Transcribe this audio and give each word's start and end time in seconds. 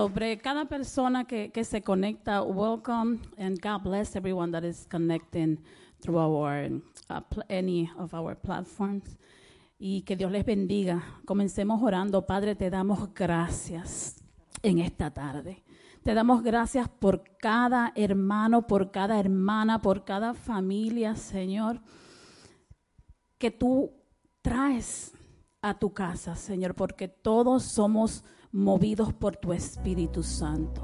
sobre 0.00 0.38
cada 0.38 0.64
persona 0.66 1.24
que, 1.24 1.64
se 1.64 1.82
conecta. 1.82 2.42
Welcome 2.42 3.18
and 3.36 3.58
God 3.60 3.82
bless 3.82 4.14
everyone 4.14 4.52
that 4.52 4.62
is 4.62 4.86
connecting 4.88 5.58
through 6.00 6.20
our 6.20 6.70
uh, 7.10 7.20
any 7.48 7.90
of 7.98 8.14
our 8.14 8.36
platforms. 8.36 9.18
Y 9.76 10.02
que 10.02 10.14
Dios 10.14 10.30
les 10.30 10.44
bendiga. 10.44 11.02
Comencemos 11.24 11.82
orando. 11.82 12.24
Padre, 12.24 12.54
te 12.54 12.70
damos 12.70 13.12
gracias 13.12 14.22
en 14.62 14.78
esta 14.78 15.10
tarde. 15.10 15.64
Te 16.04 16.14
damos 16.14 16.44
gracias 16.44 16.88
por 16.88 17.24
cada 17.36 17.92
hermano, 17.96 18.68
por 18.68 18.92
cada 18.92 19.18
hermana, 19.18 19.82
por 19.82 20.04
cada 20.04 20.32
familia, 20.32 21.16
Señor, 21.16 21.80
que 23.36 23.50
tú 23.50 23.90
traes 24.42 25.10
a 25.60 25.76
tu 25.76 25.92
casa, 25.92 26.36
Señor, 26.36 26.76
porque 26.76 27.08
todos 27.08 27.64
somos 27.64 28.22
movidos 28.52 29.12
por 29.12 29.36
tu 29.36 29.52
Espíritu 29.52 30.22
Santo. 30.22 30.82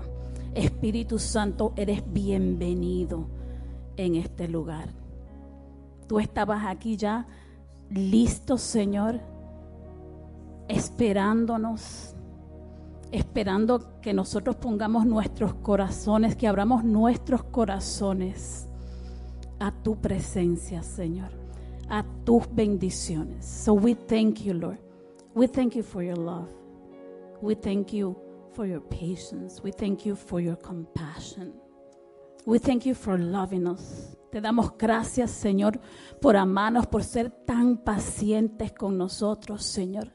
Espíritu 0.54 1.18
Santo, 1.18 1.72
eres 1.76 2.02
bienvenido 2.12 3.26
en 3.96 4.16
este 4.16 4.48
lugar. 4.48 4.88
Tú 6.06 6.20
estabas 6.20 6.64
aquí 6.66 6.96
ya 6.96 7.26
listo, 7.90 8.58
Señor, 8.58 9.20
esperándonos, 10.68 12.14
esperando 13.10 14.00
que 14.00 14.12
nosotros 14.12 14.56
pongamos 14.56 15.06
nuestros 15.06 15.54
corazones, 15.54 16.36
que 16.36 16.46
abramos 16.46 16.84
nuestros 16.84 17.42
corazones 17.44 18.68
a 19.58 19.72
tu 19.72 19.96
presencia, 19.96 20.82
Señor, 20.82 21.30
a 21.88 22.04
tus 22.24 22.42
bendiciones. 22.54 23.44
So 23.44 23.72
we 23.72 23.94
thank 23.94 24.42
you, 24.42 24.54
Lord. 24.54 24.78
We 25.34 25.48
thank 25.48 25.74
you 25.74 25.82
for 25.82 26.02
your 26.02 26.18
love. 26.18 26.63
We 27.44 27.56
thank 27.56 27.92
you 27.92 28.16
for 28.54 28.66
your 28.66 28.80
patience. 28.80 29.60
We 29.62 29.70
thank 29.70 30.06
you 30.06 30.16
for 30.16 30.40
your 30.40 30.56
compassion. 30.56 31.52
We 32.46 32.58
thank 32.58 32.86
you 32.86 32.94
for 32.94 33.18
loving 33.18 33.66
us. 33.66 34.16
Te 34.32 34.40
damos 34.40 34.78
gracias, 34.78 35.30
Señor, 35.30 35.78
por 36.22 36.38
amarnos, 36.38 36.86
por 36.86 37.04
ser 37.04 37.30
tan 37.30 37.76
pacientes 37.76 38.72
con 38.72 38.96
nosotros, 38.96 39.62
Señor. 39.62 40.10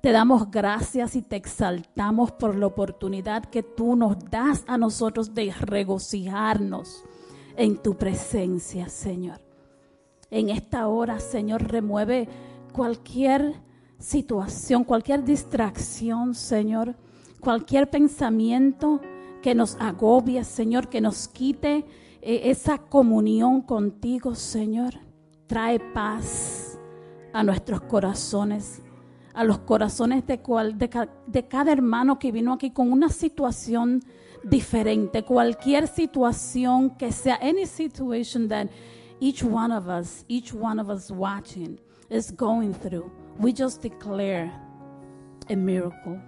Te 0.00 0.12
damos 0.12 0.52
gracias 0.52 1.16
y 1.16 1.22
te 1.22 1.34
exaltamos 1.34 2.30
por 2.30 2.54
la 2.54 2.66
oportunidad 2.66 3.46
que 3.46 3.64
tú 3.64 3.96
nos 3.96 4.16
das 4.30 4.62
a 4.68 4.78
nosotros 4.78 5.34
de 5.34 5.52
regocijarnos 5.52 7.02
en 7.56 7.76
tu 7.82 7.96
presencia, 7.98 8.88
Señor. 8.88 9.40
En 10.30 10.48
esta 10.48 10.86
hora, 10.86 11.18
Señor, 11.18 11.72
remueve 11.72 12.28
cualquier 12.72 13.66
situación, 13.98 14.84
cualquier 14.84 15.24
distracción, 15.24 16.34
Señor, 16.34 16.94
cualquier 17.40 17.90
pensamiento 17.90 19.00
que 19.42 19.54
nos 19.54 19.76
agobie, 19.80 20.44
Señor, 20.44 20.88
que 20.88 21.00
nos 21.00 21.28
quite 21.28 21.84
eh, 22.22 22.42
esa 22.44 22.78
comunión 22.78 23.62
contigo, 23.62 24.34
Señor. 24.34 24.94
Trae 25.46 25.80
paz 25.80 26.78
a 27.32 27.42
nuestros 27.42 27.80
corazones, 27.82 28.82
a 29.34 29.44
los 29.44 29.58
corazones 29.60 30.26
de, 30.26 30.40
cual, 30.40 30.76
de, 30.78 31.08
de 31.26 31.48
cada 31.48 31.72
hermano 31.72 32.18
que 32.18 32.32
vino 32.32 32.52
aquí 32.52 32.70
con 32.70 32.92
una 32.92 33.08
situación 33.08 34.02
diferente, 34.42 35.24
cualquier 35.24 35.86
situación 35.86 36.96
que 36.96 37.12
sea, 37.12 37.38
any 37.40 37.66
situation 37.66 38.48
that 38.48 38.68
each 39.20 39.42
one 39.42 39.72
of 39.72 39.88
us, 39.88 40.24
each 40.28 40.52
one 40.54 40.80
of 40.80 40.88
us 40.88 41.10
watching 41.10 41.78
is 42.08 42.34
going 42.34 42.72
through, 42.72 43.10
we 43.38 43.52
just 43.52 43.82
declare 43.82 44.50
a 45.48 45.56
miracle. 45.56 46.20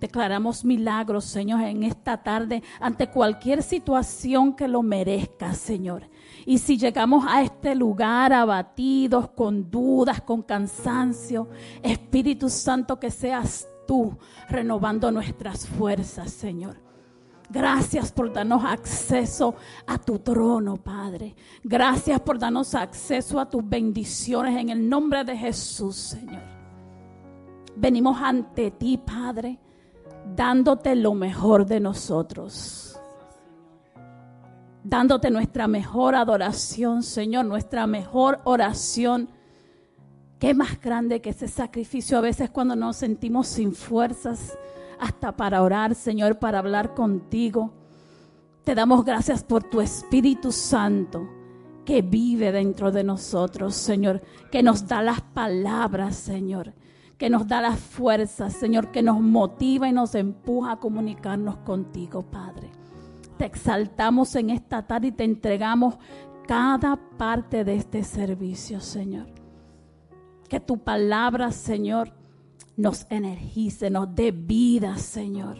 Declaramos 0.00 0.62
milagros, 0.62 1.24
Señor, 1.24 1.62
en 1.62 1.82
esta 1.82 2.22
tarde 2.22 2.62
ante 2.80 3.08
cualquier 3.08 3.62
situación 3.62 4.54
que 4.54 4.68
lo 4.68 4.82
merezca, 4.82 5.54
Señor. 5.54 6.10
Y 6.44 6.58
si 6.58 6.76
llegamos 6.76 7.24
a 7.26 7.42
este 7.42 7.74
lugar 7.74 8.32
abatidos, 8.32 9.30
con 9.30 9.70
dudas, 9.70 10.20
con 10.20 10.42
cansancio, 10.42 11.48
Espíritu 11.82 12.50
Santo, 12.50 13.00
que 13.00 13.10
seas 13.10 13.66
tú 13.86 14.16
renovando 14.50 15.10
nuestras 15.10 15.66
fuerzas, 15.66 16.30
Señor. 16.30 16.85
Gracias 17.48 18.10
por 18.10 18.32
darnos 18.32 18.64
acceso 18.64 19.54
a 19.86 19.98
tu 19.98 20.18
trono, 20.18 20.76
Padre. 20.76 21.34
Gracias 21.62 22.20
por 22.20 22.38
darnos 22.38 22.74
acceso 22.74 23.38
a 23.38 23.48
tus 23.48 23.66
bendiciones 23.66 24.58
en 24.58 24.70
el 24.70 24.88
nombre 24.88 25.22
de 25.24 25.36
Jesús, 25.36 25.96
Señor. 25.96 26.42
Venimos 27.76 28.16
ante 28.20 28.72
ti, 28.72 28.98
Padre, 28.98 29.58
dándote 30.34 30.96
lo 30.96 31.14
mejor 31.14 31.66
de 31.66 31.78
nosotros. 31.78 32.98
Dándote 34.82 35.30
nuestra 35.30 35.68
mejor 35.68 36.14
adoración, 36.14 37.02
Señor, 37.02 37.44
nuestra 37.44 37.86
mejor 37.86 38.40
oración. 38.44 39.28
Qué 40.38 40.52
más 40.52 40.80
grande 40.80 41.20
que 41.20 41.30
ese 41.30 41.48
sacrificio 41.48 42.18
a 42.18 42.22
veces 42.22 42.50
cuando 42.50 42.74
nos 42.74 42.96
sentimos 42.96 43.46
sin 43.46 43.72
fuerzas 43.72 44.56
hasta 45.00 45.36
para 45.36 45.62
orar, 45.62 45.94
Señor, 45.94 46.38
para 46.38 46.58
hablar 46.58 46.94
contigo. 46.94 47.72
Te 48.64 48.74
damos 48.74 49.04
gracias 49.04 49.44
por 49.44 49.64
tu 49.64 49.80
Espíritu 49.80 50.52
Santo 50.52 51.28
que 51.84 52.02
vive 52.02 52.50
dentro 52.50 52.90
de 52.90 53.04
nosotros, 53.04 53.76
Señor, 53.76 54.20
que 54.50 54.62
nos 54.62 54.88
da 54.88 55.02
las 55.02 55.20
palabras, 55.20 56.16
Señor, 56.16 56.74
que 57.16 57.30
nos 57.30 57.46
da 57.46 57.60
las 57.60 57.78
fuerzas, 57.78 58.52
Señor, 58.54 58.90
que 58.90 59.02
nos 59.02 59.20
motiva 59.20 59.88
y 59.88 59.92
nos 59.92 60.14
empuja 60.14 60.72
a 60.72 60.80
comunicarnos 60.80 61.58
contigo, 61.58 62.22
Padre. 62.22 62.72
Te 63.38 63.44
exaltamos 63.44 64.34
en 64.34 64.50
esta 64.50 64.86
tarde 64.86 65.08
y 65.08 65.12
te 65.12 65.24
entregamos 65.24 65.96
cada 66.46 66.96
parte 66.96 67.64
de 67.64 67.76
este 67.76 68.02
servicio, 68.02 68.80
Señor. 68.80 69.26
Que 70.48 70.60
tu 70.60 70.78
palabra, 70.78 71.52
Señor, 71.52 72.12
nos 72.76 73.06
energice, 73.10 73.90
nos 73.90 74.14
dé 74.14 74.30
vida, 74.30 74.98
Señor. 74.98 75.56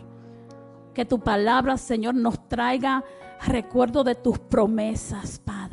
Que 0.95 1.05
tu 1.05 1.21
palabra, 1.21 1.77
Señor, 1.77 2.15
nos 2.15 2.49
traiga 2.49 3.05
recuerdo 3.47 4.05
de 4.05 4.15
tus 4.15 4.39
promesas, 4.39 5.39
Padre. 5.39 5.66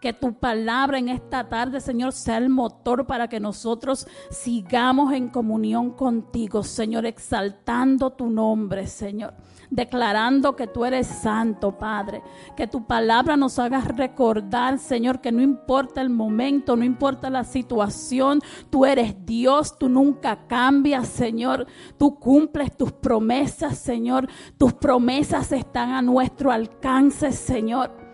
Que 0.00 0.12
tu 0.12 0.34
palabra 0.34 0.98
en 0.98 1.08
esta 1.08 1.48
tarde, 1.48 1.80
Señor, 1.80 2.12
sea 2.12 2.38
el 2.38 2.48
motor 2.48 3.04
para 3.06 3.26
que 3.26 3.40
nosotros 3.40 4.06
sigamos 4.30 5.12
en 5.12 5.28
comunión 5.28 5.90
contigo, 5.90 6.62
Señor, 6.62 7.04
exaltando 7.04 8.10
tu 8.10 8.30
nombre, 8.30 8.86
Señor. 8.86 9.34
Declarando 9.70 10.54
que 10.54 10.68
tú 10.68 10.84
eres 10.84 11.08
santo, 11.08 11.76
Padre. 11.78 12.22
Que 12.56 12.68
tu 12.68 12.86
palabra 12.86 13.36
nos 13.36 13.58
haga 13.58 13.80
recordar, 13.80 14.78
Señor, 14.78 15.20
que 15.20 15.32
no 15.32 15.42
importa 15.42 16.00
el 16.00 16.10
momento, 16.10 16.76
no 16.76 16.84
importa 16.84 17.28
la 17.28 17.42
situación, 17.42 18.40
tú 18.70 18.86
eres 18.86 19.26
Dios, 19.26 19.76
tú 19.78 19.88
nunca 19.88 20.46
cambias, 20.46 21.08
Señor. 21.08 21.66
Tú 21.98 22.20
cumples 22.20 22.76
tus 22.76 22.92
promesas, 22.92 23.76
Señor. 23.78 24.28
Tus 24.56 24.74
promesas 24.74 25.50
están 25.50 25.90
a 25.90 26.02
nuestro 26.02 26.52
alcance, 26.52 27.32
Señor. 27.32 28.07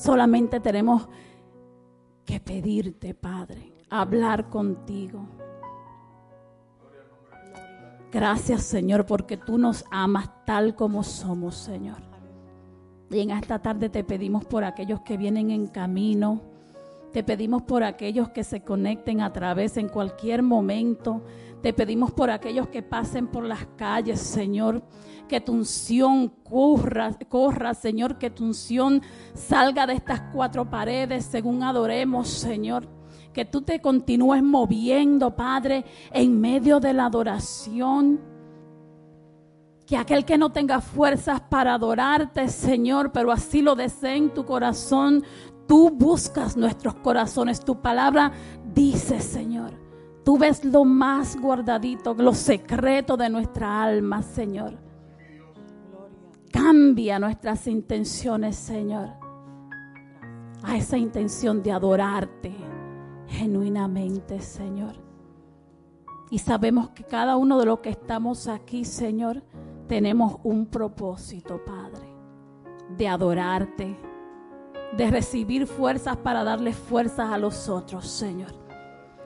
Solamente 0.00 0.60
tenemos 0.60 1.06
que 2.24 2.40
pedirte, 2.40 3.12
Padre, 3.12 3.74
hablar 3.90 4.48
contigo. 4.48 5.28
Gracias, 8.10 8.62
Señor, 8.62 9.04
porque 9.04 9.36
tú 9.36 9.58
nos 9.58 9.84
amas 9.90 10.30
tal 10.46 10.74
como 10.74 11.02
somos, 11.02 11.54
Señor. 11.54 11.98
Y 13.10 13.20
en 13.20 13.30
esta 13.30 13.58
tarde 13.58 13.90
te 13.90 14.02
pedimos 14.02 14.46
por 14.46 14.64
aquellos 14.64 15.02
que 15.02 15.18
vienen 15.18 15.50
en 15.50 15.66
camino. 15.66 16.40
Te 17.12 17.22
pedimos 17.22 17.60
por 17.64 17.84
aquellos 17.84 18.30
que 18.30 18.42
se 18.42 18.62
conecten 18.62 19.20
a 19.20 19.34
través 19.34 19.76
en 19.76 19.90
cualquier 19.90 20.42
momento. 20.42 21.22
Te 21.62 21.74
pedimos 21.74 22.10
por 22.10 22.30
aquellos 22.30 22.68
que 22.68 22.82
pasen 22.82 23.26
por 23.26 23.44
las 23.44 23.66
calles, 23.76 24.20
Señor. 24.20 24.82
Que 25.28 25.40
tu 25.40 25.52
unción 25.52 26.28
corra, 26.28 27.12
corra, 27.28 27.74
Señor. 27.74 28.18
Que 28.18 28.30
tu 28.30 28.44
unción 28.44 29.02
salga 29.34 29.86
de 29.86 29.94
estas 29.94 30.20
cuatro 30.32 30.68
paredes 30.68 31.26
según 31.26 31.62
adoremos, 31.62 32.28
Señor. 32.28 32.88
Que 33.34 33.44
tú 33.44 33.62
te 33.62 33.80
continúes 33.80 34.42
moviendo, 34.42 35.36
Padre, 35.36 35.84
en 36.10 36.40
medio 36.40 36.80
de 36.80 36.94
la 36.94 37.06
adoración. 37.06 38.20
Que 39.86 39.96
aquel 39.96 40.24
que 40.24 40.38
no 40.38 40.50
tenga 40.50 40.80
fuerzas 40.80 41.42
para 41.42 41.74
adorarte, 41.74 42.48
Señor, 42.48 43.12
pero 43.12 43.32
así 43.32 43.60
lo 43.60 43.74
desee 43.74 44.16
en 44.16 44.32
tu 44.32 44.46
corazón, 44.46 45.24
tú 45.66 45.90
buscas 45.90 46.56
nuestros 46.56 46.94
corazones. 46.94 47.60
Tu 47.60 47.80
palabra 47.80 48.32
dice, 48.72 49.20
Señor, 49.20 49.89
tú 50.24 50.38
ves 50.38 50.64
lo 50.64 50.84
más 50.84 51.40
guardadito, 51.40 52.14
lo 52.14 52.34
secreto 52.34 53.16
de 53.16 53.28
nuestra 53.28 53.82
alma, 53.82 54.22
Señor. 54.22 54.78
Cambia 56.52 57.18
nuestras 57.18 57.66
intenciones, 57.66 58.56
Señor, 58.56 59.10
a 60.62 60.76
esa 60.76 60.98
intención 60.98 61.62
de 61.62 61.72
adorarte 61.72 62.52
genuinamente, 63.28 64.40
Señor. 64.40 64.94
Y 66.30 66.38
sabemos 66.38 66.90
que 66.90 67.04
cada 67.04 67.36
uno 67.36 67.58
de 67.58 67.66
los 67.66 67.80
que 67.80 67.90
estamos 67.90 68.46
aquí, 68.46 68.84
Señor, 68.84 69.42
tenemos 69.88 70.36
un 70.44 70.66
propósito, 70.66 71.60
Padre, 71.64 72.06
de 72.96 73.08
adorarte, 73.08 73.96
de 74.96 75.10
recibir 75.10 75.66
fuerzas 75.66 76.16
para 76.16 76.44
darle 76.44 76.72
fuerzas 76.72 77.30
a 77.30 77.38
los 77.38 77.68
otros, 77.68 78.06
Señor. 78.06 78.52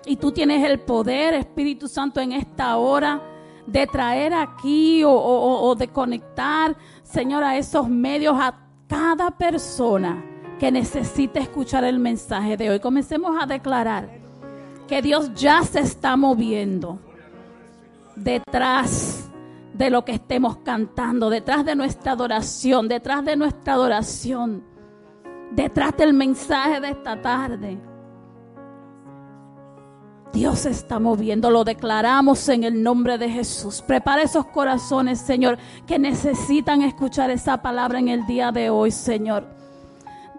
Y 0.06 0.16
tú 0.16 0.32
tienes 0.32 0.68
el 0.68 0.80
poder, 0.80 1.34
Espíritu 1.34 1.88
Santo, 1.88 2.20
en 2.20 2.32
esta 2.32 2.76
hora 2.76 3.22
de 3.66 3.86
traer 3.86 4.34
aquí 4.34 5.02
o, 5.06 5.74
de 5.78 5.88
conectar, 5.88 6.76
Señor, 7.02 7.42
a 7.42 7.56
esos 7.56 7.88
medios, 7.88 8.36
a 8.38 8.54
cada 8.86 9.30
persona 9.30 10.22
que 10.58 10.70
necesite 10.70 11.40
escuchar 11.40 11.84
el 11.84 11.98
mensaje 11.98 12.56
de 12.56 12.70
hoy. 12.70 12.80
Comencemos 12.80 13.36
a 13.40 13.46
declarar 13.46 14.10
que 14.86 15.00
Dios 15.00 15.32
ya 15.34 15.62
se 15.62 15.80
está 15.80 16.16
moviendo 16.16 16.98
detrás 18.14 19.30
de 19.72 19.90
lo 19.90 20.04
que 20.04 20.12
estemos 20.12 20.58
cantando, 20.58 21.30
detrás 21.30 21.64
de 21.64 21.74
nuestra 21.74 22.12
adoración, 22.12 22.86
detrás 22.88 23.24
de 23.24 23.36
nuestra 23.36 23.72
adoración, 23.72 24.62
detrás 25.50 25.96
del 25.96 26.12
mensaje 26.12 26.80
de 26.80 26.90
esta 26.90 27.20
tarde. 27.20 27.93
Dios 30.34 30.58
se 30.58 30.70
está 30.70 30.98
moviendo, 30.98 31.48
lo 31.48 31.62
declaramos 31.62 32.48
en 32.48 32.64
el 32.64 32.82
nombre 32.82 33.18
de 33.18 33.30
Jesús. 33.30 33.80
Prepara 33.80 34.22
esos 34.22 34.44
corazones, 34.46 35.20
Señor, 35.20 35.58
que 35.86 35.96
necesitan 35.96 36.82
escuchar 36.82 37.30
esa 37.30 37.62
palabra 37.62 38.00
en 38.00 38.08
el 38.08 38.26
día 38.26 38.50
de 38.50 38.68
hoy, 38.68 38.90
Señor. 38.90 39.46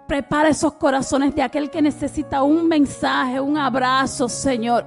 Prepara 0.06 0.50
esos 0.50 0.74
corazones 0.74 1.34
de 1.34 1.44
aquel 1.44 1.72
que 1.72 1.82
necesita 1.82 2.44
un 2.44 2.68
mensaje, 2.68 3.40
un 3.40 3.58
abrazo, 3.58 4.28
Señor. 4.28 4.86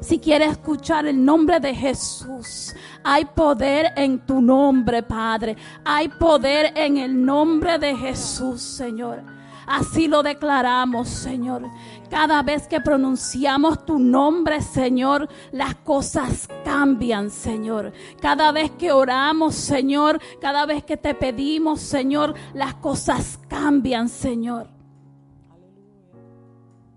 Si 0.00 0.18
quiere 0.18 0.46
escuchar 0.46 1.06
el 1.06 1.22
nombre 1.22 1.60
de 1.60 1.74
Jesús, 1.74 2.74
hay 3.04 3.26
poder 3.26 3.92
en 3.96 4.18
tu 4.20 4.40
nombre, 4.40 5.02
Padre. 5.02 5.58
Hay 5.84 6.08
poder 6.08 6.72
en 6.74 6.96
el 6.96 7.22
nombre 7.22 7.78
de 7.78 7.94
Jesús, 7.94 8.62
Señor. 8.62 9.22
Así 9.68 10.08
lo 10.08 10.22
declaramos, 10.22 11.10
Señor. 11.10 11.62
Cada 12.10 12.42
vez 12.42 12.66
que 12.66 12.80
pronunciamos 12.80 13.84
tu 13.84 13.98
nombre, 13.98 14.62
Señor, 14.62 15.28
las 15.52 15.74
cosas 15.76 16.48
cambian, 16.64 17.30
Señor. 17.30 17.92
Cada 18.20 18.50
vez 18.50 18.70
que 18.70 18.92
oramos, 18.92 19.54
Señor, 19.54 20.20
cada 20.40 20.64
vez 20.64 20.84
que 20.84 20.96
te 20.96 21.14
pedimos, 21.14 21.80
Señor, 21.80 22.34
las 22.54 22.74
cosas 22.74 23.38
cambian, 23.48 24.08
Señor. 24.08 24.68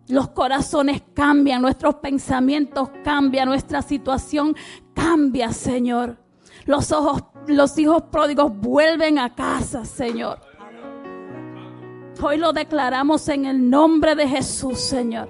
Los 0.07 0.29
corazones 0.29 1.01
cambian, 1.13 1.61
nuestros 1.61 1.95
pensamientos 1.95 2.89
cambian, 3.03 3.47
nuestra 3.47 3.81
situación 3.81 4.55
cambia, 4.93 5.51
Señor. 5.51 6.17
Los 6.65 6.91
ojos, 6.91 7.23
los 7.47 7.77
hijos 7.77 8.03
pródigos 8.03 8.51
vuelven 8.55 9.19
a 9.19 9.33
casa, 9.35 9.83
Señor. 9.83 10.50
Hoy 12.21 12.37
lo 12.37 12.53
declaramos 12.53 13.27
en 13.29 13.45
el 13.45 13.69
nombre 13.69 14.13
de 14.15 14.27
Jesús, 14.27 14.79
Señor. 14.79 15.27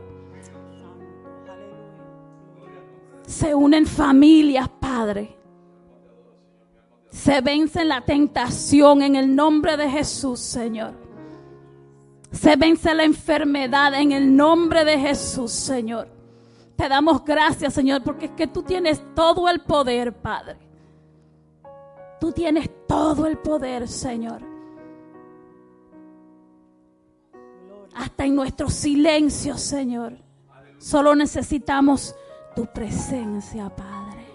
Se 3.25 3.55
unen 3.55 3.85
familias, 3.85 4.67
Padre. 4.67 5.37
Se 7.09 7.39
vence 7.39 7.85
la 7.85 8.01
tentación 8.01 9.01
en 9.01 9.15
el 9.15 9.33
nombre 9.33 9.77
de 9.77 9.89
Jesús, 9.89 10.39
Señor. 10.39 10.93
Se 12.31 12.57
vence 12.57 12.93
la 12.93 13.03
enfermedad 13.03 13.93
en 13.93 14.11
el 14.11 14.35
nombre 14.35 14.83
de 14.83 14.99
Jesús, 14.99 15.51
Señor. 15.51 16.09
Te 16.75 16.89
damos 16.89 17.23
gracias, 17.23 17.73
Señor, 17.73 18.03
porque 18.03 18.25
es 18.25 18.31
que 18.31 18.47
tú 18.47 18.63
tienes 18.63 19.01
todo 19.15 19.47
el 19.47 19.61
poder, 19.61 20.13
Padre. 20.13 20.57
Tú 22.19 22.31
tienes 22.33 22.69
todo 22.87 23.27
el 23.27 23.37
poder, 23.37 23.87
Señor. 23.87 24.50
Hasta 27.95 28.25
en 28.25 28.35
nuestro 28.35 28.69
silencio, 28.69 29.57
Señor. 29.57 30.17
Solo 30.79 31.15
necesitamos 31.15 32.15
tu 32.55 32.65
presencia, 32.65 33.69
Padre. 33.69 34.25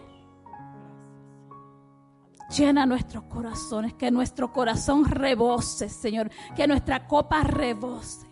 Llena 2.56 2.86
nuestros 2.86 3.24
corazones, 3.24 3.94
que 3.94 4.10
nuestro 4.10 4.52
corazón 4.52 5.04
rebose, 5.04 5.88
Señor, 5.88 6.30
que 6.54 6.66
nuestra 6.66 7.06
copa 7.06 7.42
rebose. 7.42 8.26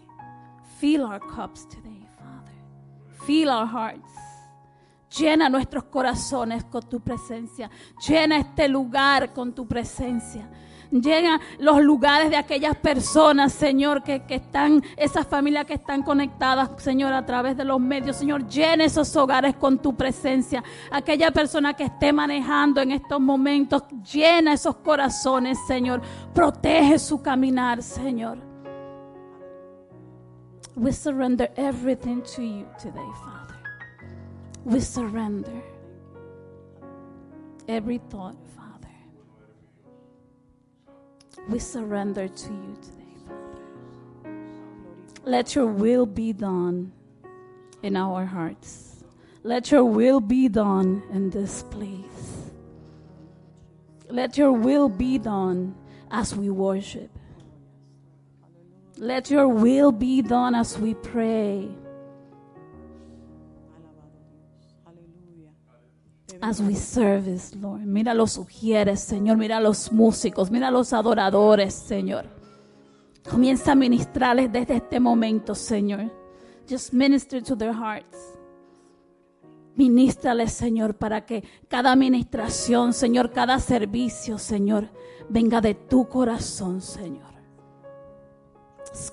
Fill 0.79 1.03
our 1.03 1.21
cups 1.21 1.69
today, 1.69 2.07
Father. 2.17 2.55
Fill 3.27 3.49
our 3.49 3.67
hearts. 3.67 4.13
Llena 5.19 5.49
nuestros 5.49 5.85
corazones 5.85 6.65
con 6.65 6.83
tu 6.89 7.01
presencia. 7.01 7.71
Llena 8.07 8.39
este 8.39 8.69
lugar 8.69 9.33
con 9.33 9.55
tu 9.55 9.67
presencia. 9.67 10.49
Llena 10.95 11.41
los 11.59 11.83
lugares 11.83 12.31
de 12.31 12.37
aquellas 12.37 12.77
personas, 12.77 13.53
Señor, 13.53 14.05
que, 14.05 14.23
están, 14.29 14.81
esas 14.97 15.27
familias 15.27 15.65
que 15.65 15.75
están 15.75 16.05
conectadas, 16.05 16.71
Señor, 16.77 17.13
a 17.13 17.27
través 17.27 17.57
de 17.57 17.65
los 17.65 17.81
medios. 17.81 18.15
Señor, 18.17 18.47
llena 18.47 18.85
esos 18.85 19.17
hogares 19.17 19.57
con 19.57 19.79
tu 19.79 19.97
presencia. 19.97 20.63
Aquella 20.93 21.33
persona 21.33 21.75
que 21.75 21.83
esté 21.83 22.13
manejando 22.13 22.81
en 22.81 22.93
estos 22.93 23.21
momentos, 23.21 23.83
llena 24.13 24.53
esos 24.53 24.77
corazones, 24.77 25.59
Señor. 25.67 26.01
Protege 26.33 27.01
su 27.01 27.21
caminar, 27.21 27.83
Señor. 27.83 28.39
We 30.77 30.93
surrender 30.93 31.51
everything 31.57 32.23
to 32.37 32.43
you 32.43 32.67
today, 32.81 33.11
Father. 33.25 33.57
We 34.65 34.81
surrender 34.81 35.61
every 37.67 37.99
thought. 37.99 38.44
We 41.49 41.59
surrender 41.59 42.27
to 42.27 42.49
you 42.49 42.77
today, 42.83 43.15
Father. 43.27 44.31
Let 45.25 45.55
your 45.55 45.67
will 45.67 46.07
be 46.07 46.33
done 46.33 46.93
in 47.83 47.97
our 47.97 48.25
hearts. 48.25 49.05
Let 49.43 49.71
your 49.71 49.85
will 49.85 50.21
be 50.21 50.49
done 50.49 51.03
in 51.13 51.29
this 51.29 51.63
place. 51.65 52.51
Let 54.09 54.39
your 54.39 54.53
will 54.53 54.89
be 54.89 55.19
done 55.19 55.75
as 56.11 56.35
we 56.35 56.49
worship. 56.49 57.11
Let 58.97 59.31
your 59.31 59.49
will 59.49 59.93
be 59.93 60.23
done 60.23 60.55
as 60.55 60.79
we 60.79 60.95
pray. 60.95 61.69
As 66.45 66.61
we 66.61 66.75
service, 66.75 67.57
Lord. 67.57 67.81
Mira 67.87 68.13
los 68.13 68.33
sugieres, 68.33 69.01
Señor. 69.01 69.39
Mira 69.39 69.61
los 69.61 69.91
músicos. 69.91 70.51
Mira 70.51 70.71
los 70.71 70.93
adoradores, 70.93 71.73
Señor. 71.73 72.27
Comienza 73.29 73.73
a 73.73 73.75
ministrarles 73.75 74.53
desde 74.53 74.77
este 74.77 75.01
momento, 75.01 75.55
Señor. 75.55 76.13
Just 76.69 76.93
minister 76.93 77.43
to 77.43 77.57
their 77.57 77.73
hearts. 77.73 78.19
Ministrales, 79.75 80.53
Señor, 80.53 80.95
para 80.95 81.25
que 81.25 81.43
cada 81.69 81.93
administración, 81.93 82.93
Señor, 82.93 83.33
cada 83.33 83.59
servicio, 83.59 84.39
Señor, 84.39 84.91
venga 85.31 85.63
de 85.63 85.75
tu 85.75 86.09
corazón, 86.09 86.83
Señor. 86.83 87.33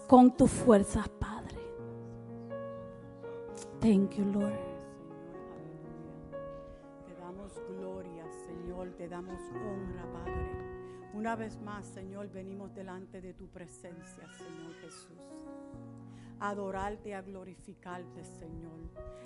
Con 0.07 0.35
tus 0.35 0.51
fuerzas, 0.51 1.07
Padre. 1.07 1.57
Thank 3.79 4.15
you, 4.17 4.25
Lord. 4.25 4.70
Damos 9.11 9.41
honra, 9.51 10.09
Padre. 10.13 11.11
Una 11.13 11.35
vez 11.35 11.59
más, 11.59 11.85
Señor, 11.85 12.29
venimos 12.31 12.73
delante 12.73 13.19
de 13.19 13.33
tu 13.33 13.49
presencia, 13.49 14.25
Señor 14.37 14.73
Jesús. 14.75 15.19
A 16.39 16.49
adorarte, 16.49 17.13
a 17.13 17.21
glorificarte, 17.21 18.23
Señor. 18.23 18.79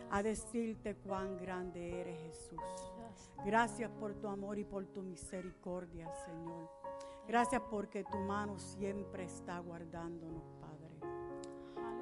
A 0.10 0.24
decirte 0.24 0.96
cuán 0.96 1.38
grande 1.38 2.02
eres, 2.02 2.20
Jesús. 2.20 2.60
Gracias 3.46 3.92
por 3.92 4.16
tu 4.16 4.28
amor 4.28 4.58
y 4.58 4.64
por 4.64 4.88
tu 4.88 5.04
misericordia, 5.04 6.12
Señor. 6.26 6.68
Gracias 7.28 7.62
porque 7.70 8.04
tu 8.04 8.18
mano 8.18 8.58
siempre 8.58 9.26
está 9.26 9.60
guardándonos, 9.60 10.52
Padre. 10.60 11.12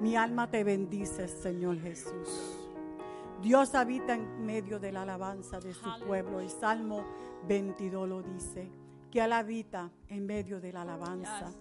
Mi 0.00 0.16
alma 0.16 0.50
te 0.50 0.64
bendice, 0.64 1.28
Señor 1.28 1.78
Jesús. 1.80 2.64
Dios 3.42 3.74
habita 3.74 4.14
en 4.14 4.46
medio 4.46 4.80
de 4.80 4.90
la 4.90 5.02
alabanza 5.02 5.60
de 5.60 5.74
su 5.74 5.90
pueblo. 6.06 6.40
El 6.40 6.48
Salmo 6.48 7.04
22 7.46 8.08
lo 8.08 8.22
dice, 8.22 8.70
que 9.10 9.20
Él 9.20 9.32
habita 9.32 9.90
en 10.08 10.26
medio 10.26 10.60
de 10.60 10.72
la 10.72 10.82
alabanza. 10.82 11.52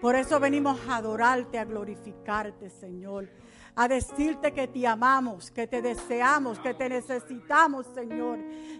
Por 0.00 0.14
eso 0.16 0.38
venimos 0.38 0.78
a 0.88 0.96
adorarte, 0.96 1.58
a 1.58 1.64
glorificarte, 1.64 2.68
Señor. 2.70 3.28
A 3.74 3.88
decirte 3.88 4.52
que 4.52 4.68
te 4.68 4.86
amamos, 4.86 5.50
que 5.50 5.66
te 5.66 5.82
deseamos, 5.82 6.58
que 6.58 6.74
te 6.74 6.88
necesitamos, 6.88 7.86
Señor. 7.94 8.38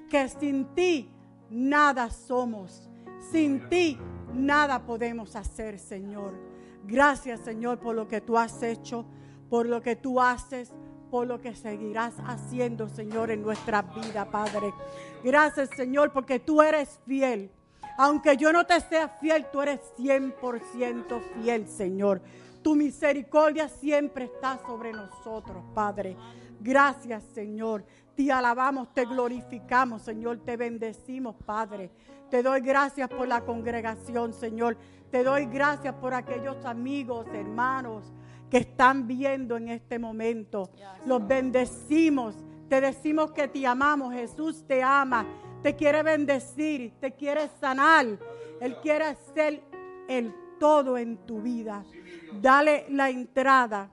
Que 0.08 0.28
sin 0.28 0.66
ti 0.74 1.10
nada 1.50 2.10
somos. 2.10 2.88
Sin 3.32 3.68
ti 3.68 3.98
nada 4.34 4.84
podemos 4.84 5.34
hacer, 5.34 5.78
Señor. 5.78 6.34
Gracias, 6.86 7.40
Señor, 7.40 7.80
por 7.80 7.94
lo 7.94 8.06
que 8.06 8.20
tú 8.20 8.36
has 8.36 8.62
hecho, 8.62 9.06
por 9.48 9.66
lo 9.66 9.80
que 9.80 9.96
tú 9.96 10.20
haces, 10.20 10.72
por 11.14 11.28
lo 11.28 11.40
que 11.40 11.54
seguirás 11.54 12.12
haciendo, 12.26 12.88
Señor, 12.88 13.30
en 13.30 13.40
nuestra 13.40 13.82
vida, 13.82 14.24
Padre. 14.24 14.74
Gracias, 15.22 15.70
Señor, 15.76 16.12
porque 16.12 16.40
tú 16.40 16.60
eres 16.60 16.98
fiel. 17.06 17.52
Aunque 17.96 18.36
yo 18.36 18.52
no 18.52 18.66
te 18.66 18.80
sea 18.80 19.06
fiel, 19.20 19.46
tú 19.52 19.62
eres 19.62 19.78
100% 19.96 21.22
fiel, 21.34 21.68
Señor. 21.68 22.20
Tu 22.62 22.74
misericordia 22.74 23.68
siempre 23.68 24.24
está 24.24 24.58
sobre 24.66 24.90
nosotros, 24.90 25.62
Padre. 25.72 26.16
Gracias, 26.58 27.22
Señor. 27.32 27.84
Te 28.16 28.32
alabamos, 28.32 28.92
te 28.92 29.04
glorificamos, 29.04 30.02
Señor. 30.02 30.40
Te 30.44 30.56
bendecimos, 30.56 31.36
Padre. 31.46 31.92
Te 32.28 32.42
doy 32.42 32.60
gracias 32.60 33.08
por 33.08 33.28
la 33.28 33.42
congregación, 33.42 34.32
Señor. 34.32 34.76
Te 35.12 35.22
doy 35.22 35.46
gracias 35.46 35.94
por 35.94 36.12
aquellos 36.12 36.64
amigos, 36.64 37.24
hermanos 37.32 38.02
que 38.50 38.58
están 38.58 39.06
viendo 39.06 39.56
en 39.56 39.68
este 39.68 39.98
momento. 39.98 40.70
Los 41.06 41.26
bendecimos. 41.26 42.36
Te 42.68 42.80
decimos 42.80 43.32
que 43.32 43.48
te 43.48 43.66
amamos. 43.66 44.14
Jesús 44.14 44.64
te 44.66 44.82
ama. 44.82 45.26
Te 45.62 45.74
quiere 45.74 46.02
bendecir. 46.02 46.92
Te 47.00 47.12
quiere 47.12 47.48
sanar. 47.60 48.06
Él 48.60 48.76
quiere 48.80 49.06
hacer 49.06 49.62
el 50.08 50.34
todo 50.58 50.96
en 50.96 51.16
tu 51.26 51.40
vida. 51.40 51.84
Dale 52.40 52.86
la 52.90 53.10
entrada 53.10 53.90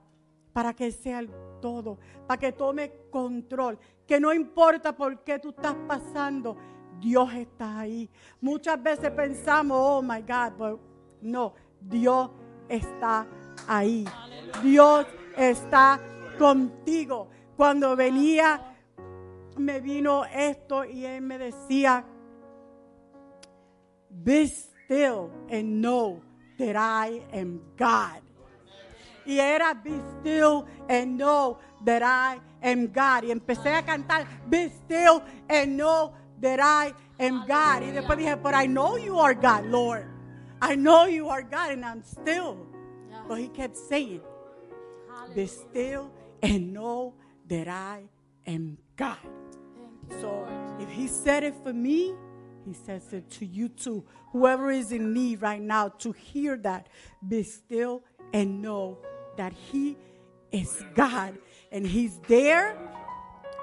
para 0.53 0.73
que 0.73 0.91
sea 0.91 1.19
el 1.19 1.29
todo. 1.61 1.97
Para 2.27 2.39
que 2.39 2.51
tome 2.51 2.91
control. 3.09 3.79
Que 4.05 4.19
no 4.19 4.33
importa 4.33 4.95
por 4.95 5.23
qué 5.23 5.39
tú 5.39 5.49
estás 5.49 5.75
pasando. 5.87 6.57
Dios 6.99 7.33
está 7.33 7.79
ahí. 7.79 8.09
Muchas 8.39 8.81
veces 8.81 9.09
pensamos, 9.11 9.77
oh 9.79 10.01
my 10.01 10.21
God, 10.21 10.53
pero 10.57 10.79
no, 11.21 11.53
Dios 11.81 12.29
está 12.69 13.21
ahí. 13.21 13.40
Dios 14.63 15.05
está 15.37 15.99
contigo. 16.37 17.29
Cuando 17.55 17.95
venía, 17.95 18.61
me 19.57 19.79
vino 19.79 20.25
esto 20.25 20.85
y 20.85 21.05
él 21.05 21.21
me 21.21 21.37
decía, 21.37 22.03
be 24.09 24.47
still 24.47 25.29
and 25.49 25.81
know 25.81 26.21
that 26.57 26.75
I 26.75 27.21
am 27.33 27.61
God. 27.77 28.21
Y 29.25 29.39
era 29.39 29.73
be 29.73 29.99
still 30.19 30.65
and 30.89 31.17
know 31.17 31.59
that 31.85 32.01
I 32.01 32.39
am 32.61 32.87
God. 32.87 33.23
Y 33.23 33.31
empecé 33.31 33.75
a 33.75 33.83
cantar, 33.83 34.25
be 34.49 34.69
still 34.69 35.21
and 35.47 35.77
know 35.77 36.13
that 36.39 36.59
I 36.59 36.93
am 37.19 37.45
God. 37.45 37.83
Y 37.83 37.91
después 37.91 38.17
dije, 38.17 38.35
but 38.41 38.55
I 38.55 38.65
know 38.67 38.97
you 38.97 39.19
are 39.19 39.35
God, 39.35 39.65
Lord. 39.65 40.05
I 40.61 40.75
know 40.75 41.05
you 41.05 41.29
are 41.29 41.43
God 41.43 41.71
and 41.71 41.85
I'm 41.85 42.03
still. 42.03 42.70
But 43.31 43.39
he 43.39 43.47
kept 43.47 43.77
saying, 43.77 44.19
be 45.33 45.47
still 45.47 46.11
and 46.43 46.73
know 46.73 47.13
that 47.47 47.69
I 47.69 48.01
am 48.45 48.77
God. 48.97 49.15
So 50.19 50.45
if 50.81 50.89
he 50.89 51.07
said 51.07 51.45
it 51.45 51.55
for 51.63 51.71
me, 51.71 52.13
he 52.65 52.73
says 52.73 53.13
it 53.13 53.29
to 53.29 53.45
you 53.45 53.69
too. 53.69 54.03
Whoever 54.33 54.69
is 54.69 54.91
in 54.91 55.13
need 55.13 55.41
right 55.41 55.61
now 55.61 55.87
to 55.99 56.11
hear 56.11 56.57
that, 56.57 56.89
be 57.25 57.43
still 57.43 58.03
and 58.33 58.61
know 58.61 58.97
that 59.37 59.53
he 59.53 59.95
is 60.51 60.83
God 60.93 61.37
and 61.71 61.87
he's 61.87 62.19
there. 62.27 62.77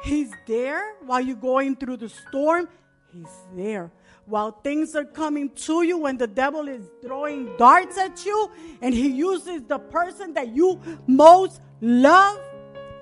He's 0.03 0.33
there 0.47 0.95
while 1.05 1.21
you're 1.21 1.37
going 1.37 1.77
through 1.77 1.99
the 1.99 2.09
storm. 2.09 2.71
He's 3.13 3.37
there 3.55 3.93
while 4.29 4.53
things 4.53 4.95
are 4.95 5.05
coming 5.05 5.49
to 5.51 5.83
you, 5.83 5.99
when 5.99 6.19
the 6.19 6.27
devil 6.27 6.69
is 6.69 6.85
throwing 7.03 7.57
darts 7.57 7.97
at 7.97 8.25
you, 8.27 8.51
and 8.83 8.95
he 8.95 9.09
uses 9.09 9.63
the 9.63 9.79
person 9.79 10.35
that 10.35 10.55
you 10.55 10.81
most 11.07 11.61
love, 11.81 12.39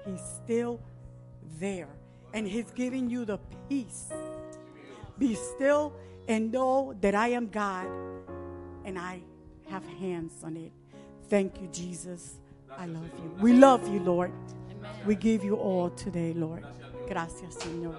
he's 0.06 0.22
still 0.44 0.80
there. 1.58 1.88
And 2.32 2.46
he's 2.46 2.70
giving 2.70 3.10
you 3.10 3.24
the 3.24 3.38
peace. 3.68 4.08
Be 5.18 5.34
still 5.34 5.92
and 6.28 6.52
know 6.52 6.94
that 7.00 7.14
I 7.14 7.28
am 7.28 7.48
God 7.48 7.86
and 8.84 8.98
I 8.98 9.22
have 9.68 9.84
hands 9.98 10.44
on 10.44 10.56
it. 10.56 10.72
Thank 11.28 11.60
you, 11.60 11.68
Jesus. 11.68 12.36
I 12.78 12.86
love 12.86 13.10
you. 13.22 13.32
We 13.40 13.52
love 13.52 13.88
you, 13.88 14.00
Lord. 14.00 14.32
We 15.06 15.16
give 15.16 15.42
you 15.42 15.56
all 15.56 15.90
today, 15.90 16.34
Lord. 16.34 16.64
Gracias, 17.08 17.56
Señor. 17.56 17.96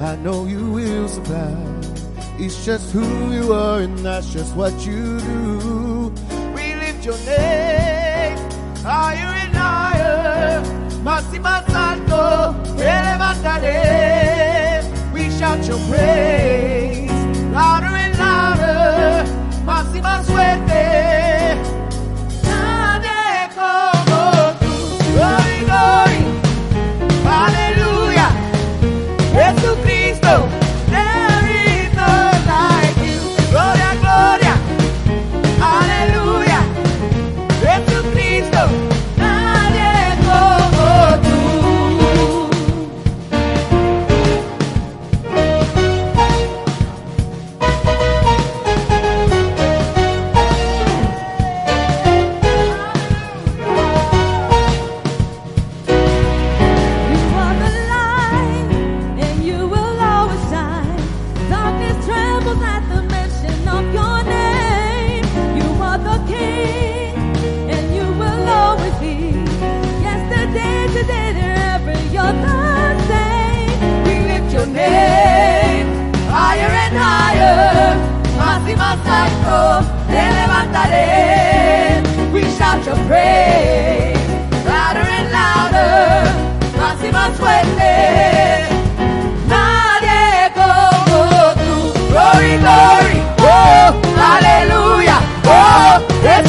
I 0.00 0.16
know 0.16 0.46
you 0.46 0.70
will 0.70 1.08
supply. 1.08 1.56
It's 2.38 2.64
just 2.64 2.92
who 2.92 3.32
you 3.32 3.52
are, 3.52 3.80
and 3.80 3.98
that's 3.98 4.32
just 4.32 4.54
what 4.54 4.72
you 4.86 5.18
do. 5.20 6.12
We 6.54 6.74
lift 6.74 7.04
your 7.04 7.18
name 7.26 8.38
higher 8.84 9.32
and 9.42 9.54
higher. 9.54 10.62
Te 11.30 12.84
levantaré. 12.84 14.82
We 15.12 15.30
shout 15.30 15.66
your 15.66 15.78
praise 15.88 17.10
louder 17.52 17.96
and 17.96 18.16
louder, 18.18 19.24
más 19.64 19.86
y 19.92 20.00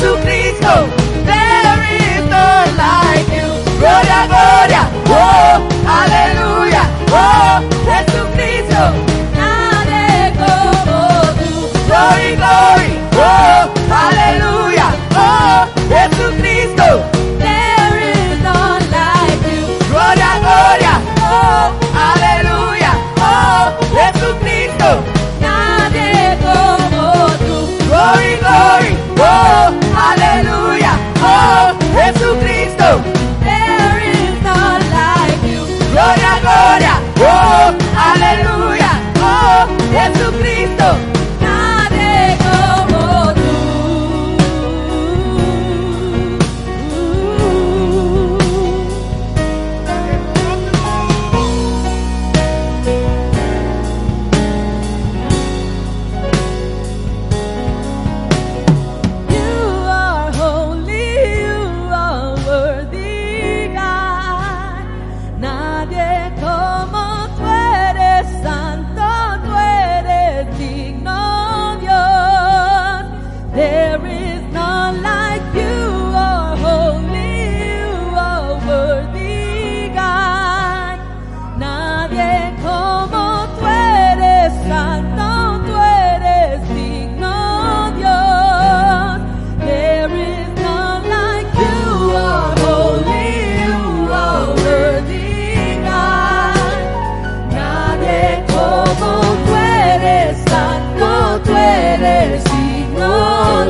oh, 0.01 0.17
Jesucristo, 0.17 0.87
there 1.25 1.79
is 1.91 2.29
none 2.29 2.77
like 2.77 3.27
you. 3.29 4.08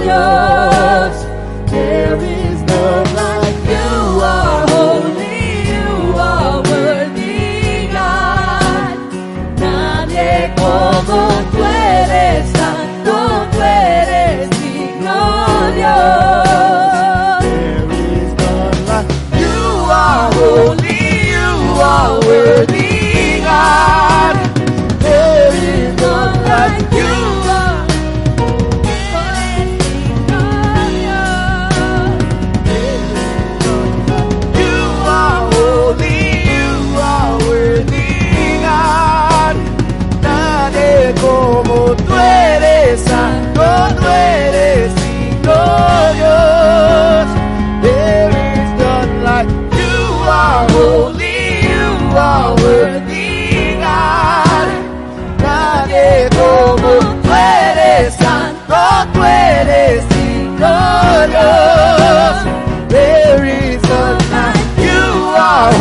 show. 0.09 0.48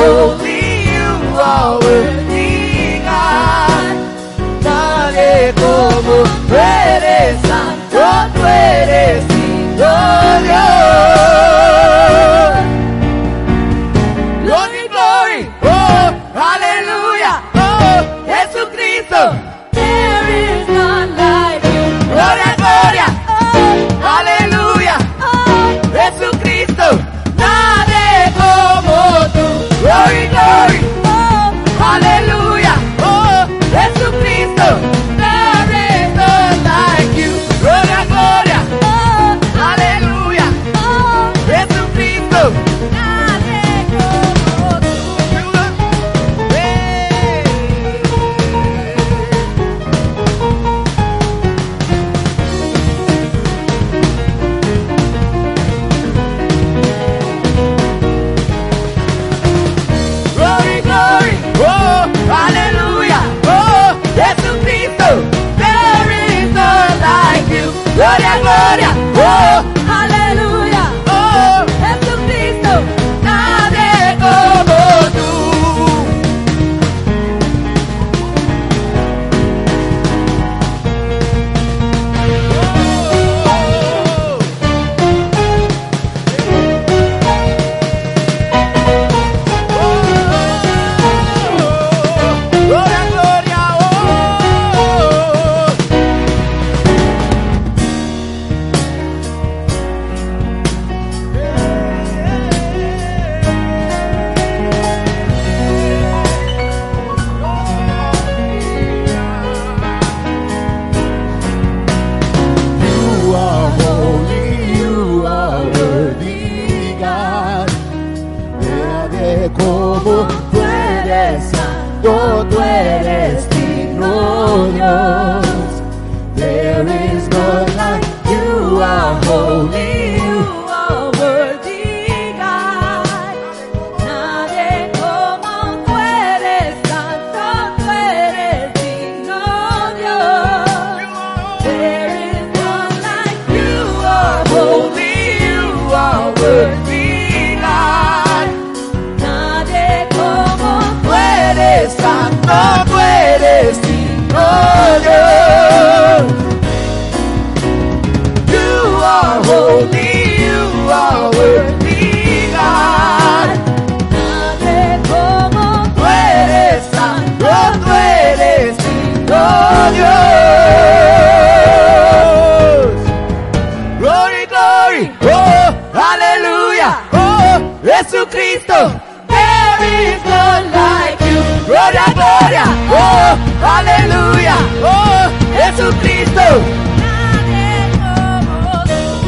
Are 0.00 0.47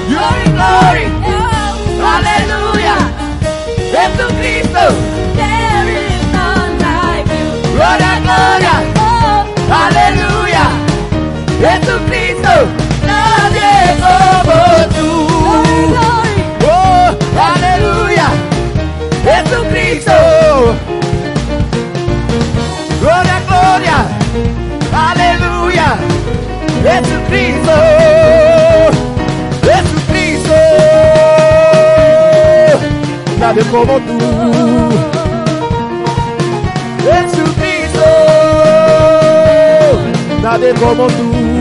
Glory, 0.09 0.45
glory, 0.57 1.05
aleluya, 2.01 2.97
Jesucristo. 3.93 4.85
Gloria, 4.89 5.00
Jesucristo. 27.01 27.73
Jesucristo. 29.63 30.55
Nadie 33.39 33.65
como 33.65 33.99
tú. 34.01 34.19
Jesucristo, 37.03 38.07
nadie 40.43 40.75
como 40.75 41.07
tú. 41.07 41.60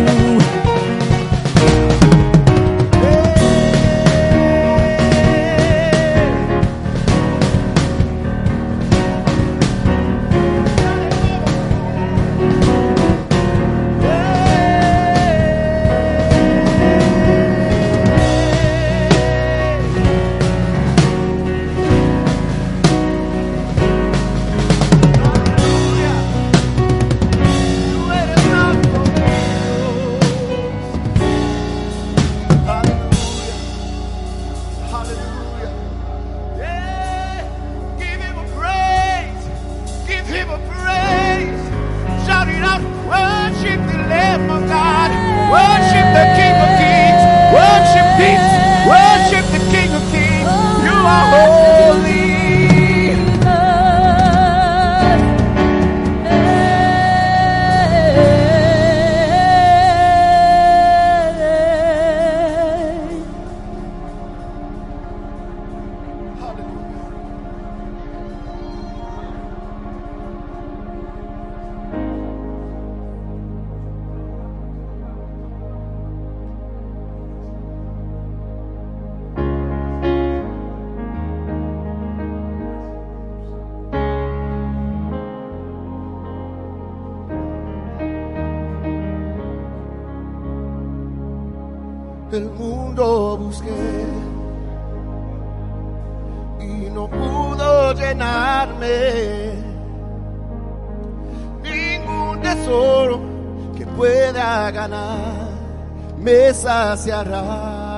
Me 106.17 106.53
saciará 106.53 107.89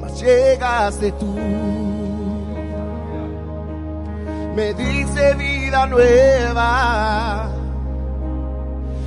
mas 0.00 0.20
llegaste 0.20 1.12
tú. 1.12 1.34
Me 4.54 4.74
dice 4.74 5.34
vida 5.34 5.86
nueva. 5.86 7.48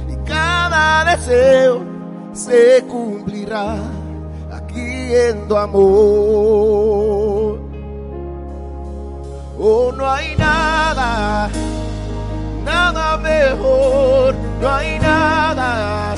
Y 0.09 0.15
cada 0.27 1.05
deseo 1.05 1.81
se 2.33 2.83
cumplirá 2.89 3.75
aquí 4.51 5.13
en 5.13 5.47
tu 5.47 5.57
amor. 5.57 7.59
Oh, 9.57 9.91
no 9.95 10.09
hay 10.09 10.35
nada, 10.35 11.49
nada 12.65 13.17
mejor, 13.17 14.34
no 14.65 14.73
hay 14.73 14.97
nada, 14.97 16.15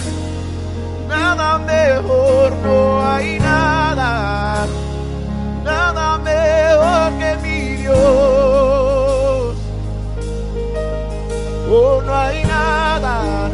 nada 1.09 1.57
mejor, 1.57 2.53
no 2.63 3.05
hay 3.05 3.39
nada, 3.39 4.65
nada 5.65 6.17
mejor 6.19 7.11
que 7.19 7.35
mi 7.43 7.59
Dios. 7.81 7.97
Oh, 11.69 12.01
no 12.05 12.15
hay 12.15 12.45
nada 12.45 13.49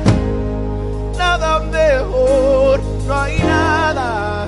nada 1.17 1.59
mejor, 1.59 2.79
no 3.07 3.13
hay 3.19 3.39
nada, 3.39 4.47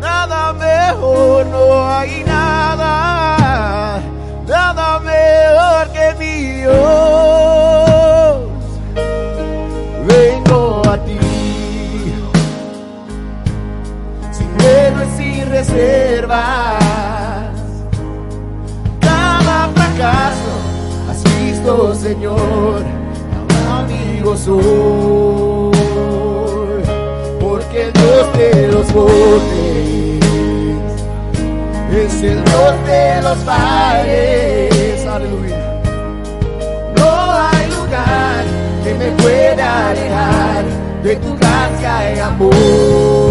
nada 0.00 0.52
mejor, 0.54 1.46
no 1.46 1.88
hay 1.88 2.24
nada, 2.24 4.00
nada 4.44 4.98
mejor 4.98 5.92
que 5.92 6.14
mi 6.18 6.32
Dios. 6.62 7.09
Reservas, 15.72 16.84
cada 19.00 19.68
fracaso 19.74 20.52
has 21.08 21.24
visto, 21.40 21.94
Señor 21.94 23.00
amigo 23.70 24.36
soy, 24.36 25.72
porque 27.40 27.84
el 27.84 27.92
Dios 27.92 28.32
de 28.36 28.68
los 28.68 28.94
montes 28.94 30.20
es 31.92 32.22
el 32.22 32.44
Dios 32.44 32.86
de 32.86 33.22
los 33.22 33.44
valles, 33.44 35.06
aleluya. 35.06 35.80
No 36.96 37.32
hay 37.32 37.66
lugar 37.68 38.44
que 38.84 38.94
me 38.94 39.10
pueda 39.22 39.90
alejar 39.90 40.64
de 41.02 41.16
tu 41.16 41.36
gracia 41.36 42.14
y 42.14 42.18
amor. 42.20 43.29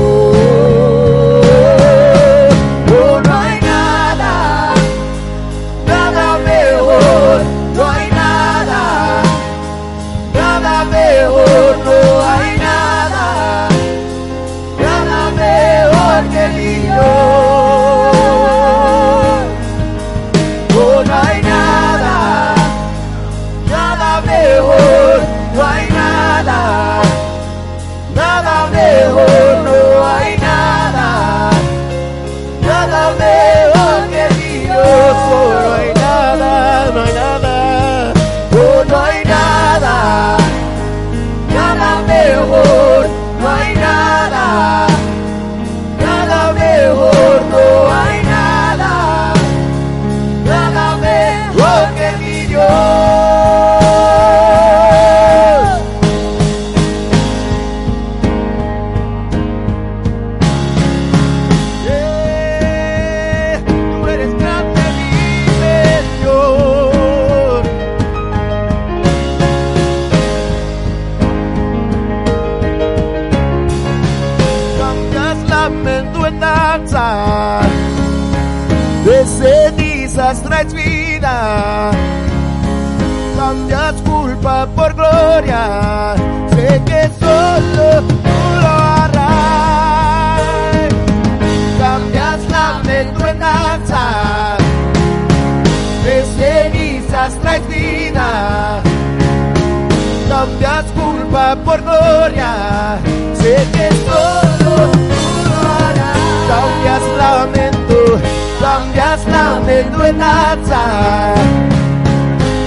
cambias 108.70 109.26
la 109.26 109.60
menduenaza, 109.66 110.84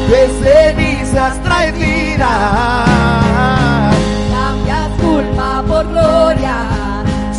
pues 0.08 0.32
de 0.40 0.56
cenizas 0.74 1.34
vida. 1.72 2.32
Cambias 4.34 4.90
culpa 5.00 5.62
por 5.68 5.86
gloria, 5.92 6.56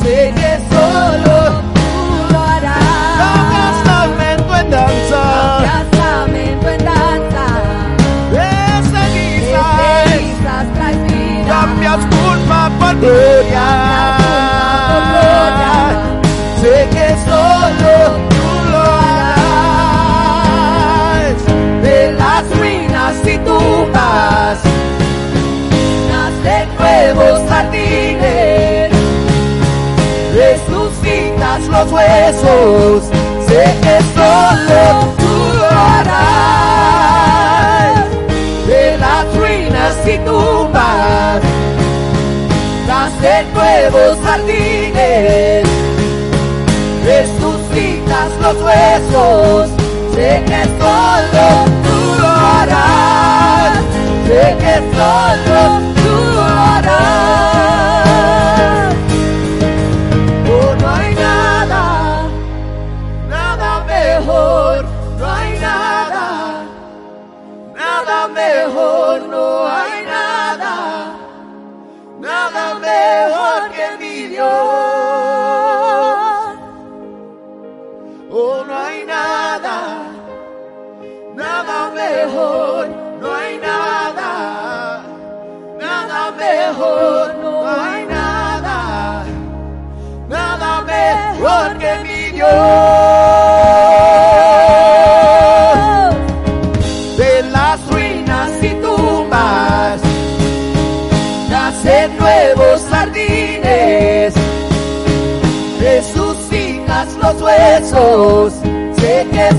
sé 0.01 0.33
que 0.39 0.51
solo 0.71 1.35
tú 1.75 1.89
lo 2.31 2.39
harás. 2.39 3.15
Cambias 3.23 3.77
la 3.89 4.01
menduenaza, 4.23 5.23
cambias 5.61 5.87
la 6.01 6.11
pues 6.27 6.83
vida. 11.07 11.47
Cambias 11.47 12.01
culpa 12.15 12.71
por 12.79 12.95
gloria. 12.99 14.22
y 23.25 23.37
tu 23.39 23.59
paz. 23.91 24.59
Nace 26.09 26.67
nuevos 26.79 27.41
jardines, 27.49 28.91
resucitas 30.33 31.61
los 31.67 31.91
huesos, 31.91 33.03
sé 33.47 33.63
que 33.81 33.99
solo 34.15 34.81
tú 35.17 35.33
lo 35.57 35.67
harás. 35.97 36.83
De 38.67 38.97
las 38.97 39.25
ruinas 39.35 39.95
y 40.05 40.17
tumbas, 40.19 41.41
nace 42.87 43.45
nuevos 43.53 44.17
jardines, 44.23 45.63
resucitas 47.05 48.29
los 48.41 48.57
huesos, 48.61 49.69
sé 50.13 50.43
que 50.45 50.63
solo 50.79 51.72
que 54.51 54.75
solo 54.95 55.92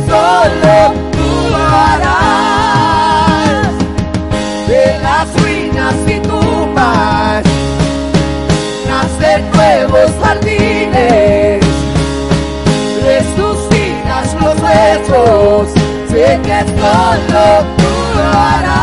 solo 0.09 0.76
tú 1.12 1.30
harás. 1.57 2.94
De 4.68 4.85
las 5.02 5.26
ruinas 5.40 5.94
y 6.07 6.20
tumbas 6.20 7.44
nacer 8.88 9.40
nuevos 9.54 10.11
jardines. 10.22 11.64
Resucitas 13.04 14.26
los 14.40 14.57
huesos 14.62 15.68
sé 16.09 16.40
que 16.44 16.61
solo 16.80 17.44
tú 17.76 17.92
harás. 18.20 18.74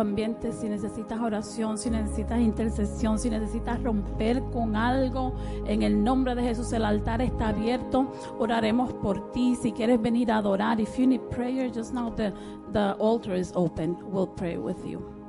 ambiente, 0.00 0.52
si 0.52 0.68
necesitas 0.68 1.20
oración, 1.20 1.78
si 1.78 1.90
necesitas 1.90 2.40
intercesión, 2.40 3.18
si 3.18 3.30
necesitas 3.30 3.82
romper 3.82 4.42
con 4.52 4.76
algo, 4.76 5.34
en 5.66 5.82
el 5.82 6.02
nombre 6.02 6.34
de 6.34 6.42
Jesús 6.42 6.72
el 6.72 6.84
altar 6.84 7.20
está 7.22 7.48
abierto. 7.48 8.12
Oraremos 8.38 8.92
por 8.94 9.32
ti. 9.32 9.56
Si 9.56 9.72
quieres 9.72 10.00
venir 10.00 10.32
a 10.32 10.38
adorar, 10.38 10.80
if 10.80 10.98
you 10.98 11.06
need 11.06 11.22
prayer, 11.30 11.70
just 11.70 11.92
now 11.92 12.10
the, 12.10 12.32
the 12.72 12.94
altar 12.98 13.34
is 13.34 13.52
open. 13.54 13.96
We'll 14.10 14.34
pray 14.34 14.56
with 14.56 14.84
you. 14.86 15.19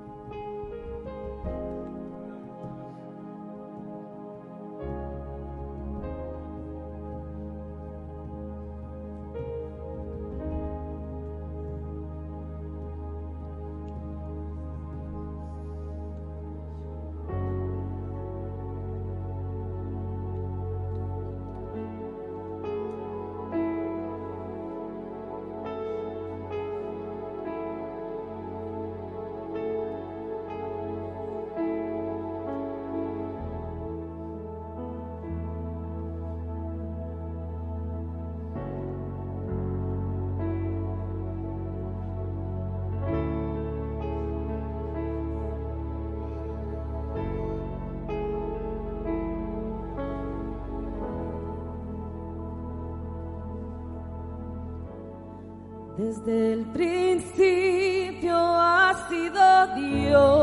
Desde 56.01 56.53
el 56.53 56.65
principio 56.73 58.35
ha 58.35 59.07
sido 59.07 59.67
Dios. 59.75 60.40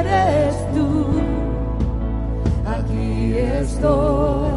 eres 0.00 0.54
tú. 0.74 0.88
Aquí 2.66 3.36
estoy, 3.38 4.50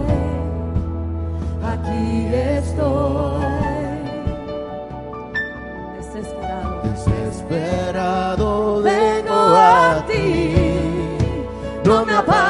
aquí 1.63 2.27
estoy. 2.33 3.45
Desesperado, 5.97 6.81
desesperado 6.83 8.81
vengo 8.81 9.33
a 9.33 10.03
ti. 10.07 10.53
No 11.85 12.05
me. 12.05 12.48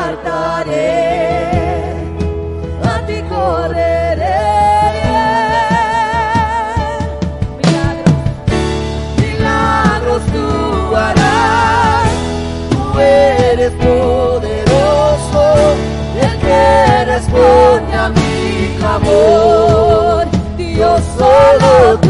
amor, 19.02 20.28
Dios 20.58 21.02
solo 21.18 22.09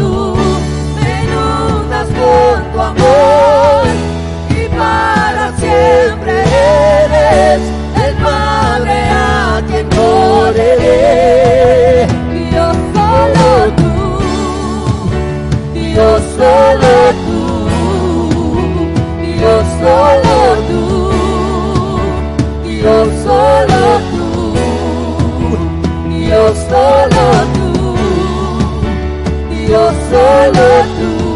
solo 30.54 31.29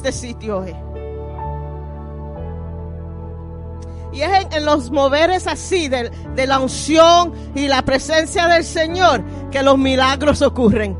este 0.00 0.12
sitio 0.12 0.60
hoy. 0.60 0.74
Y 4.12 4.22
es 4.22 4.46
en, 4.50 4.64
los 4.64 4.90
moveres 4.90 5.46
así 5.46 5.88
de, 5.88 6.10
de 6.34 6.46
la 6.46 6.58
unción 6.58 7.32
y 7.54 7.68
la 7.68 7.82
presencia 7.82 8.48
del 8.48 8.64
Señor 8.64 9.22
que 9.50 9.62
los 9.62 9.76
milagros 9.76 10.40
ocurren. 10.42 10.96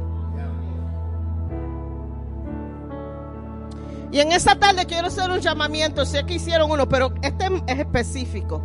Y 4.13 4.21
en 4.21 4.33
esta 4.33 4.57
tarde 4.57 4.87
quiero 4.87 5.07
hacer 5.07 5.31
un 5.31 5.41
llamamiento. 5.41 6.05
Sé 6.05 6.25
que 6.25 6.35
hicieron 6.35 6.71
uno, 6.71 6.89
pero 6.89 7.15
este 7.23 7.47
es 7.67 7.79
específico. 7.79 8.63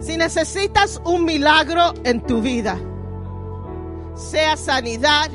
Si 0.00 0.16
necesitas 0.16 1.00
un 1.04 1.24
milagro 1.24 1.92
en 2.04 2.22
tu 2.22 2.40
vida, 2.40 2.78
sea 4.14 4.56
sanidad, 4.56 5.28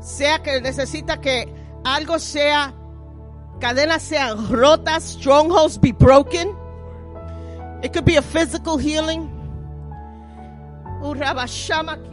sea 0.00 0.42
que 0.42 0.60
necesita 0.60 1.20
que 1.20 1.59
algo 1.84 2.18
sea, 2.18 2.74
cadenas 3.60 4.08
sean 4.08 4.48
rotas, 4.48 5.02
strongholds 5.02 5.78
be 5.78 5.92
broken. 5.92 6.56
It 7.82 7.92
could 7.92 8.04
be 8.04 8.16
a 8.16 8.22
physical 8.22 8.76
healing. 8.78 9.30
Urabashama 11.02 12.10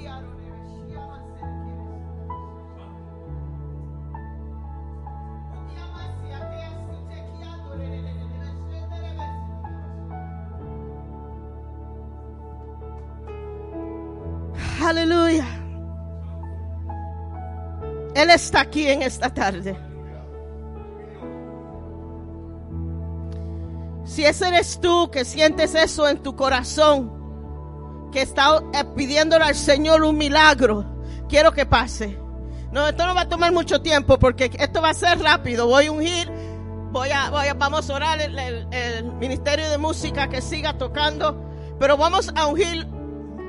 Él 18.18 18.32
está 18.32 18.62
aquí 18.62 18.88
en 18.88 19.04
esta 19.04 19.30
tarde. 19.32 19.78
Si 24.06 24.26
ese 24.26 24.48
eres 24.48 24.80
tú 24.80 25.12
que 25.12 25.24
sientes 25.24 25.76
eso 25.76 26.08
en 26.08 26.18
tu 26.24 26.36
corazón, 26.36 27.12
que 28.12 28.22
está 28.24 28.58
eh, 28.74 28.84
pidiéndole 28.96 29.44
al 29.46 29.54
Señor 29.56 30.02
un 30.04 30.18
milagro, 30.18 30.84
quiero 31.30 31.52
que 31.52 31.66
pase. 31.68 32.18
No, 32.72 32.88
esto 32.88 33.06
no 33.06 33.14
va 33.14 33.22
a 33.22 33.30
tomar 33.30 33.52
mucho 33.54 33.82
tiempo 33.82 34.18
porque 34.18 34.50
esto 34.58 34.82
va 34.82 34.90
a 34.90 34.94
ser 34.96 35.20
rápido. 35.22 35.68
Voy 35.68 35.86
a 35.86 35.92
ungir, 35.92 36.32
voy 36.92 37.10
a, 37.10 37.54
vamos 37.56 37.88
a 37.90 37.94
orar 37.96 38.20
el, 38.20 38.38
el- 38.40 38.68
el 38.74 39.06
ministerio 39.14 39.70
de 39.70 39.78
música 39.78 40.28
que 40.28 40.42
siga 40.42 40.76
tocando, 40.78 41.40
pero 41.80 41.98
vamos 41.98 42.32
a 42.36 42.48
ungir, 42.48 42.88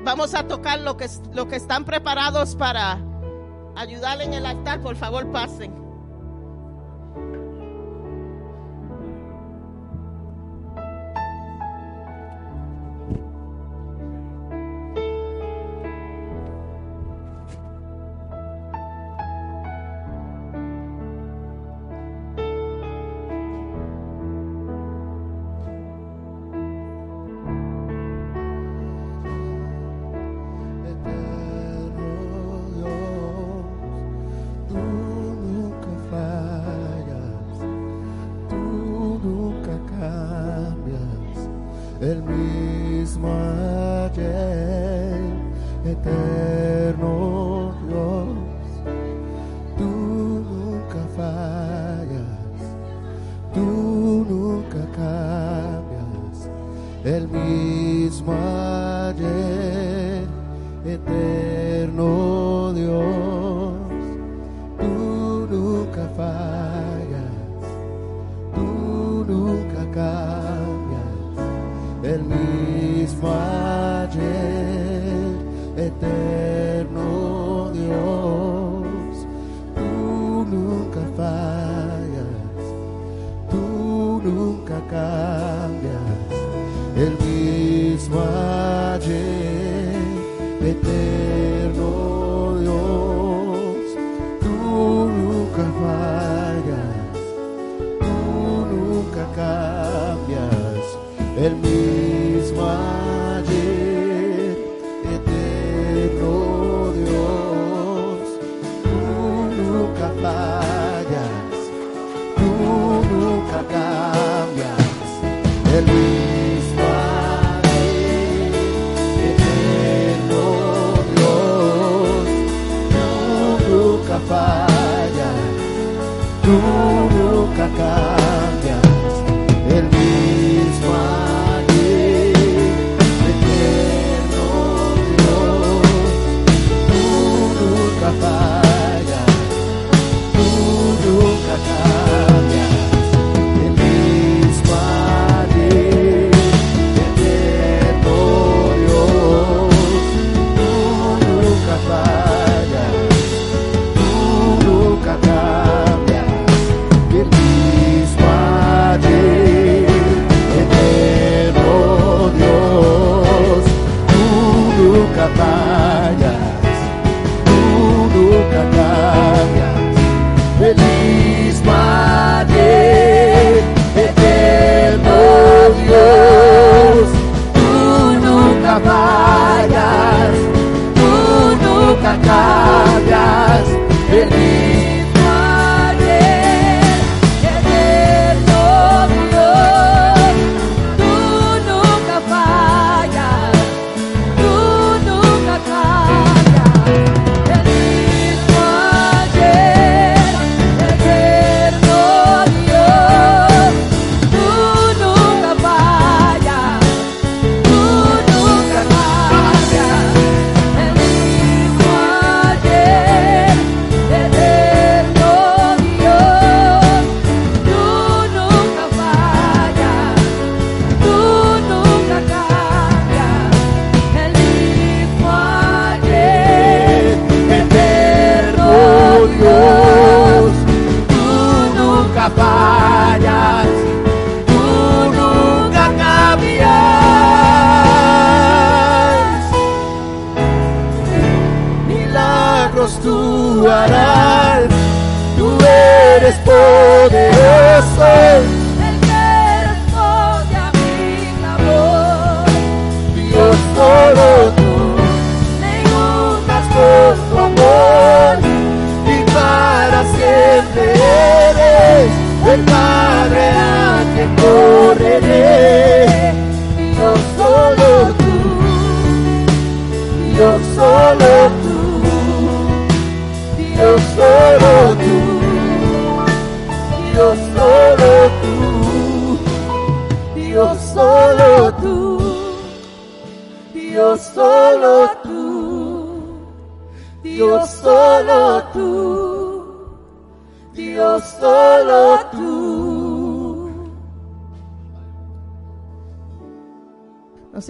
vamos 0.03 0.35
a 0.35 0.45
tocar 0.47 0.79
lo 0.81 0.95
que, 0.95 1.07
lo 1.33 1.47
que 1.47 1.55
están 1.55 1.85
preparados 1.85 2.55
para 2.55 2.99
ayudar 3.75 4.21
en 4.21 4.33
el 4.33 4.45
altar. 4.45 4.81
Por 4.81 4.95
favor, 4.95 5.31
pasen. 5.31 5.88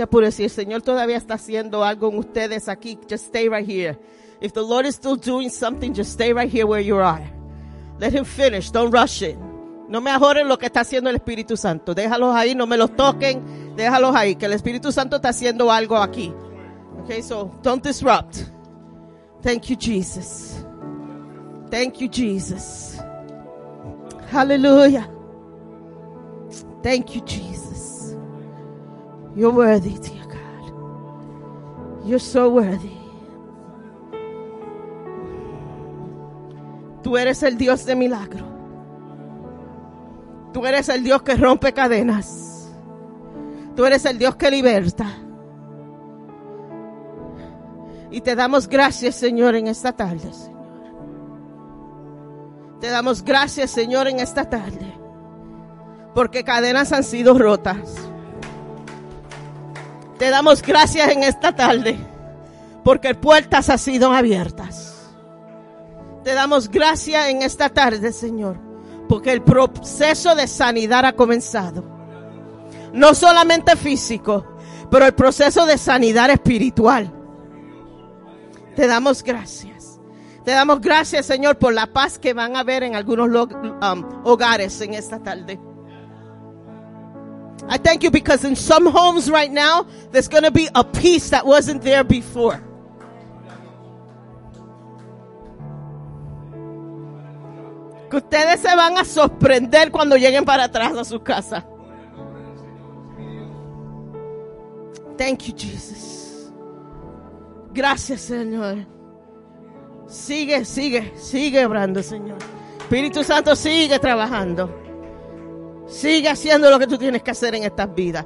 Apure 0.10 0.32
si 0.32 0.44
el 0.46 0.50
Señor 0.50 0.82
todavía 0.82 1.18
está 1.18 1.36
haciendo 1.36 1.84
algo 1.84 2.10
en 2.10 2.18
ustedes 2.18 2.68
aquí. 2.68 2.98
Just 3.08 3.28
stay 3.28 3.48
right 3.48 3.70
here. 3.70 3.96
If 4.42 4.54
the 4.54 4.62
Lord 4.62 4.88
is 4.88 4.96
still 4.96 5.16
doing 5.16 5.52
something, 5.52 5.94
just 5.94 6.14
stay 6.14 6.34
right 6.34 6.52
here 6.52 6.66
where 6.66 6.84
you 6.84 6.98
are. 6.98 7.22
Let 8.00 8.14
him 8.14 8.26
finish. 8.26 8.72
Don't 8.72 8.92
rush 8.92 9.22
it. 9.22 9.38
No 9.88 10.02
me 10.02 10.10
ajoren 10.10 10.48
lo 10.48 10.58
que 10.58 10.66
está 10.66 10.80
haciendo 10.80 11.12
el 11.12 11.18
Espíritu 11.18 11.56
Santo. 11.56 11.94
Déjalos 11.94 12.34
ahí, 12.36 12.56
no 12.56 12.66
me 12.66 12.76
los 12.76 12.96
toquen. 12.96 13.76
Déjalos 13.76 14.16
ahí, 14.16 14.36
que 14.36 14.48
el 14.48 14.54
Espíritu 14.54 14.92
Santo 14.92 15.18
está 15.18 15.30
haciendo 15.30 15.72
algo 15.72 15.96
aquí. 15.98 16.34
Okay, 17.04 17.22
so 17.22 17.52
don't 17.62 17.84
disrupt. 17.84 18.50
Thank 19.44 19.70
you, 19.70 19.76
Jesus. 19.76 20.66
Thank 21.70 22.00
you, 22.00 22.08
Jesus. 22.08 23.00
Hallelujah. 24.32 25.08
Thank 26.82 27.14
you, 27.16 27.22
Jesus. 27.22 27.39
You're 29.40 29.54
worthy, 29.54 29.98
dear 29.98 30.26
God. 30.26 32.06
You're 32.06 32.20
so 32.20 32.50
worthy. 32.50 32.92
Tú 37.02 37.18
eres 37.18 37.42
el 37.44 37.58
Dios 37.58 37.86
de 37.86 37.96
milagro. 37.96 38.46
Tú 40.52 40.66
eres 40.66 40.90
el 40.90 41.06
Dios 41.06 41.22
que 41.22 41.36
rompe 41.38 41.72
cadenas. 41.72 42.70
Tú 43.78 43.86
eres 43.86 44.04
el 44.04 44.18
Dios 44.18 44.36
que 44.36 44.52
liberta. 44.52 45.08
Y 48.12 48.20
te 48.20 48.36
damos 48.36 48.68
gracias, 48.68 49.16
Señor, 49.16 49.56
en 49.56 49.68
esta 49.68 49.94
tarde, 49.94 50.34
Señor. 50.34 50.60
Te 52.82 52.90
damos 52.90 53.24
gracias, 53.24 53.72
Señor, 53.72 54.10
en 54.10 54.20
esta 54.20 54.50
tarde. 54.50 54.94
Porque 56.14 56.44
cadenas 56.44 56.92
han 56.92 57.06
sido 57.06 57.38
rotas. 57.38 58.09
Te 60.20 60.30
damos 60.30 60.62
gracias 60.62 61.10
en 61.10 61.24
esta 61.24 61.56
tarde. 61.56 61.98
Porque 62.84 63.16
puertas 63.16 63.70
han 63.70 63.80
sido 63.80 64.12
abiertas. 64.12 65.10
Te 66.24 66.34
damos 66.34 66.70
gracias 66.70 67.30
en 67.30 67.42
esta 67.42 67.70
tarde, 67.70 68.12
Señor. 68.12 68.58
Porque 69.08 69.32
el 69.32 69.42
proceso 69.42 70.36
de 70.36 70.46
sanidad 70.48 71.06
ha 71.06 71.14
comenzado. 71.14 71.84
No 72.92 73.16
solamente 73.16 73.76
físico, 73.78 74.46
pero 74.92 75.06
el 75.06 75.14
proceso 75.14 75.66
de 75.66 75.78
sanidad 75.78 76.30
espiritual. 76.30 77.14
Te 78.76 78.88
damos 78.88 79.24
gracias. 79.24 80.00
Te 80.44 80.52
damos 80.52 80.82
gracias, 80.82 81.26
Señor, 81.28 81.58
por 81.58 81.74
la 81.74 81.88
paz 81.88 82.20
que 82.20 82.34
van 82.34 82.58
a 82.58 82.64
ver 82.64 82.84
en 82.84 82.96
algunos 82.96 83.30
um, 83.30 84.04
hogares 84.26 84.82
en 84.82 84.96
esta 84.96 85.20
tarde. 85.20 85.60
I 87.68 87.78
thank 87.78 88.04
you 88.04 88.12
because 88.12 88.46
in 88.46 88.56
some 88.56 88.86
homes 88.86 89.30
right 89.30 89.52
now, 89.52 89.86
there's 90.12 90.28
going 90.28 90.44
to 90.44 90.52
be 90.52 90.70
a 90.74 90.84
peace 90.84 91.30
that 91.32 91.46
wasn't 91.46 91.82
there 91.82 92.04
before. 92.04 92.62
Que 98.10 98.18
ustedes 98.18 98.62
se 98.62 98.76
van 98.76 98.98
a 98.98 99.06
sorprender 99.06 99.92
cuando 99.92 100.16
lleguen 100.16 100.46
para 100.46 100.64
atrás 100.64 100.98
a 100.98 101.06
su 101.06 101.20
casa. 101.20 101.66
Thank 105.18 105.48
you, 105.48 105.54
Jesus. 105.54 106.50
Gracias, 107.72 108.22
Señor. 108.22 108.88
Sigue, 110.08 110.66
sigue, 110.66 111.14
sigue 111.18 111.66
obrando, 111.66 112.02
Señor. 112.02 112.40
Espíritu 112.80 113.24
Santo, 113.24 113.56
sigue 113.56 114.00
trabajando. 114.00 114.79
Sigue 115.90 116.30
haciendo 116.30 116.70
lo 116.70 116.80
que 116.80 116.88
tú 116.88 116.98
tienes 116.98 117.24
que 117.24 117.32
hacer 117.32 117.56
en 117.56 117.64
estas 117.64 117.94
vidas. 117.94 118.26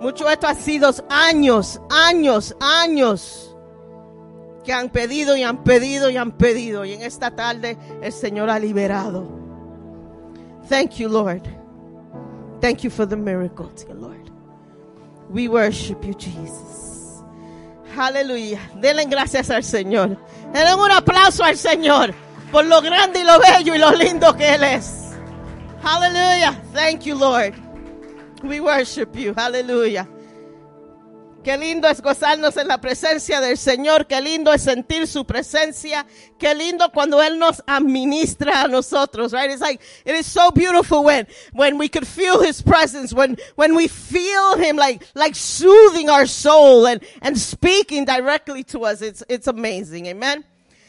Mucho 0.00 0.24
de 0.26 0.32
esto 0.32 0.46
ha 0.46 0.54
sido 0.54 0.90
años, 1.08 1.80
años, 1.90 2.56
años 2.60 3.56
que 4.64 4.72
han 4.72 4.88
pedido 4.88 5.36
y 5.36 5.42
han 5.42 5.62
pedido 5.62 6.10
y 6.10 6.16
han 6.16 6.32
pedido. 6.32 6.84
Y 6.84 6.94
en 6.94 7.02
esta 7.02 7.30
tarde 7.30 7.76
el 8.02 8.12
Señor 8.12 8.50
ha 8.50 8.58
liberado. 8.58 9.28
Thank 10.68 10.92
you, 10.96 11.08
Lord. 11.08 11.42
Thank 12.60 12.78
you 12.78 12.90
for 12.90 13.06
the 13.06 13.16
miracle, 13.16 13.70
Lord. 13.94 14.30
We 15.28 15.48
worship 15.48 16.02
you, 16.02 16.14
Jesus. 16.14 17.22
Aleluya. 17.96 18.58
Denle 18.80 19.04
gracias 19.04 19.50
al 19.50 19.62
Señor. 19.62 20.16
Denle 20.52 20.74
un 20.74 20.90
aplauso 20.90 21.44
al 21.44 21.56
Señor 21.56 22.14
por 22.50 22.64
lo 22.64 22.80
grande 22.80 23.20
y 23.20 23.24
lo 23.24 23.38
bello 23.38 23.74
y 23.74 23.78
lo 23.78 23.90
lindo 23.92 24.34
que 24.36 24.54
Él 24.54 24.64
es. 24.64 25.03
Hallelujah. 25.84 26.58
Thank 26.72 27.04
you, 27.04 27.14
Lord. 27.14 27.54
We 28.42 28.58
worship 28.60 29.14
you. 29.14 29.34
Hallelujah. 29.34 30.08
Qué 31.42 31.58
lindo 31.58 31.86
es 31.88 32.00
gozarnos 32.00 32.56
en 32.56 32.68
la 32.68 32.78
presencia 32.80 33.38
del 33.42 33.58
Señor. 33.58 34.06
Qué 34.06 34.18
lindo 34.22 34.50
es 34.50 34.62
sentir 34.62 35.06
su 35.06 35.26
presencia. 35.26 36.06
Qué 36.38 36.54
lindo 36.54 36.90
cuando 36.90 37.22
Él 37.22 37.38
nos 37.38 37.62
administra 37.66 38.62
a 38.62 38.68
nosotros, 38.68 39.34
right? 39.34 39.50
It's 39.50 39.60
like, 39.60 39.82
it 40.06 40.14
is 40.14 40.26
so 40.26 40.50
beautiful 40.50 41.04
when, 41.04 41.26
when 41.52 41.76
we 41.76 41.90
could 41.90 42.06
feel 42.06 42.40
His 42.40 42.62
presence, 42.62 43.12
when, 43.12 43.36
when 43.56 43.74
we 43.76 43.86
feel 43.86 44.56
Him 44.56 44.76
like, 44.76 45.06
like 45.14 45.34
soothing 45.34 46.08
our 46.08 46.24
soul 46.24 46.86
and, 46.86 47.04
and 47.20 47.38
speaking 47.38 48.06
directly 48.06 48.64
to 48.64 48.86
us. 48.86 49.02
It's, 49.02 49.22
it's 49.28 49.46
amazing. 49.46 50.06
Amen. 50.06 50.44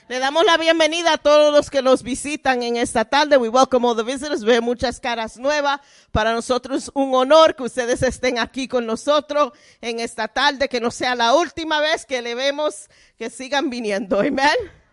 Le 0.08 0.20
damos 0.20 0.46
la 0.46 0.58
bienvenida 0.58 1.14
a 1.14 1.18
todos 1.18 1.52
los 1.52 1.72
que 1.72 1.82
nos 1.82 2.04
visitan 2.04 2.62
en 2.62 2.78
esta 2.78 3.06
tarde. 3.06 3.38
We 3.38 3.50
welcome 3.50 3.88
all 3.88 3.96
the 3.96 4.04
visitors. 4.04 4.44
Ve 4.44 4.62
muchas 4.62 5.00
caras 5.00 5.38
nuevas. 5.38 5.80
Para 6.12 6.32
nosotros 6.32 6.92
un 6.94 7.16
honor 7.16 7.56
que 7.56 7.64
ustedes 7.64 8.04
estén 8.04 8.38
aquí 8.38 8.68
con 8.68 8.86
nosotros 8.86 9.54
en 9.82 10.00
esta 10.00 10.28
tarde. 10.28 10.70
Que 10.70 10.80
no 10.80 10.92
sea 10.92 11.16
la 11.16 11.34
última 11.34 11.80
vez 11.80 12.06
que 12.06 12.22
le 12.22 12.36
vemos 12.36 12.88
que 13.18 13.32
sigan 13.32 13.72
viniendo. 13.72 14.20
Amén. 14.20 14.85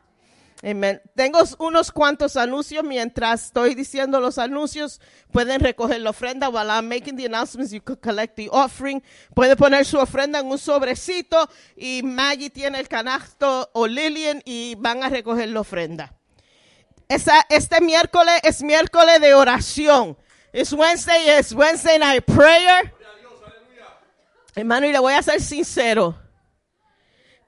Amen. 0.64 1.02
Tengo 1.16 1.40
unos 1.58 1.90
cuantos 1.90 2.36
anuncios. 2.36 2.84
Mientras 2.84 3.46
estoy 3.46 3.74
diciendo 3.74 4.20
los 4.20 4.38
anuncios, 4.38 5.00
pueden 5.32 5.60
recoger 5.60 6.00
la 6.00 6.10
ofrenda. 6.10 6.48
While 6.48 6.70
I'm 6.70 6.88
making 6.88 7.16
the 7.16 7.26
announcements, 7.26 7.72
you 7.72 7.80
could 7.82 7.98
collect 8.00 8.36
the 8.36 8.48
offering. 8.52 9.02
Puede 9.34 9.56
poner 9.56 9.84
su 9.84 9.98
ofrenda 9.98 10.38
en 10.38 10.46
un 10.46 10.58
sobrecito 10.58 11.48
y 11.76 12.02
Maggie 12.04 12.48
tiene 12.50 12.78
el 12.78 12.86
canasto 12.88 13.70
o 13.72 13.88
Lillian 13.88 14.40
y 14.44 14.76
van 14.78 15.02
a 15.02 15.08
recoger 15.08 15.48
la 15.48 15.60
ofrenda. 15.60 16.14
Esa- 17.08 17.44
este 17.50 17.80
miércoles 17.80 18.40
es 18.44 18.62
miércoles 18.62 19.20
de 19.20 19.34
oración. 19.34 20.16
It's 20.52 20.72
Wednesday, 20.72 21.38
it's 21.40 21.52
Wednesday 21.52 21.98
night 21.98 22.24
prayer. 22.24 22.94
Hermano, 24.54 24.86
y 24.86 24.92
le 24.92 24.98
voy 25.00 25.14
a 25.14 25.22
ser 25.22 25.40
sincero, 25.40 26.16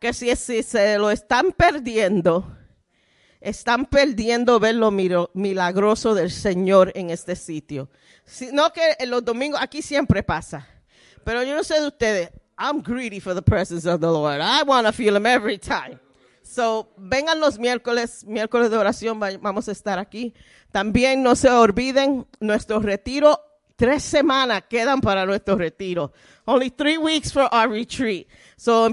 que 0.00 0.12
si, 0.14 0.34
si 0.36 0.62
se 0.62 0.96
lo 0.98 1.10
están 1.10 1.52
perdiendo, 1.52 2.53
están 3.45 3.86
perdiendo 3.86 4.59
ver 4.59 4.74
lo 4.74 4.90
milagroso 4.90 6.14
del 6.14 6.30
Señor 6.30 6.90
en 6.95 7.11
este 7.11 7.36
sitio. 7.36 7.88
Si- 8.24 8.51
no 8.53 8.72
que 8.72 8.97
en 8.99 9.11
los 9.11 9.24
domingos, 9.24 9.61
aquí 9.62 9.82
siempre 9.82 10.22
pasa. 10.22 10.66
Pero 11.24 11.42
yo 11.42 11.55
no 11.55 11.62
sé 11.62 11.80
de 11.80 11.86
ustedes. 11.86 12.30
I'm 12.59 12.82
greedy 12.82 13.20
for 13.20 13.34
the 13.34 13.42
presence 13.42 13.86
of 13.88 14.01
the 14.01 14.07
Lord. 14.07 14.40
I 14.40 14.62
want 14.66 14.86
to 14.86 14.92
feel 14.92 15.16
Him 15.16 15.26
every 15.26 15.59
time. 15.59 15.99
So, 16.42 16.92
vengan 16.97 17.40
los 17.40 17.59
miércoles, 17.59 18.24
miércoles 18.24 18.70
de 18.70 18.76
oración, 18.76 19.20
va- 19.20 19.36
vamos 19.40 19.68
a 19.68 19.72
estar 19.72 19.99
aquí. 19.99 20.32
También 20.70 21.22
no 21.22 21.34
se 21.36 21.51
olviden 21.51 22.26
nuestro 22.40 22.80
retiro. 22.80 23.40
Tres 23.76 24.05
semanas 24.05 24.62
quedan 24.68 25.01
para 25.01 25.26
nuestro 25.26 25.57
retiro. 25.57 26.12
Only 26.45 26.70
three 26.70 26.97
weeks 26.97 27.32
for 27.32 27.49
our 27.53 27.68
retreat. 27.68 28.26
So, 28.57 28.90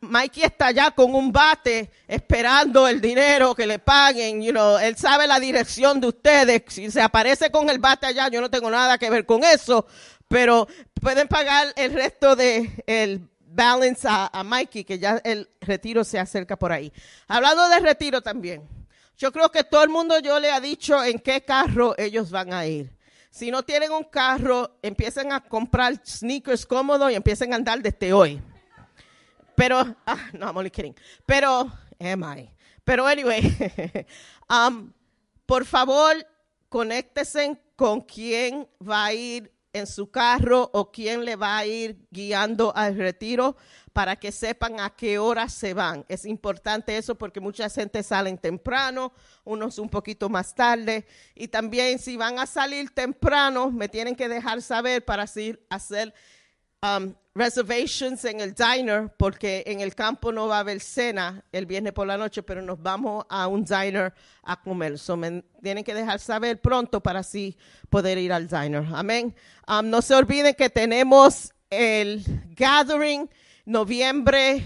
Mikey 0.00 0.42
está 0.42 0.66
allá 0.66 0.90
con 0.90 1.14
un 1.14 1.32
bate 1.32 1.90
esperando 2.06 2.86
el 2.86 3.00
dinero 3.00 3.54
que 3.54 3.66
le 3.66 3.78
paguen. 3.78 4.42
You 4.42 4.52
know, 4.52 4.78
él 4.78 4.96
sabe 4.96 5.26
la 5.26 5.40
dirección 5.40 6.00
de 6.00 6.08
ustedes. 6.08 6.62
Si 6.68 6.90
se 6.90 7.00
aparece 7.00 7.50
con 7.50 7.70
el 7.70 7.78
bate 7.78 8.06
allá, 8.06 8.28
yo 8.28 8.40
no 8.40 8.50
tengo 8.50 8.70
nada 8.70 8.98
que 8.98 9.10
ver 9.10 9.24
con 9.24 9.42
eso. 9.44 9.86
Pero 10.28 10.66
pueden 11.00 11.28
pagar 11.28 11.72
el 11.76 11.92
resto 11.92 12.36
de 12.36 12.82
el 12.86 13.28
balance 13.40 14.06
a, 14.08 14.30
a 14.32 14.44
Mikey, 14.44 14.84
que 14.84 14.98
ya 14.98 15.20
el 15.24 15.48
retiro 15.60 16.04
se 16.04 16.18
acerca 16.18 16.56
por 16.56 16.72
ahí. 16.72 16.92
Hablando 17.28 17.68
de 17.68 17.80
retiro 17.80 18.20
también. 18.20 18.68
Yo 19.16 19.32
creo 19.32 19.50
que 19.50 19.64
todo 19.64 19.82
el 19.82 19.88
mundo 19.88 20.18
yo 20.18 20.38
le 20.38 20.50
ha 20.50 20.60
dicho 20.60 21.02
en 21.02 21.18
qué 21.18 21.42
carro 21.42 21.94
ellos 21.96 22.30
van 22.30 22.52
a 22.52 22.66
ir. 22.66 22.92
Si 23.30 23.50
no 23.50 23.62
tienen 23.62 23.92
un 23.92 24.04
carro, 24.04 24.78
empiecen 24.82 25.32
a 25.32 25.40
comprar 25.40 26.00
sneakers 26.06 26.66
cómodos 26.66 27.10
y 27.10 27.14
empiecen 27.14 27.52
a 27.52 27.56
andar 27.56 27.80
desde 27.80 28.12
hoy. 28.12 28.40
Pero, 29.56 29.96
ah, 30.06 30.28
no, 30.32 30.46
I'm 30.46 30.56
only 30.56 30.70
kidding. 30.70 30.94
Pero, 31.26 31.70
am 31.98 32.24
I? 32.24 32.50
Pero 32.84 33.06
anyway, 33.06 33.40
um, 34.48 34.92
por 35.44 35.64
favor, 35.64 36.14
conéctese 36.68 37.58
con 37.74 38.00
quién 38.02 38.68
va 38.80 39.06
a 39.06 39.12
ir 39.12 39.52
en 39.72 39.86
su 39.86 40.10
carro 40.10 40.70
o 40.72 40.90
quién 40.90 41.24
le 41.24 41.36
va 41.36 41.58
a 41.58 41.66
ir 41.66 42.06
guiando 42.10 42.74
al 42.74 42.96
retiro 42.96 43.56
para 43.92 44.16
que 44.16 44.32
sepan 44.32 44.80
a 44.80 44.90
qué 44.90 45.18
hora 45.18 45.48
se 45.48 45.74
van. 45.74 46.04
Es 46.08 46.24
importante 46.24 46.96
eso 46.96 47.14
porque 47.14 47.40
mucha 47.40 47.68
gente 47.68 48.02
salen 48.02 48.38
temprano, 48.38 49.12
unos 49.44 49.78
un 49.78 49.88
poquito 49.88 50.28
más 50.28 50.54
tarde. 50.54 51.06
Y 51.34 51.48
también 51.48 51.98
si 51.98 52.16
van 52.16 52.38
a 52.38 52.46
salir 52.46 52.90
temprano, 52.90 53.70
me 53.70 53.88
tienen 53.88 54.14
que 54.14 54.28
dejar 54.28 54.62
saber 54.62 55.04
para 55.04 55.24
así 55.24 55.58
hacer 55.68 56.14
um, 56.86 57.14
reservations 57.34 58.24
en 58.24 58.40
el 58.40 58.54
diner, 58.54 59.12
porque 59.16 59.62
en 59.66 59.80
el 59.80 59.94
campo 59.94 60.32
no 60.32 60.48
va 60.48 60.56
a 60.56 60.60
haber 60.60 60.80
cena 60.80 61.44
el 61.52 61.66
viernes 61.66 61.92
por 61.92 62.06
la 62.06 62.16
noche, 62.16 62.42
pero 62.42 62.62
nos 62.62 62.82
vamos 62.82 63.24
a 63.28 63.46
un 63.46 63.64
diner 63.64 64.14
a 64.42 64.60
comer. 64.60 64.98
So 64.98 65.16
me 65.16 65.42
tienen 65.62 65.84
que 65.84 65.94
dejar 65.94 66.18
saber 66.18 66.60
pronto 66.60 67.02
para 67.02 67.20
así 67.20 67.56
poder 67.90 68.18
ir 68.18 68.32
al 68.32 68.48
diner. 68.48 68.84
Amén. 68.94 69.34
Um, 69.68 69.90
no 69.90 70.00
se 70.00 70.14
olviden 70.14 70.54
que 70.54 70.70
tenemos 70.70 71.52
el 71.70 72.24
gathering 72.56 73.28
noviembre 73.64 74.64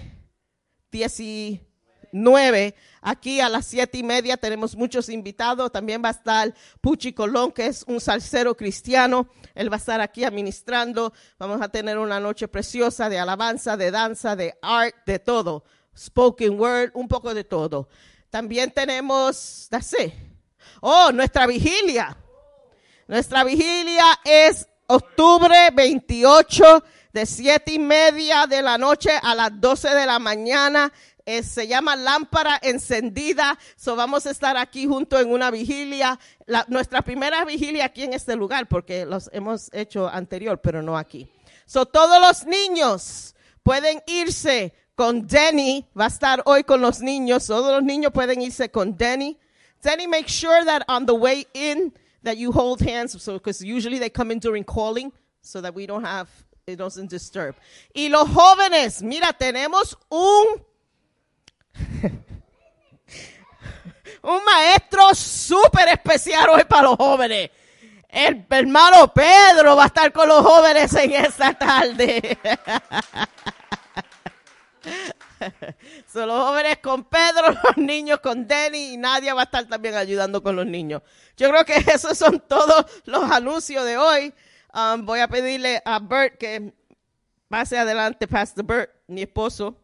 19. 2.12 2.74
Aquí 3.02 3.40
a 3.40 3.48
las 3.48 3.66
siete 3.66 3.98
y 3.98 4.02
media 4.02 4.36
tenemos 4.36 4.76
muchos 4.76 5.08
invitados. 5.08 5.72
También 5.72 6.02
va 6.04 6.08
a 6.08 6.12
estar 6.12 6.54
Puchi 6.80 7.12
Colón, 7.12 7.52
que 7.52 7.66
es 7.66 7.84
un 7.86 8.00
salsero 8.00 8.56
cristiano. 8.56 9.28
Él 9.54 9.70
va 9.70 9.76
a 9.76 9.78
estar 9.78 10.00
aquí 10.00 10.24
administrando. 10.24 11.12
Vamos 11.38 11.60
a 11.62 11.68
tener 11.68 11.98
una 11.98 12.20
noche 12.20 12.48
preciosa 12.48 13.08
de 13.08 13.18
alabanza, 13.18 13.76
de 13.76 13.90
danza, 13.90 14.36
de 14.36 14.54
art, 14.60 14.94
de 15.06 15.18
todo. 15.18 15.64
Spoken 15.96 16.58
word, 16.58 16.90
un 16.94 17.08
poco 17.08 17.34
de 17.34 17.44
todo. 17.44 17.88
También 18.30 18.70
tenemos, 18.70 19.68
it. 19.98 20.12
Oh, 20.80 21.10
nuestra 21.12 21.46
vigilia. 21.46 22.16
Nuestra 23.08 23.42
vigilia 23.42 24.04
es 24.24 24.68
octubre 24.86 25.70
28 25.72 26.84
de 27.12 27.26
siete 27.26 27.72
y 27.72 27.78
media 27.78 28.46
de 28.46 28.62
la 28.62 28.78
noche 28.78 29.10
a 29.20 29.34
las 29.34 29.60
12 29.60 29.94
de 29.94 30.06
la 30.06 30.18
mañana. 30.18 30.92
Eh, 31.26 31.42
se 31.42 31.66
llama 31.66 31.96
lámpara 31.96 32.58
encendida. 32.62 33.58
So 33.76 33.96
vamos 33.96 34.26
a 34.26 34.30
estar 34.30 34.56
aquí 34.56 34.86
junto 34.86 35.18
en 35.18 35.30
una 35.30 35.50
vigilia. 35.50 36.18
Nuestra 36.68 37.02
primera 37.02 37.44
vigilia 37.44 37.86
aquí 37.86 38.02
en 38.02 38.12
este 38.12 38.36
lugar, 38.36 38.68
porque 38.68 39.04
los 39.04 39.30
hemos 39.32 39.70
hecho 39.72 40.08
anterior, 40.08 40.60
pero 40.60 40.82
no 40.82 40.96
aquí. 40.96 41.30
So 41.66 41.86
todos 41.86 42.20
los 42.20 42.46
niños 42.46 43.34
pueden 43.62 44.02
irse 44.06 44.74
con 44.94 45.26
Denny. 45.26 45.86
Va 45.98 46.04
a 46.04 46.08
estar 46.08 46.42
hoy 46.46 46.64
con 46.64 46.80
los 46.80 47.00
niños. 47.00 47.46
Todos 47.46 47.72
los 47.72 47.82
niños 47.82 48.12
pueden 48.12 48.42
irse 48.42 48.70
con 48.70 48.96
Denny. 48.96 49.38
Denny, 49.82 50.06
make 50.06 50.28
sure 50.28 50.64
that 50.64 50.82
on 50.88 51.06
the 51.06 51.14
way 51.14 51.46
in 51.54 51.92
that 52.22 52.36
you 52.36 52.52
hold 52.52 52.80
hands, 52.80 53.20
so 53.22 53.34
because 53.34 53.62
usually 53.62 53.98
they 53.98 54.10
come 54.10 54.30
in 54.30 54.38
during 54.38 54.62
calling, 54.62 55.10
so 55.40 55.60
that 55.62 55.74
we 55.74 55.86
don't 55.86 56.04
have 56.04 56.28
it 56.66 56.76
doesn't 56.76 57.10
disturb. 57.10 57.54
Y 57.94 58.08
los 58.08 58.28
jóvenes, 58.28 59.02
mira, 59.02 59.32
tenemos 59.32 59.96
un 60.10 60.62
un 64.22 64.44
maestro 64.44 65.14
súper 65.14 65.88
especial 65.88 66.50
hoy 66.50 66.64
para 66.64 66.82
los 66.82 66.96
jóvenes. 66.96 67.50
El 68.08 68.44
hermano 68.50 69.12
Pedro 69.12 69.76
va 69.76 69.84
a 69.84 69.86
estar 69.86 70.12
con 70.12 70.26
los 70.28 70.44
jóvenes 70.44 70.92
en 70.94 71.12
esta 71.12 71.54
tarde. 71.54 72.38
Son 76.12 76.26
los 76.28 76.44
jóvenes 76.44 76.78
con 76.78 77.04
Pedro, 77.04 77.52
los 77.52 77.76
niños 77.76 78.20
con 78.20 78.46
Denny 78.46 78.94
y 78.94 78.96
Nadia 78.96 79.32
va 79.32 79.42
a 79.42 79.44
estar 79.44 79.64
también 79.66 79.94
ayudando 79.94 80.42
con 80.42 80.56
los 80.56 80.66
niños. 80.66 81.02
Yo 81.36 81.48
creo 81.50 81.64
que 81.64 81.76
esos 81.92 82.18
son 82.18 82.40
todos 82.40 82.84
los 83.04 83.30
anuncios 83.30 83.84
de 83.84 83.96
hoy. 83.96 84.34
Um, 84.74 85.04
voy 85.04 85.20
a 85.20 85.28
pedirle 85.28 85.80
a 85.84 85.98
Bert 85.98 86.36
que 86.36 86.72
pase 87.48 87.78
adelante, 87.78 88.28
Pastor 88.28 88.64
Bert, 88.64 88.90
mi 89.06 89.22
esposo, 89.22 89.76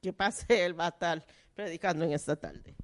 que 0.00 0.12
pase, 0.12 0.64
él 0.64 0.78
va 0.78 0.86
a 0.86 0.88
estar 0.88 1.24
predicando 1.54 2.04
en 2.04 2.12
esta 2.12 2.36
tarde. 2.36 2.74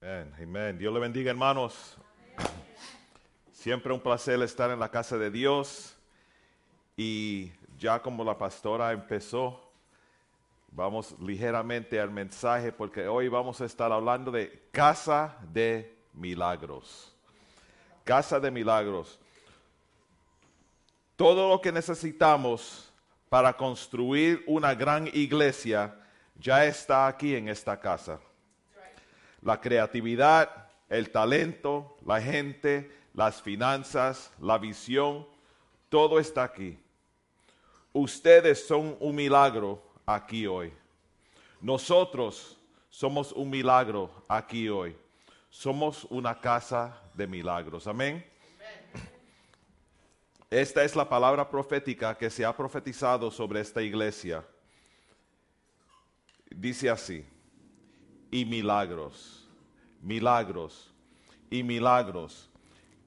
Amén, 0.00 0.34
amén. 0.42 0.78
Dios 0.78 0.92
le 0.92 0.98
bendiga, 0.98 1.30
hermanos. 1.30 1.96
Siempre 3.52 3.92
un 3.92 4.00
placer 4.00 4.42
estar 4.42 4.68
en 4.72 4.80
la 4.80 4.90
casa 4.90 5.16
de 5.16 5.30
Dios. 5.30 5.96
Y 6.96 7.52
ya 7.78 8.02
como 8.02 8.24
la 8.24 8.36
pastora 8.36 8.90
empezó, 8.90 9.71
vamos 10.72 11.14
ligeramente 11.20 12.00
al 12.00 12.10
mensaje 12.10 12.72
porque 12.72 13.06
hoy 13.06 13.28
vamos 13.28 13.60
a 13.60 13.64
estar 13.64 13.92
hablando 13.92 14.30
de 14.30 14.68
casa 14.72 15.36
de 15.52 15.96
milagros. 16.12 17.14
Casa 18.04 18.40
de 18.40 18.50
milagros. 18.50 19.20
Todo 21.14 21.48
lo 21.48 21.60
que 21.60 21.70
necesitamos 21.70 22.92
para 23.28 23.52
construir 23.52 24.42
una 24.46 24.74
gran 24.74 25.08
iglesia 25.12 25.96
ya 26.34 26.66
está 26.66 27.06
aquí 27.06 27.36
en 27.36 27.48
esta 27.48 27.78
casa 27.78 28.18
la 29.42 29.60
creatividad, 29.60 30.68
el 30.88 31.10
talento, 31.10 31.96
la 32.06 32.20
gente, 32.20 32.90
las 33.12 33.42
finanzas, 33.42 34.32
la 34.40 34.56
visión, 34.56 35.26
todo 35.88 36.18
está 36.18 36.44
aquí. 36.44 36.78
Ustedes 37.92 38.66
son 38.66 38.96
un 39.00 39.14
milagro 39.14 39.82
aquí 40.06 40.46
hoy. 40.46 40.72
Nosotros 41.60 42.58
somos 42.90 43.32
un 43.32 43.48
milagro 43.48 44.10
aquí 44.28 44.68
hoy. 44.68 44.96
Somos 45.48 46.04
una 46.10 46.38
casa 46.38 47.00
de 47.14 47.26
milagros. 47.26 47.86
Amén. 47.86 48.24
Esta 50.50 50.84
es 50.84 50.94
la 50.94 51.08
palabra 51.08 51.48
profética 51.48 52.16
que 52.16 52.28
se 52.28 52.44
ha 52.44 52.54
profetizado 52.54 53.30
sobre 53.30 53.60
esta 53.60 53.80
iglesia. 53.80 54.44
Dice 56.50 56.90
así 56.90 57.24
y 58.30 58.44
milagros, 58.44 59.48
milagros 60.00 60.92
y 61.50 61.62
milagros. 61.62 62.50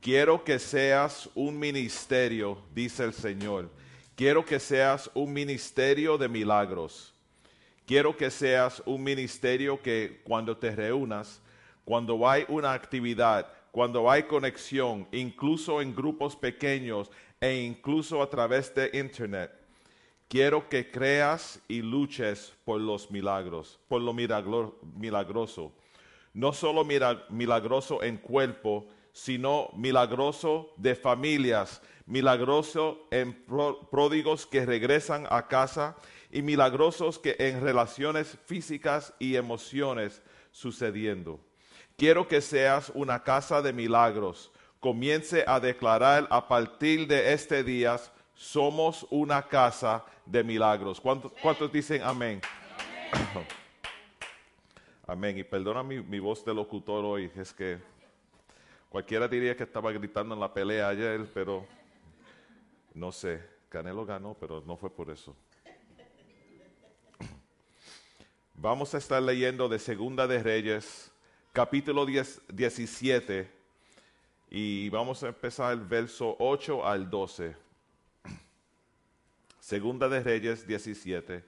Quiero 0.01 0.43
que 0.43 0.57
seas 0.59 1.29
un 1.35 1.59
ministerio, 1.59 2.63
dice 2.73 3.03
el 3.03 3.13
Señor. 3.13 3.69
Quiero 4.15 4.45
que 4.45 4.61
seas 4.61 5.11
un 5.13 5.33
ministerio 5.33 6.17
de 6.17 6.29
milagros. 6.29 7.13
Quiero 7.85 8.15
que 8.15 8.31
seas 8.31 8.81
un 8.85 9.03
ministerio 9.03 9.81
que 9.81 10.21
cuando 10.23 10.55
te 10.55 10.73
reúnas, 10.73 11.41
cuando 11.83 12.27
hay 12.27 12.45
una 12.47 12.71
actividad, 12.71 13.51
cuando 13.71 14.09
hay 14.09 14.23
conexión, 14.23 15.05
incluso 15.11 15.81
en 15.81 15.93
grupos 15.93 16.33
pequeños 16.33 17.11
e 17.41 17.55
incluso 17.55 18.21
a 18.21 18.29
través 18.29 18.73
de 18.73 18.89
internet, 18.93 19.51
quiero 20.29 20.69
que 20.69 20.89
creas 20.89 21.59
y 21.67 21.81
luches 21.81 22.53
por 22.63 22.79
los 22.79 23.11
milagros, 23.11 23.77
por 23.89 24.01
lo 24.01 24.13
milagro- 24.13 24.79
milagroso. 24.95 25.73
No 26.33 26.53
solo 26.53 26.85
milagroso 26.85 28.01
en 28.01 28.15
cuerpo, 28.15 28.87
sino 29.11 29.69
milagroso 29.75 30.73
de 30.77 30.95
familias, 30.95 31.81
milagroso 32.05 33.07
en 33.11 33.33
pródigos 33.89 34.45
que 34.45 34.65
regresan 34.65 35.27
a 35.29 35.47
casa 35.47 35.95
y 36.31 36.41
milagrosos 36.41 37.17
que 37.17 37.35
en 37.39 37.61
relaciones 37.61 38.37
físicas 38.45 39.13
y 39.19 39.35
emociones 39.35 40.21
sucediendo. 40.51 41.39
Quiero 41.97 42.27
que 42.27 42.41
seas 42.41 42.91
una 42.93 43.23
casa 43.23 43.61
de 43.61 43.73
milagros. 43.73 44.51
Comience 44.79 45.43
a 45.47 45.59
declarar 45.59 46.27
a 46.29 46.47
partir 46.47 47.07
de 47.07 47.33
este 47.33 47.63
día, 47.63 47.97
somos 48.35 49.07
una 49.09 49.41
casa 49.47 50.03
de 50.25 50.43
milagros. 50.43 51.01
¿Cuántos, 51.01 51.71
dicen 51.71 52.01
amén? 52.03 52.41
Amén. 55.07 55.37
Y 55.37 55.43
perdona 55.43 55.83
mi 55.83 56.19
voz 56.19 56.43
de 56.43 56.53
locutor 56.53 57.05
hoy, 57.05 57.31
es 57.35 57.53
que 57.53 57.77
cualquiera 58.89 59.27
diría 59.27 59.55
que 59.55 59.63
estaba 59.63 59.91
gritando 59.91 60.33
en 60.33 60.41
la 60.41 60.53
pelea 60.53 60.89
ayer, 60.89 61.29
pero 61.33 61.65
no 62.95 63.11
sé. 63.11 63.43
Canelo 63.69 64.05
ganó, 64.05 64.35
pero 64.39 64.63
no 64.65 64.77
fue 64.77 64.89
por 64.89 65.11
eso. 65.11 65.35
Vamos 68.55 68.95
a 68.95 68.97
estar 68.97 69.21
leyendo 69.21 69.69
de 69.69 69.77
Segunda 69.77 70.25
de 70.27 70.41
Reyes, 70.41 71.11
capítulo 71.51 72.05
10 72.05 72.41
17, 72.47 73.51
Y 74.49 74.89
vamos 74.89 75.23
a 75.23 75.27
empezar 75.27 75.73
el 75.73 75.81
verso 75.81 76.35
8 76.39 76.85
al 76.85 77.09
12. 77.09 77.55
Segunda 79.59 80.07
de 80.07 80.21
Reyes 80.21 80.65
17, 80.65 81.43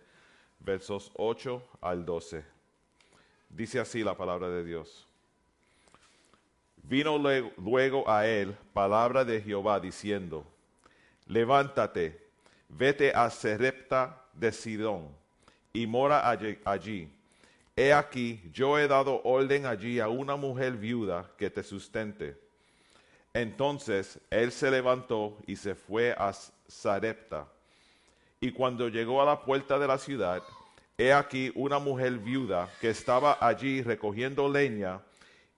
versos 0.60 1.12
8 1.16 1.64
al 1.80 2.06
12. 2.06 2.44
Dice 3.50 3.80
así 3.80 4.04
la 4.04 4.18
palabra 4.18 4.50
de 4.50 4.66
Dios. 4.66 5.08
Vino 6.84 7.18
luego, 7.18 8.10
a 8.10 8.28
él 8.28 8.58
palabra 8.74 9.26
de 9.26 9.42
Jehová 9.42 9.80
diciendo, 9.80 10.46
levántate, 11.28 12.28
vete 12.70 13.12
a 13.14 13.30
Serepta 13.30 14.24
de 14.34 14.52
Sidón 14.52 15.10
y 15.74 15.88
mora 15.88 16.30
allí, 16.30 16.58
allí. 16.66 17.10
He 17.76 17.94
aquí, 17.94 18.42
yo 18.52 18.80
he 18.80 18.88
dado 18.88 19.22
orden 19.24 19.66
allí 19.66 20.00
a 20.00 20.08
una 20.08 20.36
mujer 20.36 20.74
viuda 20.74 21.30
que 21.38 21.50
te 21.50 21.62
sustente. 21.62 22.36
Entonces 23.34 24.20
él 24.32 24.52
se 24.52 24.72
levantó 24.72 25.38
y 25.46 25.56
se 25.56 25.76
fue 25.76 26.16
a 26.18 26.34
Sarepta. 26.68 27.48
Y 28.40 28.52
cuando 28.52 28.90
llegó 28.90 29.22
a 29.22 29.26
la 29.26 29.42
puerta 29.44 29.78
de 29.78 29.88
la 29.88 30.00
ciudad, 30.00 30.42
he 30.98 31.14
aquí 31.14 31.52
una 31.54 31.78
mujer 31.78 32.14
viuda 32.18 32.70
que 32.82 32.90
estaba 32.90 33.38
allí 33.40 33.84
recogiendo 33.84 34.50
leña, 34.50 35.02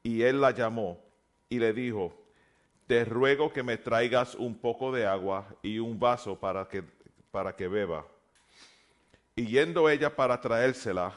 y 0.04 0.22
él 0.22 0.42
la 0.42 0.52
llamó 0.52 1.00
y 1.50 1.60
le 1.60 1.74
dijo, 1.74 2.14
te 2.90 3.06
ruego 3.06 3.54
que 3.54 3.62
me 3.62 3.78
traigas 3.78 4.34
un 4.34 4.58
poco 4.58 4.92
de 4.92 5.06
agua 5.06 5.48
y 5.62 5.78
un 5.78 6.00
vaso 6.00 6.40
para 6.40 6.68
que, 6.68 6.84
para 7.30 7.56
que 7.56 7.68
beba. 7.68 8.04
Y 9.36 9.46
yendo 9.46 9.88
ella 9.92 10.16
para 10.16 10.42
traérsela, 10.42 11.14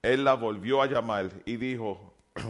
él 0.00 0.24
la 0.24 0.32
volvió 0.32 0.80
a 0.80 0.86
llamar 0.86 1.30
y 1.44 1.58
dijo, 1.58 2.14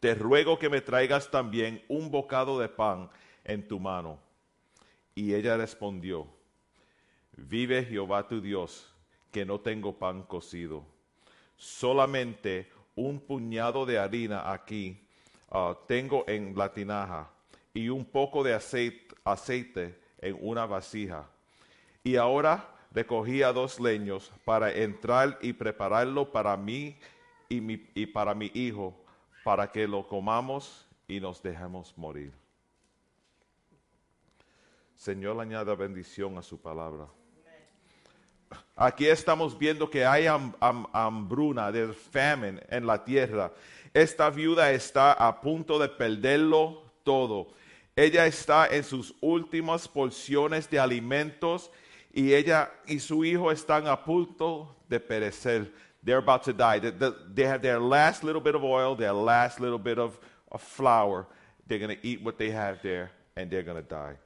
te 0.00 0.14
ruego 0.14 0.58
que 0.58 0.70
me 0.70 0.80
traigas 0.80 1.30
también 1.30 1.84
un 1.88 2.10
bocado 2.10 2.58
de 2.58 2.70
pan 2.70 3.10
en 3.44 3.68
tu 3.68 3.78
mano. 3.78 4.18
Y 5.14 5.34
ella 5.34 5.58
respondió, 5.58 6.26
vive 7.36 7.84
Jehová 7.84 8.26
tu 8.26 8.40
Dios, 8.40 8.90
que 9.30 9.44
no 9.44 9.60
tengo 9.60 9.98
pan 9.98 10.22
cocido, 10.22 10.86
solamente 11.54 12.72
un 12.94 13.20
puñado 13.20 13.84
de 13.84 13.98
harina 13.98 14.50
aquí 14.50 15.05
uh, 15.50 15.74
tengo 15.86 16.24
en 16.26 16.56
la 16.56 16.72
tinaja 16.72 17.30
y 17.74 17.88
un 17.88 18.04
poco 18.04 18.42
de 18.42 18.54
aceite, 18.54 20.00
en 20.20 20.36
una 20.40 20.66
vasija. 20.66 21.28
Y 22.02 22.16
ahora 22.16 22.68
recogía 22.92 23.52
dos 23.52 23.78
leños 23.80 24.32
para 24.44 24.72
entrar 24.72 25.38
y 25.42 25.52
prepararlo 25.52 26.30
para 26.32 26.56
mí 26.56 26.98
y, 27.48 27.60
mi- 27.60 27.86
y 27.94 28.06
para 28.06 28.34
mi 28.34 28.50
hijo, 28.54 28.94
para 29.44 29.70
que 29.70 29.86
lo 29.86 30.06
comamos 30.06 30.86
y 31.06 31.20
nos 31.20 31.42
dejemos 31.42 31.96
morir. 31.98 32.32
Señor, 34.96 35.38
añada 35.40 35.74
bendición 35.74 36.38
a 36.38 36.42
su 36.42 36.58
palabra. 36.60 37.06
Aquí 38.74 39.06
estamos 39.06 39.58
viendo 39.58 39.88
que 39.90 40.04
hay 40.04 40.24
ham- 40.24 40.54
ham- 40.60 40.88
hambruna, 40.92 41.70
de 41.72 41.92
famine 41.92 42.62
en 42.68 42.86
la 42.86 43.04
tierra. 43.04 43.52
Esta 43.96 44.28
viuda 44.28 44.72
está 44.72 45.14
a 45.14 45.40
punto 45.40 45.78
de 45.78 45.88
perderlo 45.88 46.82
todo. 47.02 47.48
Ella 47.96 48.26
está 48.26 48.66
en 48.66 48.84
sus 48.84 49.14
últimas 49.22 49.88
porciones 49.88 50.68
de 50.68 50.78
alimentos 50.78 51.70
y 52.12 52.34
ella 52.34 52.70
y 52.86 52.98
su 52.98 53.24
hijo 53.24 53.50
están 53.50 53.86
a 53.86 54.04
punto 54.04 54.76
de 54.86 55.00
perecer. 55.00 55.72
They're 56.04 56.18
about 56.18 56.42
to 56.42 56.52
die. 56.52 56.78
They, 56.78 57.46
have 57.46 57.62
their 57.62 57.80
last 57.80 58.22
little 58.22 58.42
bit 58.42 58.54
of 58.54 58.62
oil, 58.62 58.94
their 58.96 59.14
last 59.14 59.60
little 59.60 59.78
bit 59.78 59.98
of, 59.98 60.18
flour. 60.58 61.26
They're 61.66 61.78
going 61.78 61.96
to 61.96 62.06
eat 62.06 62.20
what 62.22 62.36
they 62.36 62.50
have 62.50 62.82
there 62.82 63.10
and 63.34 63.50
they're 63.50 63.62
going 63.62 63.82
to 63.82 63.88
die 63.88 64.16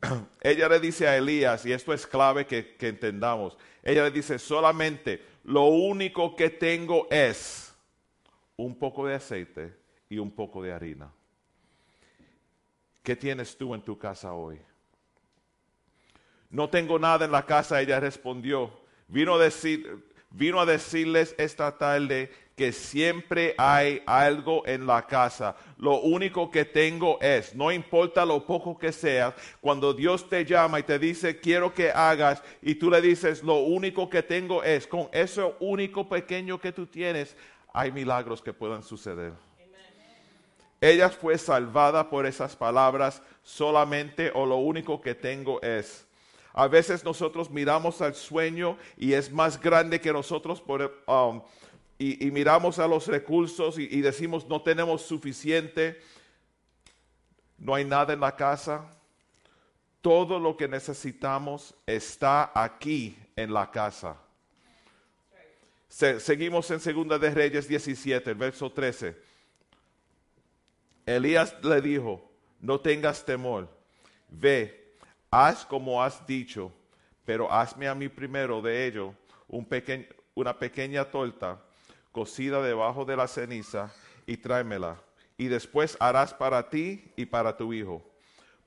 ella 0.42 0.68
le 0.68 0.78
dice 0.78 1.08
a 1.08 1.16
Elías, 1.16 1.66
y 1.66 1.72
esto 1.72 1.92
es 1.92 2.06
clave 2.06 2.46
que 2.46 2.76
entendamos, 2.78 3.56
ella 3.82 4.04
le 4.04 4.12
dice, 4.12 4.38
solamente 4.38 5.20
lo 5.42 5.64
único 5.64 6.36
que 6.36 6.50
tengo 6.50 7.08
es 7.10 7.67
un 8.58 8.74
poco 8.74 9.06
de 9.06 9.14
aceite 9.14 9.74
y 10.10 10.18
un 10.18 10.30
poco 10.30 10.62
de 10.62 10.72
harina. 10.72 11.10
¿Qué 13.02 13.16
tienes 13.16 13.56
tú 13.56 13.74
en 13.74 13.80
tu 13.80 13.96
casa 13.96 14.34
hoy? 14.34 14.58
No 16.50 16.68
tengo 16.68 16.98
nada 16.98 17.24
en 17.24 17.32
la 17.32 17.46
casa, 17.46 17.80
ella 17.80 18.00
respondió. 18.00 18.70
Vino 19.06 19.34
a, 19.34 20.66
decirles 20.66 21.34
esta 21.38 21.78
tarde 21.78 22.30
que 22.56 22.72
siempre 22.72 23.54
hay 23.56 24.02
algo 24.06 24.66
en 24.66 24.86
la 24.86 25.06
casa. 25.06 25.56
Lo 25.78 26.00
único 26.00 26.50
que 26.50 26.64
tengo 26.64 27.20
es, 27.20 27.54
no 27.54 27.70
importa 27.70 28.26
lo 28.26 28.44
poco 28.44 28.76
que 28.76 28.90
sea, 28.90 29.36
cuando 29.60 29.94
Dios 29.94 30.28
te 30.28 30.44
llama 30.44 30.80
y 30.80 30.82
te 30.82 30.98
dice, 30.98 31.38
quiero 31.38 31.72
que 31.72 31.90
hagas, 31.90 32.42
y 32.60 32.74
tú 32.74 32.90
le 32.90 33.00
dices, 33.00 33.44
lo 33.44 33.58
único 33.58 34.10
que 34.10 34.22
tengo 34.22 34.64
es, 34.64 34.86
con 34.86 35.08
eso 35.12 35.56
único 35.60 36.08
pequeño 36.08 36.60
que 36.60 36.72
tú 36.72 36.86
tienes, 36.86 37.36
hay 37.72 37.92
milagros 37.92 38.42
que 38.42 38.52
puedan 38.52 38.82
suceder. 38.82 39.32
Ella 40.80 41.10
fue 41.10 41.36
salvada 41.38 42.08
por 42.08 42.24
esas 42.24 42.54
palabras 42.54 43.20
solamente 43.42 44.30
o 44.34 44.46
lo 44.46 44.56
único 44.56 45.00
que 45.00 45.14
tengo 45.14 45.60
es. 45.60 46.06
A 46.52 46.68
veces 46.68 47.04
nosotros 47.04 47.50
miramos 47.50 48.00
al 48.00 48.14
sueño 48.14 48.78
y 48.96 49.12
es 49.12 49.30
más 49.30 49.60
grande 49.60 50.00
que 50.00 50.12
nosotros 50.12 50.62
um, 51.06 51.42
y, 51.98 52.30
miramos 52.30 52.78
a 52.78 52.86
los 52.86 53.08
recursos 53.08 53.78
y 53.78 54.00
decimos 54.00 54.48
no 54.48 54.62
tenemos 54.62 55.02
suficiente, 55.02 56.00
no 57.58 57.74
hay 57.74 57.84
nada 57.84 58.12
en 58.12 58.20
la 58.20 58.36
casa. 58.36 58.88
Todo 60.00 60.38
lo 60.38 60.56
que 60.56 60.68
necesitamos 60.68 61.74
está 61.86 62.52
aquí 62.54 63.18
en 63.34 63.52
la 63.52 63.70
casa. 63.70 64.16
Se- 65.88 66.20
seguimos 66.20 66.70
en 66.70 66.80
Segunda 66.80 67.18
de 67.18 67.30
Reyes 67.30 67.66
17, 67.68 68.30
el 68.30 68.36
verso 68.36 68.70
13. 68.70 69.16
Elías 71.06 71.54
le 71.62 71.80
dijo, 71.80 72.30
no 72.60 72.80
tengas 72.80 73.24
temor, 73.24 73.68
ve, 74.28 74.92
haz 75.30 75.64
como 75.64 76.02
has 76.02 76.26
dicho, 76.26 76.72
pero 77.24 77.50
hazme 77.50 77.88
a 77.88 77.94
mí 77.94 78.08
primero 78.08 78.60
de 78.60 78.86
ello 78.86 79.14
un 79.48 79.66
una 80.34 80.58
pequeña 80.58 81.04
torta 81.06 81.60
cocida 82.12 82.62
debajo 82.62 83.04
de 83.04 83.16
la 83.16 83.26
ceniza 83.26 83.92
y 84.26 84.36
tráemela. 84.36 85.00
Y 85.36 85.46
después 85.46 85.96
harás 86.00 86.34
para 86.34 86.68
ti 86.68 87.12
y 87.16 87.24
para 87.26 87.56
tu 87.56 87.72
hijo. 87.72 88.02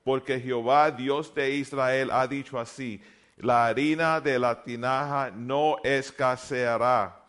Porque 0.04 0.40
Jehová, 0.40 0.90
Dios 0.90 1.34
de 1.34 1.54
Israel, 1.54 2.10
ha 2.10 2.26
dicho 2.26 2.58
así, 2.58 3.00
la 3.42 3.66
harina 3.66 4.20
de 4.20 4.38
la 4.38 4.62
tinaja 4.62 5.32
no 5.34 5.76
escaseará, 5.82 7.24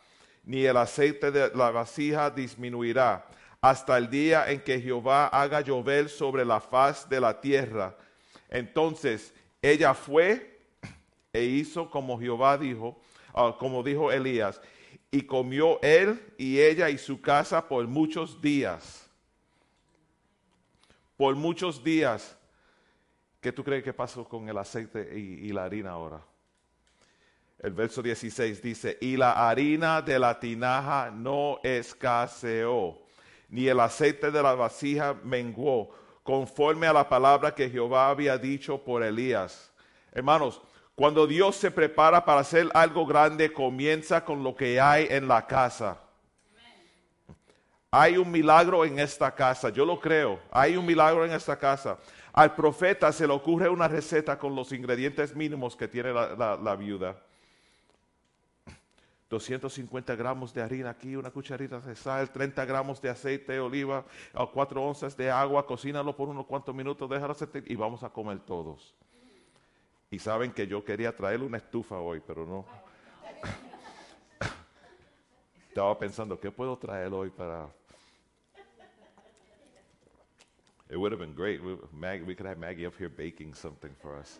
ni 0.45 0.63
el 0.63 0.77
aceite 0.77 1.31
de 1.31 1.49
la 1.55 1.71
vasija 1.71 2.29
disminuirá, 2.29 3.25
hasta 3.59 3.97
el 3.97 4.09
día 4.09 4.49
en 4.51 4.61
que 4.61 4.79
Jehová 4.79 5.27
haga 5.27 5.61
llover 5.61 6.09
sobre 6.09 6.45
la 6.45 6.59
faz 6.61 7.09
de 7.09 7.19
la 7.19 7.41
tierra. 7.41 7.97
Entonces 8.47 9.33
ella 9.59 9.95
fue 9.95 10.59
e 11.33 11.45
hizo 11.45 11.89
como 11.89 12.19
Jehová 12.19 12.59
dijo, 12.59 13.01
ah, 13.33 13.55
como 13.57 13.81
dijo 13.81 14.11
Elías, 14.11 14.61
y 15.09 15.23
comió 15.23 15.81
él 15.81 16.21
y 16.37 16.59
ella 16.59 16.91
y 16.91 16.99
su 16.99 17.21
casa 17.21 17.67
por 17.67 17.87
muchos 17.87 18.39
días. 18.39 19.09
Por 21.17 21.35
muchos 21.35 21.83
días. 21.83 22.37
¿Qué 23.43 23.51
tú 23.51 23.61
crees 23.61 23.83
que 23.83 23.91
pasó 23.91 24.23
con 24.23 24.47
el 24.47 24.57
aceite 24.57 25.19
y, 25.19 25.47
y 25.47 25.51
la 25.51 25.65
harina 25.65 25.91
ahora? 25.91 26.21
El 27.59 27.73
verso 27.73 28.01
16 28.01 28.61
dice, 28.61 28.97
y 29.01 29.17
la 29.17 29.49
harina 29.49 30.01
de 30.01 30.17
la 30.17 30.39
tinaja 30.39 31.11
no 31.11 31.59
escaseó, 31.61 33.01
ni 33.49 33.67
el 33.67 33.81
aceite 33.81 34.31
de 34.31 34.41
la 34.41 34.55
vasija 34.55 35.13
menguó, 35.25 35.89
conforme 36.23 36.87
a 36.87 36.93
la 36.93 37.09
palabra 37.09 37.53
que 37.53 37.69
Jehová 37.69 38.07
había 38.07 38.37
dicho 38.37 38.81
por 38.81 39.03
Elías. 39.03 39.73
Hermanos, 40.13 40.61
cuando 40.95 41.27
Dios 41.27 41.57
se 41.57 41.69
prepara 41.69 42.23
para 42.23 42.39
hacer 42.39 42.69
algo 42.73 43.05
grande, 43.05 43.51
comienza 43.51 44.23
con 44.23 44.41
lo 44.41 44.55
que 44.55 44.79
hay 44.79 45.07
en 45.09 45.27
la 45.27 45.45
casa. 45.45 45.99
Hay 47.91 48.17
un 48.17 48.31
milagro 48.31 48.85
en 48.85 48.99
esta 48.99 49.35
casa, 49.35 49.69
yo 49.69 49.85
lo 49.85 49.99
creo. 49.99 50.39
Hay 50.49 50.77
un 50.77 50.85
milagro 50.85 51.25
en 51.25 51.31
esta 51.31 51.57
casa. 51.57 51.99
Al 52.33 52.55
profeta 52.55 53.11
se 53.11 53.27
le 53.27 53.33
ocurre 53.33 53.69
una 53.69 53.87
receta 53.87 54.39
con 54.39 54.55
los 54.55 54.71
ingredientes 54.71 55.35
mínimos 55.35 55.75
que 55.75 55.87
tiene 55.87 56.11
la, 56.11 56.75
viuda. 56.75 57.15
250 59.29 60.15
gramos 60.15 60.51
de 60.51 60.63
harina 60.63 60.89
aquí, 60.89 61.15
una 61.15 61.29
cucharita 61.29 61.79
de 61.79 61.95
sal, 61.95 62.31
30 62.31 62.65
gramos 62.65 62.99
de 63.01 63.09
aceite 63.09 63.53
de 63.53 63.59
oliva, 63.59 64.03
4 64.51 64.83
onzas 64.83 65.15
de 65.15 65.29
agua, 65.29 65.65
cocínalo 65.65 66.15
por 66.15 66.27
unos 66.27 66.47
cuantos 66.47 66.73
minutos, 66.73 67.07
déjalo 67.07 67.35
sentir 67.35 67.63
y 67.67 67.75
vamos 67.75 68.03
a 68.03 68.09
comer 68.09 68.39
todos. 68.39 68.95
Y 70.09 70.17
saben 70.17 70.51
que 70.51 70.65
yo 70.65 70.83
quería 70.83 71.15
traerle 71.15 71.45
una 71.45 71.57
estufa 71.57 71.99
hoy, 71.99 72.21
pero 72.25 72.45
no. 72.47 72.65
Estaba 75.69 75.97
pensando, 75.99 76.39
¿qué 76.39 76.49
puedo 76.49 76.77
traer 76.77 77.13
hoy 77.13 77.29
para... 77.29 77.67
It 80.93 80.99
would 80.99 81.11
have 81.11 81.19
been 81.19 81.33
great. 81.33 81.59
We, 81.63 82.35
could 82.35 82.45
have 82.45 82.59
Maggie 82.59 82.85
up 82.85 82.93
here 82.99 83.09
baking 83.09 83.55
something 83.55 83.89
for 83.99 84.15
us. 84.15 84.39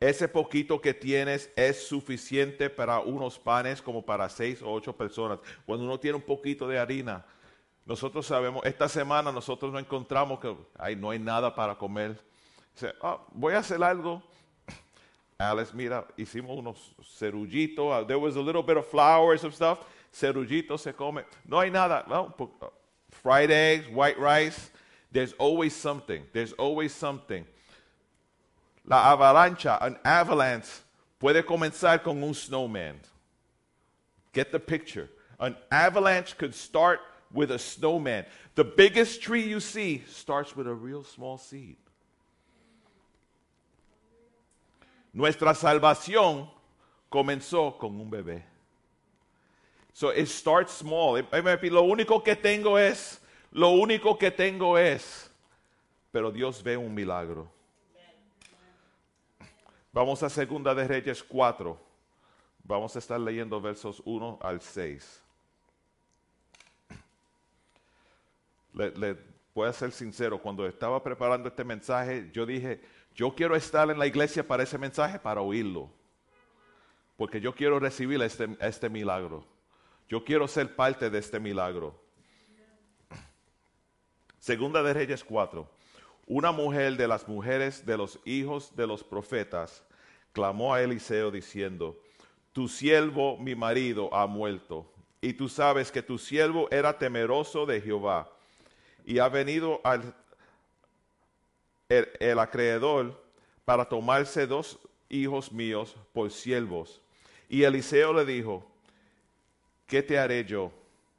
Ese 0.00 0.26
poquito 0.26 0.82
que 0.82 0.92
tienes 0.92 1.48
es 1.56 1.86
suficiente 1.86 2.68
para 2.68 2.98
unos 2.98 3.38
panes 3.38 3.80
como 3.80 4.02
para 4.02 4.28
seis 4.28 4.60
o 4.60 4.72
ocho 4.72 4.92
personas. 4.92 5.38
Cuando 5.64 5.84
uno 5.84 5.98
tiene 6.00 6.16
un 6.16 6.22
poquito 6.22 6.66
de 6.66 6.78
harina, 6.78 7.24
nosotros 7.86 8.26
sabemos, 8.26 8.64
esta 8.64 8.88
semana 8.88 9.30
nosotros 9.30 9.72
no 9.72 9.78
encontramos 9.78 10.40
que 10.40 10.52
ay, 10.76 10.96
no 10.96 11.10
hay 11.10 11.20
nada 11.20 11.54
para 11.54 11.76
comer. 11.76 12.20
Dice, 12.74 12.92
"Ah, 13.00 13.20
voy 13.32 13.54
a 13.54 13.58
hacer 13.58 13.80
algo. 13.84 14.20
Alex, 15.38 15.72
mira, 15.72 16.04
hicimos 16.16 16.58
unos 16.58 16.92
cerullitos. 17.04 18.02
uh, 18.02 18.04
there 18.04 18.18
was 18.18 18.34
a 18.34 18.42
little 18.42 18.64
bit 18.64 18.76
of 18.76 18.86
flour, 18.88 19.38
some 19.38 19.52
stuff. 19.52 19.78
Cerullitos 20.12 20.80
se 20.80 20.92
come. 20.92 21.24
No 21.44 21.60
hay 21.60 21.70
nada. 21.70 22.04
No, 22.08 22.34
fried 23.22 23.50
eggs, 23.50 23.88
white 23.88 24.18
rice. 24.18 24.70
There's 25.12 25.32
always 25.34 25.74
something. 25.74 26.22
There's 26.32 26.52
always 26.52 26.94
something. 26.94 27.44
La 28.86 29.16
avalancha, 29.16 29.78
an 29.84 29.98
avalanche, 30.04 30.68
puede 31.20 31.44
comenzar 31.44 32.02
con 32.02 32.22
un 32.22 32.34
snowman. 32.34 33.00
Get 34.32 34.52
the 34.52 34.60
picture. 34.60 35.08
An 35.40 35.56
avalanche 35.70 36.36
could 36.36 36.54
start 36.54 37.00
with 37.32 37.50
a 37.50 37.58
snowman. 37.58 38.24
The 38.54 38.64
biggest 38.64 39.22
tree 39.22 39.42
you 39.42 39.60
see 39.60 40.04
starts 40.08 40.56
with 40.56 40.66
a 40.66 40.74
real 40.74 41.04
small 41.04 41.38
seed. 41.38 41.76
Nuestra 45.14 45.54
salvación 45.54 46.48
comenzó 47.10 47.78
con 47.78 48.00
un 48.00 48.10
bebé. 48.10 48.42
So 49.98 50.10
it 50.10 50.28
starts 50.28 50.74
small. 50.74 51.20
Lo 51.72 51.82
único 51.82 52.22
que 52.22 52.36
tengo 52.36 52.78
es, 52.78 53.20
lo 53.50 53.70
único 53.70 54.16
que 54.16 54.30
tengo 54.30 54.78
es, 54.78 55.28
pero 56.12 56.30
Dios 56.30 56.62
ve 56.62 56.76
un 56.76 56.94
milagro. 56.94 57.50
Vamos 59.92 60.22
a 60.22 60.28
Segunda 60.30 60.72
de 60.72 60.86
Reyes 60.86 61.20
4. 61.24 61.76
Vamos 62.62 62.94
a 62.94 63.00
estar 63.00 63.18
leyendo 63.18 63.60
versos 63.60 64.00
1 64.04 64.38
al 64.40 64.60
6. 64.60 65.20
Le, 68.74 68.90
le 68.92 69.16
voy 69.52 69.68
a 69.68 69.72
ser 69.72 69.90
sincero, 69.90 70.38
cuando 70.40 70.64
estaba 70.64 71.02
preparando 71.02 71.48
este 71.48 71.64
mensaje, 71.64 72.30
yo 72.32 72.46
dije, 72.46 72.80
yo 73.16 73.34
quiero 73.34 73.56
estar 73.56 73.90
en 73.90 73.98
la 73.98 74.06
iglesia 74.06 74.46
para 74.46 74.62
ese 74.62 74.78
mensaje, 74.78 75.18
para 75.18 75.40
oírlo. 75.40 75.90
Porque 77.16 77.40
yo 77.40 77.52
quiero 77.52 77.80
recibir 77.80 78.22
este, 78.22 78.56
este 78.60 78.88
milagro. 78.88 79.57
Yo 80.08 80.24
quiero 80.24 80.48
ser 80.48 80.74
parte 80.74 81.10
de 81.10 81.18
este 81.18 81.38
milagro. 81.38 81.94
Segunda 84.38 84.82
de 84.82 84.94
Reyes 84.94 85.22
4. 85.22 85.68
Una 86.26 86.50
mujer 86.50 86.96
de 86.96 87.06
las 87.06 87.28
mujeres 87.28 87.84
de 87.84 87.98
los 87.98 88.18
hijos 88.24 88.74
de 88.74 88.86
los 88.86 89.04
profetas 89.04 89.84
clamó 90.32 90.72
a 90.72 90.82
Eliseo 90.82 91.30
diciendo, 91.30 92.00
Tu 92.54 92.68
siervo, 92.68 93.36
mi 93.36 93.54
marido, 93.54 94.12
ha 94.14 94.26
muerto, 94.26 94.90
y 95.20 95.34
tú 95.34 95.46
sabes 95.48 95.92
que 95.92 96.02
tu 96.02 96.16
siervo 96.16 96.68
era 96.70 96.96
temeroso 96.96 97.66
de 97.66 97.80
Jehová, 97.80 98.30
y 99.04 99.18
ha 99.18 99.28
venido 99.28 99.78
al, 99.84 100.14
el, 101.90 102.08
el 102.18 102.38
acreedor 102.38 103.22
para 103.66 103.86
tomarse 103.86 104.46
dos 104.46 104.78
hijos 105.10 105.52
míos 105.52 105.96
por 106.14 106.30
siervos. 106.30 107.02
Y 107.48 107.64
Eliseo 107.64 108.14
le 108.14 108.24
dijo, 108.24 108.67
¿qué 109.88 110.04
te 110.04 110.16
haré 110.16 110.44
yo? 110.44 110.70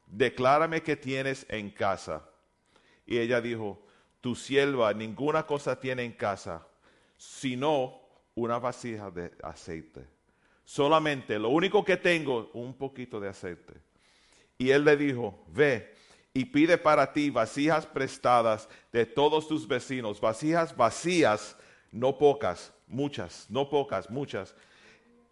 Declárame 0.08 0.82
qué 0.82 0.96
tienes 0.96 1.46
en 1.50 1.70
casa. 1.70 2.24
Y 3.06 3.18
ella 3.18 3.42
dijo, 3.42 3.84
tu 4.22 4.36
sierva 4.36 4.94
ninguna 4.94 5.46
cosa 5.46 5.78
tiene 5.80 6.04
en 6.04 6.14
casa, 6.14 6.66
sino 7.18 8.00
una 8.36 8.60
vasija 8.60 9.12
de 9.12 9.34
aceite. 9.44 10.08
Solamente, 10.64 11.38
lo 11.38 11.50
único 11.50 11.84
que 11.84 11.98
tengo, 11.98 12.52
un 12.54 12.76
poquito 12.76 13.20
de 13.20 13.30
aceite. 13.30 13.74
Y 14.58 14.70
él 14.70 14.86
le 14.86 14.96
dijo, 14.96 15.44
ve 15.48 15.96
y 16.34 16.46
pide 16.46 16.78
para 16.78 17.12
ti 17.12 17.32
vasijas 17.32 17.88
prestadas 17.88 18.70
de 18.92 19.06
todos 19.06 19.48
tus 19.48 19.68
vecinos, 19.68 20.22
vasijas 20.22 20.76
vacías, 20.76 21.58
no 21.92 22.18
pocas, 22.18 22.72
muchas, 22.88 23.48
no 23.50 23.70
pocas, 23.70 24.10
muchas. 24.10 24.56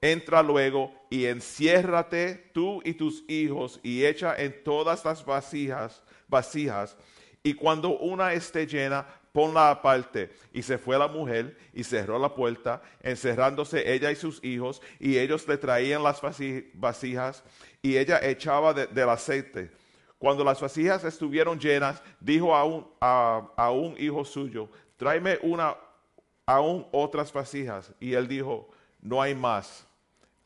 Entra 0.01 0.43
luego 0.43 0.93
y 1.09 1.25
enciérrate 1.25 2.51
tú 2.53 2.81
y 2.85 2.93
tus 2.93 3.23
hijos 3.27 3.79
y 3.81 4.05
echa 4.05 4.35
en 4.35 4.63
todas 4.63 5.03
las 5.03 5.25
vasijas, 5.25 6.03
vasijas, 6.27 6.95
y 7.43 7.53
cuando 7.53 7.97
una 7.97 8.33
esté 8.33 8.67
llena, 8.67 9.07
ponla 9.31 9.71
aparte. 9.71 10.31
Y 10.53 10.61
se 10.63 10.77
fue 10.77 10.97
la 10.99 11.07
mujer 11.07 11.57
y 11.73 11.83
cerró 11.83 12.19
la 12.19 12.33
puerta, 12.33 12.81
encerrándose 13.01 13.91
ella 13.93 14.11
y 14.11 14.15
sus 14.15 14.43
hijos, 14.43 14.81
y 14.99 15.17
ellos 15.17 15.47
le 15.47 15.57
traían 15.57 16.03
las 16.03 16.21
vasi- 16.21 16.69
vasijas, 16.73 17.43
y 17.81 17.97
ella 17.97 18.19
echaba 18.21 18.73
de- 18.73 18.87
del 18.87 19.09
aceite. 19.09 19.71
Cuando 20.19 20.43
las 20.43 20.59
vasijas 20.59 21.03
estuvieron 21.03 21.59
llenas, 21.59 22.01
dijo 22.19 22.55
a 22.55 22.63
un, 22.65 22.87
a 22.99 23.71
un 23.71 23.95
hijo 23.99 24.25
suyo, 24.25 24.69
tráeme 24.97 25.37
una, 25.41 25.75
aún 26.45 26.87
otras 26.91 27.31
vasijas. 27.31 27.93
Y 27.99 28.13
él 28.13 28.27
dijo, 28.27 28.67
no 28.99 29.21
hay 29.21 29.35
más. 29.35 29.86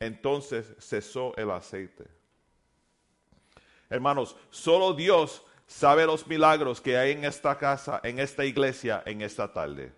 Entonces 0.02 0.74
cesó 0.80 1.32
el 1.36 1.48
aceite. 1.52 2.04
Hermanos, 3.88 4.34
solo 4.50 4.94
Dios 4.94 5.44
sabe 5.68 6.06
los 6.06 6.26
milagros 6.26 6.80
que 6.80 6.98
hay 6.98 7.12
en 7.12 7.24
esta 7.24 7.56
casa, 7.56 8.00
en 8.02 8.18
esta 8.18 8.44
iglesia, 8.44 9.04
en 9.06 9.22
esta 9.22 9.52
tarde. 9.52 9.92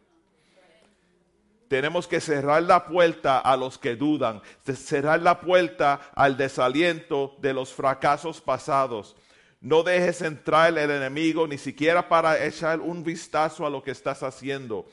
Tenemos 1.68 2.06
que 2.06 2.20
cerrar 2.20 2.64
la 2.64 2.84
puerta 2.84 3.38
a 3.38 3.56
los 3.56 3.78
que 3.78 3.96
dudan, 3.96 4.42
cerrar 4.74 5.22
la 5.22 5.40
puerta 5.40 6.10
al 6.14 6.36
desaliento 6.36 7.34
de 7.40 7.54
los 7.54 7.72
fracasos 7.72 8.42
pasados. 8.42 9.16
No 9.62 9.82
dejes 9.82 10.20
entrar 10.20 10.76
el 10.76 10.90
enemigo 10.90 11.46
ni 11.46 11.56
siquiera 11.56 12.06
para 12.10 12.44
echar 12.44 12.80
un 12.80 13.02
vistazo 13.02 13.66
a 13.66 13.70
lo 13.70 13.82
que 13.82 13.92
estás 13.92 14.22
haciendo. 14.22 14.86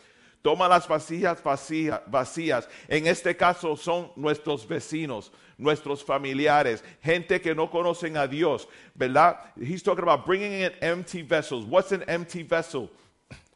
Toma 0.44 0.68
las 0.68 0.88
vasijas 0.88 1.42
vacía- 1.44 2.02
vacías. 2.08 2.68
En 2.88 3.06
este 3.06 3.36
caso 3.36 3.76
son 3.76 4.12
nuestros 4.16 4.66
vecinos, 4.68 5.32
nuestros 5.58 6.04
familiares, 6.04 6.84
gente 7.02 7.40
que 7.40 7.54
no 7.54 7.70
conocen 7.70 8.18
a 8.18 8.28
Dios, 8.28 8.68
¿verdad? 8.98 9.38
He's 9.56 9.84
talking 9.84 10.04
about 10.04 10.26
bringing 10.26 10.52
in 10.52 10.72
empty 10.82 11.22
vessels. 11.22 11.66
What's 11.66 11.92
an 11.92 12.04
empty 12.08 12.42
vessel? 12.42 12.90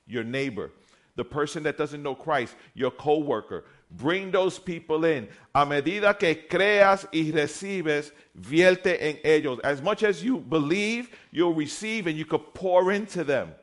Your 0.06 0.24
neighbor, 0.24 0.72
the 1.16 1.24
person 1.26 1.64
that 1.64 1.78
doesn't 1.78 2.04
know 2.04 2.14
Christ, 2.14 2.56
your 2.76 2.92
coworker. 2.92 3.64
Bring 3.90 4.30
those 4.32 4.60
people 4.60 5.06
in. 5.06 5.28
A 5.56 5.66
medida 5.66 6.14
que 6.20 6.36
creas 6.48 7.08
y 7.12 7.32
recibes, 7.32 8.12
vierte 8.38 8.98
en 9.02 9.18
ellos. 9.24 9.60
As 9.64 9.82
much 9.82 10.04
as 10.04 10.24
you 10.24 10.38
believe, 10.38 11.10
you'll 11.32 11.54
receive 11.56 12.06
and 12.06 12.16
you 12.18 12.26
could 12.26 12.54
pour 12.54 12.92
into 12.92 13.24
them. 13.24 13.56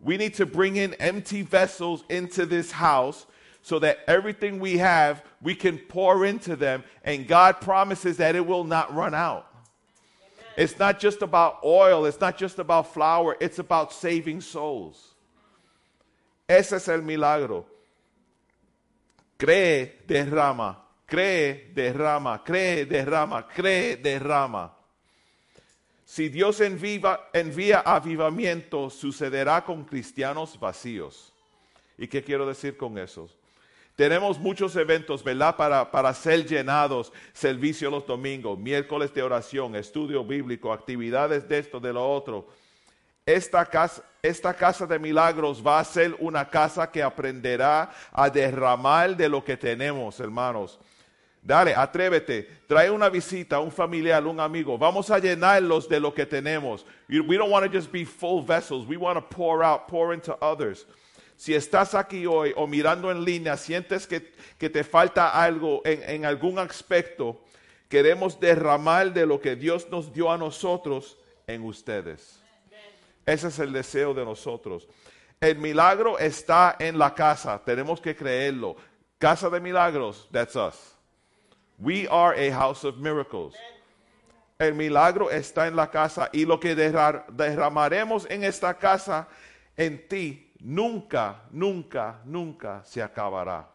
We 0.00 0.16
need 0.16 0.34
to 0.34 0.46
bring 0.46 0.76
in 0.76 0.94
empty 0.94 1.42
vessels 1.42 2.04
into 2.08 2.46
this 2.46 2.70
house 2.70 3.26
so 3.62 3.78
that 3.80 3.98
everything 4.06 4.60
we 4.60 4.78
have, 4.78 5.22
we 5.42 5.54
can 5.54 5.78
pour 5.78 6.24
into 6.24 6.56
them, 6.56 6.84
and 7.04 7.26
God 7.26 7.60
promises 7.60 8.16
that 8.18 8.36
it 8.36 8.46
will 8.46 8.64
not 8.64 8.94
run 8.94 9.14
out. 9.14 9.46
It's 10.56 10.78
not 10.78 10.98
just 10.98 11.22
about 11.22 11.60
oil, 11.64 12.04
it's 12.06 12.20
not 12.20 12.38
just 12.38 12.58
about 12.58 12.92
flour, 12.92 13.36
it's 13.40 13.58
about 13.58 13.92
saving 13.92 14.40
souls. 14.40 15.14
Ese 16.48 16.72
es 16.72 16.88
el 16.88 17.02
milagro. 17.02 17.66
Cree, 19.38 19.92
derrama, 20.06 20.76
cree, 21.06 21.66
derrama, 21.74 22.44
cree, 22.44 22.86
derrama, 22.86 23.46
cree, 23.48 23.96
derrama. 24.02 24.70
Si 26.10 26.30
Dios 26.30 26.62
enviva- 26.62 27.28
envía 27.34 27.80
avivamiento, 27.80 28.88
sucederá 28.88 29.62
con 29.62 29.84
cristianos 29.84 30.58
vacíos. 30.58 31.34
¿Y 31.98 32.08
qué 32.08 32.24
quiero 32.24 32.46
decir 32.46 32.78
con 32.78 32.96
eso? 32.96 33.28
Tenemos 33.94 34.38
muchos 34.38 34.74
eventos, 34.76 35.22
¿verdad? 35.22 35.54
Para, 35.54 35.90
para 35.90 36.14
ser 36.14 36.46
llenados, 36.46 37.12
servicio 37.34 37.90
los 37.90 38.06
domingos, 38.06 38.58
miércoles 38.58 39.12
de 39.12 39.22
oración, 39.22 39.76
estudio 39.76 40.24
bíblico, 40.24 40.72
actividades 40.72 41.46
de 41.46 41.58
esto, 41.58 41.78
de 41.78 41.92
lo 41.92 42.10
otro. 42.10 42.48
Esta 43.26 43.66
casa, 43.66 44.02
esta 44.22 44.54
casa 44.54 44.86
de 44.86 44.98
milagros 44.98 45.62
va 45.64 45.78
a 45.78 45.84
ser 45.84 46.16
una 46.20 46.48
casa 46.48 46.90
que 46.90 47.02
aprenderá 47.02 47.92
a 48.12 48.30
derramar 48.30 49.14
de 49.14 49.28
lo 49.28 49.44
que 49.44 49.58
tenemos, 49.58 50.18
hermanos. 50.20 50.78
Dale, 51.42 51.74
atrévete, 51.74 52.48
trae 52.66 52.90
una 52.90 53.08
visita, 53.08 53.60
un 53.60 53.70
familiar, 53.70 54.26
un 54.26 54.38
amigo. 54.40 54.76
Vamos 54.76 55.10
a 55.10 55.18
llenarlos 55.18 55.88
de 55.88 55.98
lo 55.98 56.12
que 56.12 56.26
tenemos. 56.26 56.84
We 57.08 57.36
don't 57.36 57.50
want 57.50 57.64
to 57.64 57.72
just 57.72 57.90
be 57.90 58.04
full 58.04 58.42
vessels. 58.42 58.86
We 58.86 58.96
want 58.96 59.16
to 59.16 59.22
pour 59.22 59.62
out, 59.62 59.88
pour 59.88 60.12
into 60.12 60.36
others. 60.42 60.86
Si 61.36 61.54
estás 61.54 61.94
aquí 61.94 62.26
hoy 62.26 62.52
o 62.56 62.66
mirando 62.66 63.10
en 63.10 63.24
línea, 63.24 63.56
sientes 63.56 64.06
que, 64.06 64.32
que 64.58 64.68
te 64.68 64.82
falta 64.82 65.28
algo 65.30 65.80
en, 65.84 66.02
en 66.02 66.24
algún 66.24 66.58
aspecto, 66.58 67.40
queremos 67.88 68.38
derramar 68.40 69.12
de 69.12 69.24
lo 69.24 69.40
que 69.40 69.54
Dios 69.54 69.88
nos 69.88 70.12
dio 70.12 70.30
a 70.30 70.36
nosotros 70.36 71.16
en 71.46 71.64
ustedes. 71.64 72.42
Ese 73.24 73.48
es 73.48 73.58
el 73.58 73.72
deseo 73.72 74.12
de 74.12 74.24
nosotros. 74.24 74.88
El 75.40 75.58
milagro 75.58 76.18
está 76.18 76.76
en 76.78 76.98
la 76.98 77.14
casa, 77.14 77.62
tenemos 77.64 78.00
que 78.00 78.16
creerlo. 78.16 78.76
Casa 79.18 79.48
de 79.48 79.60
milagros, 79.60 80.28
that's 80.32 80.56
us. 80.56 80.97
We 81.78 82.08
are 82.08 82.34
a 82.34 82.50
house 82.50 82.84
of 82.84 82.96
miracles. 82.96 83.54
El 84.58 84.74
milagro 84.74 85.30
está 85.30 85.68
en 85.68 85.76
la 85.76 85.88
casa 85.88 86.28
y 86.32 86.44
lo 86.44 86.58
que 86.58 86.74
derra- 86.74 87.24
derramaremos 87.28 88.26
en 88.28 88.42
esta 88.42 88.74
casa, 88.74 89.28
en 89.76 90.08
ti, 90.08 90.52
nunca, 90.58 91.42
nunca, 91.52 92.20
nunca 92.24 92.82
se 92.84 93.00
acabará. 93.00 93.68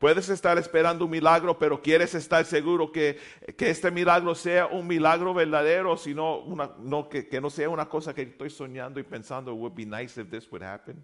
Puedes 0.00 0.28
estar 0.28 0.58
esperando 0.58 1.04
un 1.04 1.12
milagro, 1.12 1.56
pero 1.56 1.80
quieres 1.80 2.12
estar 2.16 2.44
seguro 2.44 2.90
que, 2.90 3.20
que 3.56 3.70
este 3.70 3.88
milagro 3.88 4.34
sea 4.34 4.66
un 4.66 4.84
milagro 4.88 5.32
verdadero, 5.32 5.96
sino 5.96 6.40
una, 6.40 6.72
no, 6.80 7.08
que, 7.08 7.28
que 7.28 7.40
no 7.40 7.48
sea 7.48 7.68
una 7.68 7.88
cosa 7.88 8.12
que 8.12 8.22
estoy 8.22 8.50
soñando 8.50 8.98
y 8.98 9.04
pensando, 9.04 9.52
it 9.52 9.58
would 9.58 9.74
be 9.76 9.86
nice 9.86 10.20
if 10.20 10.28
this 10.28 10.50
would 10.50 10.64
happen. 10.64 11.00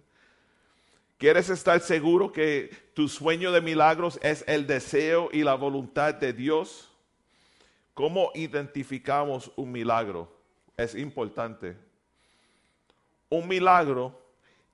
¿Quieres 1.19 1.51
estar 1.51 1.81
seguro 1.81 2.31
que 2.31 2.71
tu 2.95 3.09
sueño 3.09 3.51
de 3.51 3.61
milagros 3.61 4.21
es 4.23 4.45
el 4.47 4.69
deseo 4.69 5.29
y 5.33 5.43
la 5.43 5.55
voluntad 5.55 6.15
de 6.15 6.33
Dios? 6.33 6.93
¿Cómo 7.93 8.31
identificamos 8.37 9.51
un 9.57 9.73
milagro? 9.73 10.33
Es 10.77 10.95
importante. 10.95 11.77
Un 13.29 13.49
milagro 13.49 14.17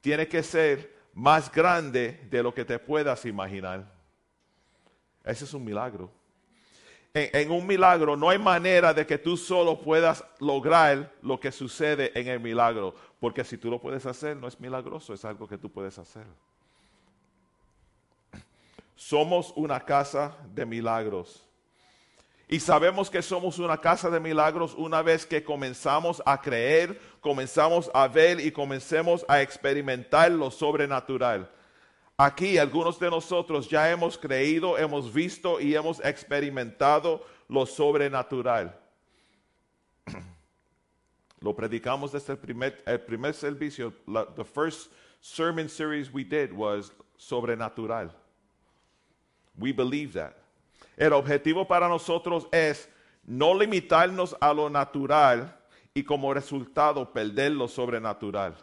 tiene 0.02 0.28
que 0.28 0.42
ser 0.42 0.94
más 1.14 1.50
grande 1.50 2.20
de 2.28 2.42
lo 2.42 2.52
que 2.52 2.66
te 2.66 2.78
puedas 2.78 3.24
imaginar. 3.24 3.90
Ese 5.24 5.46
es 5.46 5.54
un 5.54 5.64
milagro. 5.64 6.10
En, 7.14 7.52
un 7.52 7.64
milagro 7.66 8.16
no 8.16 8.28
hay 8.28 8.38
manera 8.38 8.92
de 8.92 9.06
que 9.06 9.16
tú 9.16 9.36
solo 9.36 9.80
puedas 9.80 10.24
lograr 10.40 11.10
lo 11.22 11.38
que 11.38 11.52
sucede 11.52 12.10
en 12.18 12.26
el 12.26 12.40
milagro, 12.40 12.94
porque 13.24 13.42
si 13.42 13.56
tú 13.56 13.70
lo 13.70 13.80
puedes 13.80 14.04
hacer, 14.04 14.36
no 14.36 14.46
es 14.46 14.60
milagroso, 14.60 15.14
es 15.14 15.24
algo 15.24 15.48
que 15.48 15.56
tú 15.56 15.72
puedes 15.72 15.98
hacer. 15.98 16.26
Somos 18.94 19.50
una 19.56 19.80
casa 19.80 20.36
de 20.54 20.66
milagros. 20.66 21.42
Y 22.48 22.60
sabemos 22.60 23.08
que 23.08 23.22
somos 23.22 23.58
una 23.58 23.78
casa 23.78 24.10
de 24.10 24.20
milagros 24.20 24.74
una 24.74 25.00
vez 25.00 25.24
que 25.24 25.42
comenzamos 25.42 26.22
a 26.26 26.38
creer, 26.38 27.00
comenzamos 27.22 27.90
a 27.94 28.08
ver 28.08 28.40
y 28.40 28.52
comencemos 28.52 29.24
a 29.26 29.40
experimentar 29.40 30.30
lo 30.30 30.50
sobrenatural. 30.50 31.50
Aquí 32.18 32.58
algunos 32.58 33.00
de 33.00 33.08
nosotros 33.08 33.70
ya 33.70 33.90
hemos 33.90 34.18
creído, 34.18 34.76
hemos 34.76 35.10
visto 35.14 35.62
y 35.62 35.74
hemos 35.74 35.98
experimentado 36.04 37.24
lo 37.48 37.64
sobrenatural. 37.64 38.83
Lo 41.44 41.52
predicamos 41.52 42.10
desde 42.10 42.32
el 42.32 42.38
primer, 42.38 42.82
el 42.86 43.00
primer 43.00 43.34
servicio. 43.34 43.92
La- 44.06 44.24
the 44.24 44.44
first 44.44 44.88
sermon 45.20 45.68
series 45.68 46.10
we 46.10 46.24
did 46.24 46.50
was 46.50 46.90
sobrenatural. 47.18 48.10
We 49.58 49.70
believe 49.70 50.14
that. 50.14 50.38
El 50.96 51.10
objetivo 51.10 51.68
para 51.68 51.86
nosotros 51.86 52.46
es 52.50 52.88
no 53.26 53.52
limitarnos 53.52 54.34
a 54.40 54.54
lo 54.54 54.70
natural 54.70 55.52
y 55.94 56.02
como 56.02 56.32
resultado 56.32 57.04
perder 57.12 57.50
lo 57.50 57.66
sobrenatural. 57.66 58.54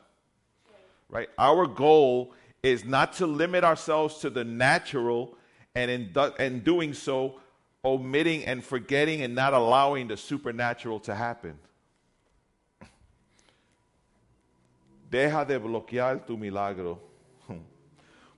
Right? 1.07 1.29
Our 1.37 1.67
goal 1.67 2.33
is 2.63 2.83
not 2.83 3.13
to 3.17 3.27
limit 3.27 3.63
ourselves 3.63 4.17
to 4.21 4.31
the 4.31 4.43
natural 4.43 5.37
and 5.75 5.91
in, 5.91 6.13
in 6.39 6.61
doing 6.61 6.93
so 6.93 7.39
omitting 7.85 8.43
and 8.45 8.63
forgetting 8.63 9.21
and 9.21 9.35
not 9.35 9.53
allowing 9.53 10.07
the 10.07 10.17
supernatural 10.17 10.99
to 11.01 11.13
happen. 11.13 11.59
Deja 15.11 15.43
de 15.43 15.57
bloquear 15.57 16.25
tu 16.25 16.37
milagro. 16.37 16.97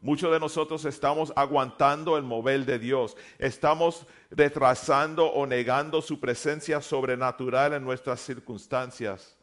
Muchos 0.01 0.31
de 0.31 0.39
nosotros 0.39 0.83
estamos 0.85 1.31
aguantando 1.35 2.17
el 2.17 2.23
mover 2.23 2.65
de 2.65 2.79
Dios. 2.79 3.15
Estamos 3.37 4.07
retrasando 4.31 5.27
o 5.27 5.45
negando 5.45 6.01
su 6.01 6.19
presencia 6.19 6.81
sobrenatural 6.81 7.73
en 7.73 7.83
nuestras 7.83 8.19
circunstancias. 8.21 9.37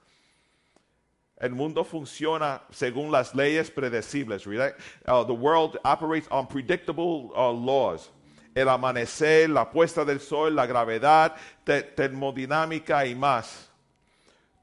El 1.36 1.52
mundo 1.52 1.84
funciona 1.84 2.62
según 2.70 3.12
las 3.12 3.32
leyes 3.32 3.70
predecibles. 3.70 4.44
Uh, 4.46 5.24
the 5.24 5.32
world 5.32 5.78
operates 5.84 6.26
on 6.32 6.48
predictable 6.48 7.30
uh, 7.36 7.52
laws. 7.52 8.10
El 8.52 8.68
amanecer, 8.68 9.48
la 9.48 9.70
puesta 9.70 10.04
del 10.04 10.18
sol, 10.18 10.56
la 10.56 10.66
gravedad, 10.66 11.36
te- 11.62 11.84
termodinámica 11.84 13.06
y 13.06 13.14
más. 13.14 13.69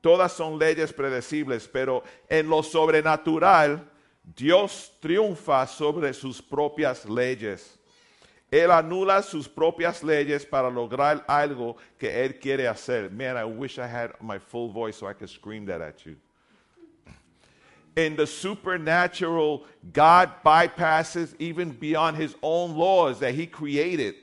Todas 0.07 0.31
son 0.31 0.57
leyes 0.57 0.93
predecibles, 0.93 1.67
pero 1.67 2.01
en 2.29 2.49
lo 2.49 2.63
sobrenatural, 2.63 3.91
Dios 4.23 4.93
triunfa 5.01 5.67
sobre 5.67 6.13
sus 6.13 6.41
propias 6.41 7.03
leyes. 7.03 7.77
Él 8.49 8.71
anula 8.71 9.21
sus 9.21 9.49
propias 9.49 10.01
leyes 10.05 10.45
para 10.45 10.69
lograr 10.69 11.25
algo 11.27 11.75
que 11.99 12.23
Él 12.23 12.39
quiere 12.39 12.69
hacer. 12.69 13.11
Man, 13.11 13.35
I 13.35 13.43
wish 13.43 13.79
I 13.79 13.85
had 13.85 14.11
my 14.21 14.39
full 14.39 14.69
voice 14.69 14.95
so 14.95 15.07
I 15.07 15.13
could 15.13 15.29
scream 15.29 15.65
that 15.65 15.81
at 15.81 16.05
you. 16.05 16.15
In 17.97 18.15
the 18.15 18.27
supernatural, 18.27 19.65
God 19.91 20.31
bypasses 20.41 21.35
even 21.37 21.71
beyond 21.71 22.15
His 22.15 22.33
own 22.41 22.77
laws 22.77 23.19
that 23.19 23.33
He 23.35 23.45
created. 23.45 24.15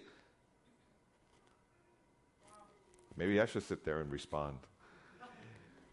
Maybe 3.19 3.39
I 3.39 3.45
should 3.45 3.65
sit 3.65 3.85
there 3.85 4.01
and 4.01 4.11
respond. 4.11 4.57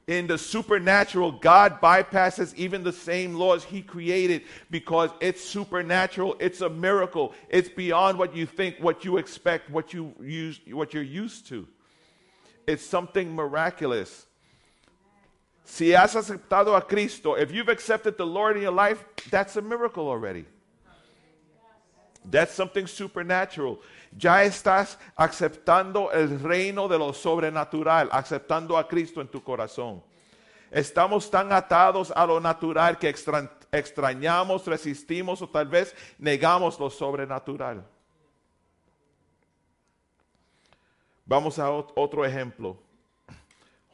In 0.07 0.27
the 0.27 0.37
supernatural, 0.37 1.31
God 1.31 1.79
bypasses 1.79 2.53
even 2.55 2.83
the 2.83 2.91
same 2.91 3.35
laws 3.35 3.63
He 3.63 3.81
created 3.81 4.43
because 4.69 5.11
it's 5.21 5.43
supernatural. 5.43 6.35
It's 6.39 6.61
a 6.61 6.69
miracle. 6.69 7.33
It's 7.49 7.69
beyond 7.69 8.17
what 8.17 8.35
you 8.35 8.45
think, 8.45 8.77
what 8.79 9.05
you 9.05 9.17
expect, 9.17 9.69
what 9.69 9.93
you 9.93 10.13
use, 10.19 10.59
what 10.69 10.93
you're 10.93 11.03
used 11.03 11.47
to. 11.47 11.67
It's 12.67 12.85
something 12.85 13.35
miraculous. 13.35 14.25
Si 15.63 15.89
has 15.89 16.15
aceptado 16.15 16.75
a 16.75 16.81
Cristo, 16.81 17.35
if 17.35 17.51
you've 17.51 17.69
accepted 17.69 18.17
the 18.17 18.25
Lord 18.25 18.57
in 18.57 18.63
your 18.63 18.71
life, 18.71 19.03
that's 19.29 19.55
a 19.55 19.61
miracle 19.61 20.07
already. 20.07 20.45
That's 22.25 22.53
something 22.53 22.87
supernatural. 22.87 23.81
Ya 24.11 24.43
estás 24.43 24.99
aceptando 25.15 26.11
el 26.11 26.39
reino 26.41 26.87
de 26.87 26.97
lo 26.97 27.13
sobrenatural, 27.13 28.09
aceptando 28.11 28.77
a 28.77 28.87
Cristo 28.87 29.21
en 29.21 29.27
tu 29.29 29.41
corazón. 29.43 30.03
Estamos 30.69 31.29
tan 31.31 31.51
atados 31.51 32.11
a 32.15 32.25
lo 32.25 32.39
natural 32.39 32.97
que 32.97 33.09
extra- 33.09 33.49
extrañamos, 33.71 34.65
resistimos 34.67 35.41
o 35.41 35.49
tal 35.49 35.67
vez 35.67 35.95
negamos 36.17 36.79
lo 36.79 36.89
sobrenatural. 36.89 37.85
Vamos 41.25 41.59
a 41.59 41.69
ot- 41.69 41.93
otro 41.95 42.25
ejemplo. 42.25 42.77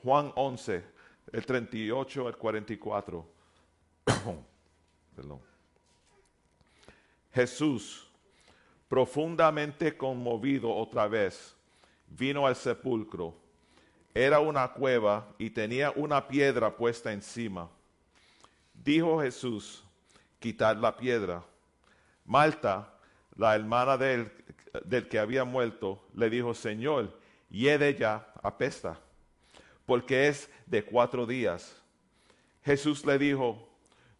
Juan 0.04 0.32
11, 0.36 0.84
el 1.32 1.46
38 1.46 2.28
al 2.28 2.38
44. 2.38 3.26
Perdón. 5.16 5.42
Jesús, 7.34 8.07
profundamente 8.88 9.96
conmovido 9.98 10.74
otra 10.74 11.08
vez, 11.08 11.56
vino 12.08 12.48
al 12.48 12.56
sepulcro. 12.56 13.36
Era 14.14 14.40
una 14.40 14.68
cueva 14.70 15.28
y 15.38 15.50
tenía 15.50 15.92
una 15.96 16.28
piedra 16.28 16.76
puesta 16.76 17.12
encima. 17.12 17.70
Dijo 18.74 19.22
Jesús, 19.22 19.84
quitad 20.40 20.78
la 20.78 20.96
piedra. 20.96 21.44
Malta, 22.26 22.94
la 23.36 23.56
hermana 23.56 23.98
del, 23.98 24.32
del 24.86 25.08
que 25.08 25.20
había 25.20 25.44
muerto, 25.44 26.04
le 26.16 26.30
dijo, 26.30 26.54
Señor, 26.54 27.18
hiede 27.50 27.96
ya, 27.96 28.32
apesta, 28.42 29.00
porque 29.86 30.28
es 30.28 30.50
de 30.66 30.84
cuatro 30.84 31.26
días. 31.26 31.82
Jesús 32.64 33.06
le 33.06 33.18
dijo, 33.18 33.70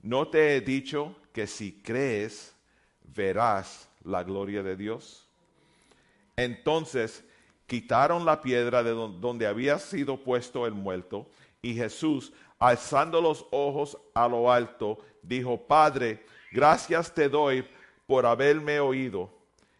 ¿no 0.02 0.28
te 0.28 0.56
he 0.56 0.62
dicho 0.62 1.16
que 1.34 1.48
si 1.48 1.72
crees, 1.82 2.56
verás 3.04 3.90
la 4.08 4.24
gloria 4.24 4.64
de 4.64 4.76
Dios? 4.76 5.28
Entonces 6.36 7.24
quitaron 7.66 8.26
la 8.26 8.42
piedra 8.42 8.82
de 8.84 8.92
don- 8.92 9.20
donde 9.20 9.46
había 9.46 9.78
sido 9.80 10.18
puesto 10.18 10.66
el 10.66 10.74
muerto, 10.74 11.28
y 11.62 11.74
Jesús, 11.74 12.32
alzando 12.60 13.22
los 13.22 13.46
ojos 13.52 13.98
a 14.14 14.28
lo 14.28 14.52
alto, 14.52 15.00
dijo, 15.22 15.58
Padre, 15.68 16.26
gracias 16.52 17.14
te 17.14 17.28
doy 17.28 17.66
por 18.06 18.26
haberme 18.26 18.80
oído. 18.80 19.30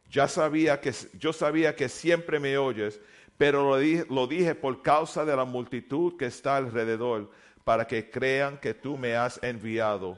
Ya 0.10 0.28
sabía 0.28 0.82
que, 0.82 0.94
yo 1.18 1.32
sabía 1.32 1.76
que 1.76 1.88
siempre 1.88 2.40
me 2.40 2.58
oyes, 2.58 3.00
pero 3.38 3.70
lo 3.70 3.78
dije, 3.78 4.06
lo 4.10 4.26
dije 4.28 4.56
por 4.56 4.82
causa 4.82 5.24
de 5.24 5.36
la 5.36 5.46
multitud 5.46 6.18
que 6.18 6.26
está 6.26 6.58
alrededor, 6.58 7.30
para 7.64 7.86
que 7.86 8.10
crean 8.10 8.58
que 8.58 8.74
tú 8.74 8.98
me 8.98 9.16
has 9.16 9.42
enviado. 9.44 10.18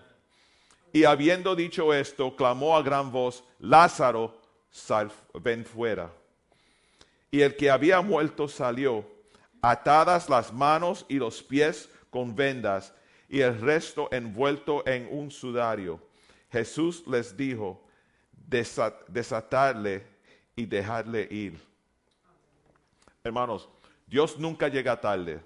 Y 0.91 1.03
habiendo 1.03 1.55
dicho 1.55 1.93
esto, 1.93 2.35
clamó 2.35 2.75
a 2.75 2.81
gran 2.81 3.11
voz, 3.11 3.43
Lázaro, 3.59 4.35
sal, 4.71 5.11
ven 5.41 5.65
fuera. 5.65 6.11
Y 7.31 7.41
el 7.41 7.55
que 7.55 7.69
había 7.69 8.01
muerto 8.01 8.47
salió, 8.47 9.05
atadas 9.61 10.29
las 10.29 10.51
manos 10.51 11.05
y 11.07 11.15
los 11.15 11.43
pies 11.43 11.89
con 12.09 12.35
vendas 12.35 12.93
y 13.27 13.41
el 13.41 13.59
resto 13.61 14.09
envuelto 14.11 14.83
en 14.87 15.07
un 15.11 15.29
sudario. 15.29 15.99
Jesús 16.51 17.03
les 17.05 17.37
dijo, 17.37 17.83
"Desa- 18.49 18.95
desatarle 19.07 20.03
y 20.55 20.65
dejarle 20.65 21.27
ir. 21.29 21.59
Hermanos, 23.23 23.69
Dios 24.07 24.39
nunca 24.39 24.67
llega 24.67 24.99
tarde. 24.99 25.39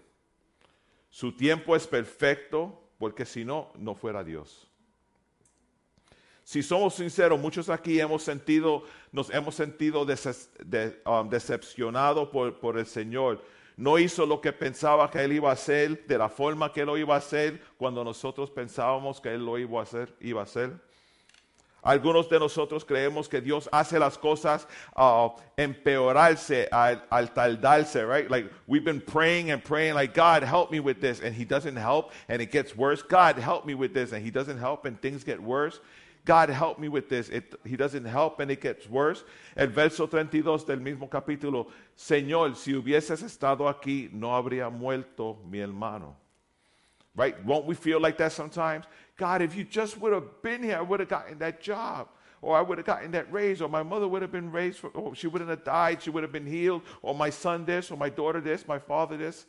Su 1.09 1.35
tiempo 1.35 1.75
es 1.75 1.85
perfecto 1.85 2.79
porque 2.97 3.25
si 3.25 3.43
no, 3.43 3.71
no 3.75 3.93
fuera 3.93 4.23
Dios. 4.23 4.69
Si 6.43 6.61
somos 6.61 6.95
sinceros, 6.95 7.39
muchos 7.39 7.69
aquí 7.69 7.99
hemos 7.99 8.21
sentido, 8.23 8.83
nos 9.11 9.29
hemos 9.29 9.55
sentido 9.55 10.05
deces- 10.05 10.49
de- 10.65 11.01
um, 11.05 11.29
decepcionados 11.29 12.27
por, 12.29 12.59
por 12.59 12.77
el 12.77 12.85
Señor. 12.85 13.41
No 13.77 13.97
hizo 13.97 14.25
lo 14.25 14.39
que 14.41 14.51
pensaba 14.51 15.09
que 15.09 15.23
Él 15.23 15.31
iba 15.33 15.49
a 15.49 15.53
hacer, 15.53 16.05
de 16.05 16.17
la 16.17 16.29
forma 16.29 16.71
que 16.71 16.81
Él 16.81 16.87
lo 16.87 16.97
iba 16.97 17.15
a 17.15 17.17
hacer, 17.19 17.61
cuando 17.77 18.03
nosotros 18.03 18.51
pensábamos 18.51 19.19
que 19.21 19.29
Él 19.33 19.45
lo 19.45 19.57
iba 19.57 19.79
a 19.79 19.83
hacer. 19.83 20.13
Iba 20.19 20.41
a 20.41 20.43
hacer. 20.43 20.71
Algunos 21.81 22.29
de 22.29 22.39
nosotros 22.39 22.85
creemos 22.85 23.27
que 23.27 23.41
Dios 23.41 23.67
hace 23.71 23.99
las 23.99 24.17
cosas 24.17 24.67
uh, 24.95 25.29
empeorarse 25.57 26.69
al, 26.71 27.03
al 27.09 27.33
tardarse, 27.33 28.05
right? 28.05 28.29
Like 28.31 28.49
we've 28.67 28.85
been 28.85 29.01
praying 29.01 29.51
and 29.51 29.61
praying, 29.61 29.95
like 29.95 30.13
God 30.13 30.43
help 30.43 30.71
me 30.71 30.79
with 30.79 31.01
this, 31.01 31.19
and 31.21 31.35
He 31.35 31.43
doesn't 31.43 31.75
help, 31.75 32.11
and 32.29 32.41
it 32.41 32.51
gets 32.51 32.73
worse. 32.75 33.01
God 33.01 33.37
help 33.37 33.65
me 33.65 33.73
with 33.75 33.93
this, 33.93 34.13
and 34.13 34.23
He 34.23 34.31
doesn't 34.31 34.59
help, 34.59 34.85
and 34.85 34.97
things 35.01 35.25
get 35.25 35.41
worse. 35.41 35.81
God 36.25 36.49
help 36.49 36.79
me 36.79 36.87
with 36.87 37.09
this. 37.09 37.29
It, 37.29 37.53
he 37.65 37.75
doesn't 37.75 38.05
help 38.05 38.39
and 38.39 38.49
it 38.49 38.61
gets 38.61 38.89
worse. 38.89 39.23
El 39.57 39.67
verso 39.67 40.07
32 40.07 40.63
del 40.63 40.77
mismo 40.77 41.09
capítulo, 41.09 41.67
Señor, 41.97 42.55
si 42.55 42.73
hubieses 42.73 43.21
estado 43.21 43.67
aquí, 43.67 44.09
no 44.11 44.29
habría 44.29 44.71
muerto 44.71 45.37
mi 45.49 45.59
hermano. 45.59 46.15
Right? 47.15 47.43
Won't 47.45 47.65
we 47.65 47.75
feel 47.75 47.99
like 47.99 48.17
that 48.17 48.31
sometimes? 48.31 48.85
God, 49.17 49.41
if 49.41 49.55
you 49.55 49.65
just 49.65 49.99
would 49.99 50.13
have 50.13 50.41
been 50.41 50.63
here, 50.63 50.77
I 50.77 50.81
would 50.81 50.99
have 50.99 51.09
gotten 51.09 51.37
that 51.39 51.61
job. 51.61 52.07
Or 52.41 52.57
I 52.57 52.61
would 52.61 52.77
have 52.77 52.87
gotten 52.87 53.11
that 53.11 53.31
raise, 53.31 53.61
or 53.61 53.69
my 53.69 53.83
mother 53.83 54.07
would 54.07 54.21
have 54.21 54.31
been 54.31 54.51
raised, 54.51 54.79
for, 54.79 54.89
or 54.89 55.15
she 55.15 55.27
wouldn't 55.27 55.49
have 55.49 55.63
died, 55.63 56.01
she 56.01 56.09
would 56.09 56.23
have 56.23 56.31
been 56.31 56.45
healed, 56.45 56.81
or 57.01 57.15
my 57.15 57.29
son 57.29 57.63
this, 57.63 57.89
or 57.89 57.97
my 57.97 58.09
daughter 58.09 58.41
this, 58.41 58.67
my 58.67 58.79
father 58.79 59.15
this. 59.15 59.45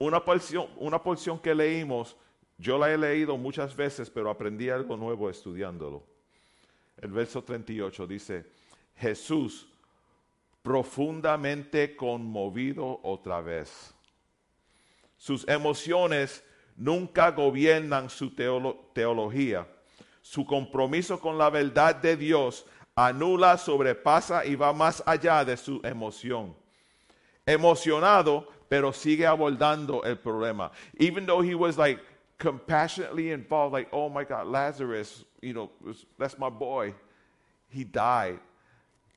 Una 0.00 0.20
porción, 0.20 0.68
una 0.80 0.98
porción 0.98 1.42
que 1.42 1.52
leímos, 1.52 2.14
yo 2.58 2.78
la 2.78 2.90
he 2.92 2.96
leído 2.98 3.36
muchas 3.36 3.74
veces, 3.76 4.08
pero 4.10 4.30
aprendí 4.30 4.70
algo 4.70 4.96
nuevo 4.96 5.28
estudiándolo. 5.28 6.02
El 6.96 7.12
verso 7.12 7.42
38 7.44 8.06
dice, 8.06 8.46
Jesús, 8.96 9.68
profundamente 10.62 11.94
conmovido 11.94 13.00
otra 13.02 13.40
vez. 13.40 13.94
Sus 15.16 15.46
emociones 15.48 16.42
nunca 16.76 17.30
gobiernan 17.30 18.10
su 18.10 18.30
teolo- 18.30 18.92
teología. 18.92 19.66
Su 20.22 20.44
compromiso 20.44 21.20
con 21.20 21.38
la 21.38 21.50
verdad 21.50 21.94
de 21.96 22.16
Dios 22.16 22.66
anula, 22.94 23.58
sobrepasa 23.58 24.44
y 24.44 24.56
va 24.56 24.72
más 24.72 25.02
allá 25.06 25.44
de 25.44 25.56
su 25.56 25.80
emoción. 25.84 26.56
Emocionado, 27.44 28.48
pero 28.68 28.92
sigue 28.92 29.26
abordando 29.26 30.02
el 30.02 30.18
problema. 30.18 30.72
Even 30.98 31.26
though 31.26 31.44
he 31.44 31.54
was 31.54 31.78
like 31.78 32.02
compassionately 32.38 33.30
involved, 33.32 33.72
like, 33.72 33.88
oh 33.92 34.08
my 34.08 34.24
God, 34.24 34.46
Lazarus, 34.46 35.24
you 35.40 35.52
know, 35.52 35.70
that's 36.18 36.38
my 36.38 36.50
boy. 36.50 36.94
He 37.68 37.84
died 37.84 38.38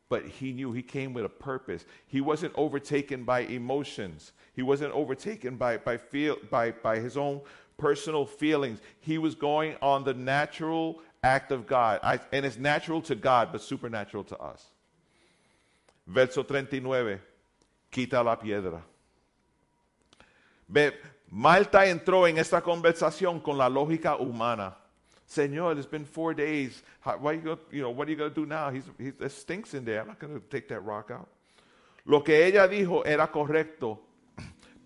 but 0.10 0.26
he 0.26 0.52
knew 0.52 0.74
he 0.74 0.82
came 0.82 1.14
with 1.14 1.24
a 1.24 1.30
purpose. 1.30 1.86
He 2.08 2.20
wasn't 2.20 2.54
overtaken 2.56 3.24
by 3.24 3.42
emotions. 3.42 4.34
He 4.54 4.64
wasn't 4.64 4.92
overtaken 4.94 5.56
by, 5.56 5.78
by, 5.78 5.98
feel, 5.98 6.38
by, 6.50 6.72
by 6.72 7.00
his 7.00 7.16
own 7.16 7.42
personal 7.78 8.26
feelings. 8.26 8.80
He 9.00 9.20
was 9.20 9.36
going 9.36 9.76
on 9.84 10.04
the 10.04 10.16
natural 10.16 11.00
act 11.24 11.52
of 11.52 11.68
God. 11.68 12.00
I- 12.02 12.20
and 12.34 12.44
it's 12.44 12.58
natural 12.58 13.02
to 13.04 13.16
God, 13.16 13.50
but 13.52 13.62
supernatural 13.62 14.24
to 14.26 14.38
us. 14.40 14.66
Verso 16.08 16.42
39, 16.42 17.20
quita 17.92 18.24
la 18.24 18.36
piedra. 18.36 18.82
Malta 21.32 21.86
entró 21.86 22.28
en 22.28 22.38
esta 22.38 22.62
conversación 22.62 23.40
con 23.40 23.58
la 23.58 23.70
lógica 23.70 24.16
humana. 24.16 24.76
Señor, 25.28 25.78
it's 25.78 25.86
been 25.86 26.06
four 26.06 26.34
days. 26.34 26.82
How, 27.02 27.18
why 27.18 27.34
you 27.34 27.42
gonna, 27.42 27.60
you 27.72 27.82
know, 27.84 27.92
what 27.92 28.08
are 28.08 28.12
you 28.12 28.18
going 28.18 28.34
do 28.34 28.48
now? 28.48 28.72
He's, 28.72 28.86
he's, 28.98 29.14
there 29.14 29.30
stinks 29.30 29.76
in 29.76 29.86
there. 29.86 30.02
I'm 30.02 30.08
not 30.08 30.18
going 30.18 30.42
take 30.50 30.68
that 30.70 30.84
rock 30.84 31.12
out. 31.12 31.28
Lo 32.06 32.22
que 32.22 32.34
ella 32.34 32.68
dijo 32.68 33.06
era 33.06 33.28
correcto, 33.28 34.00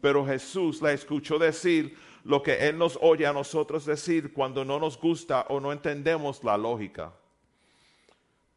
pero 0.01 0.25
Jesús 0.25 0.81
la 0.81 0.91
escuchó 0.91 1.39
decir 1.39 1.95
lo 2.25 2.43
que 2.43 2.57
Él 2.67 2.77
nos 2.77 2.97
oye 3.01 3.25
a 3.25 3.31
nosotros 3.31 3.85
decir 3.85 4.33
cuando 4.33 4.65
no 4.65 4.79
nos 4.79 4.99
gusta 4.99 5.45
o 5.47 5.61
no 5.61 5.71
entendemos 5.71 6.43
la 6.43 6.57
lógica. 6.57 7.13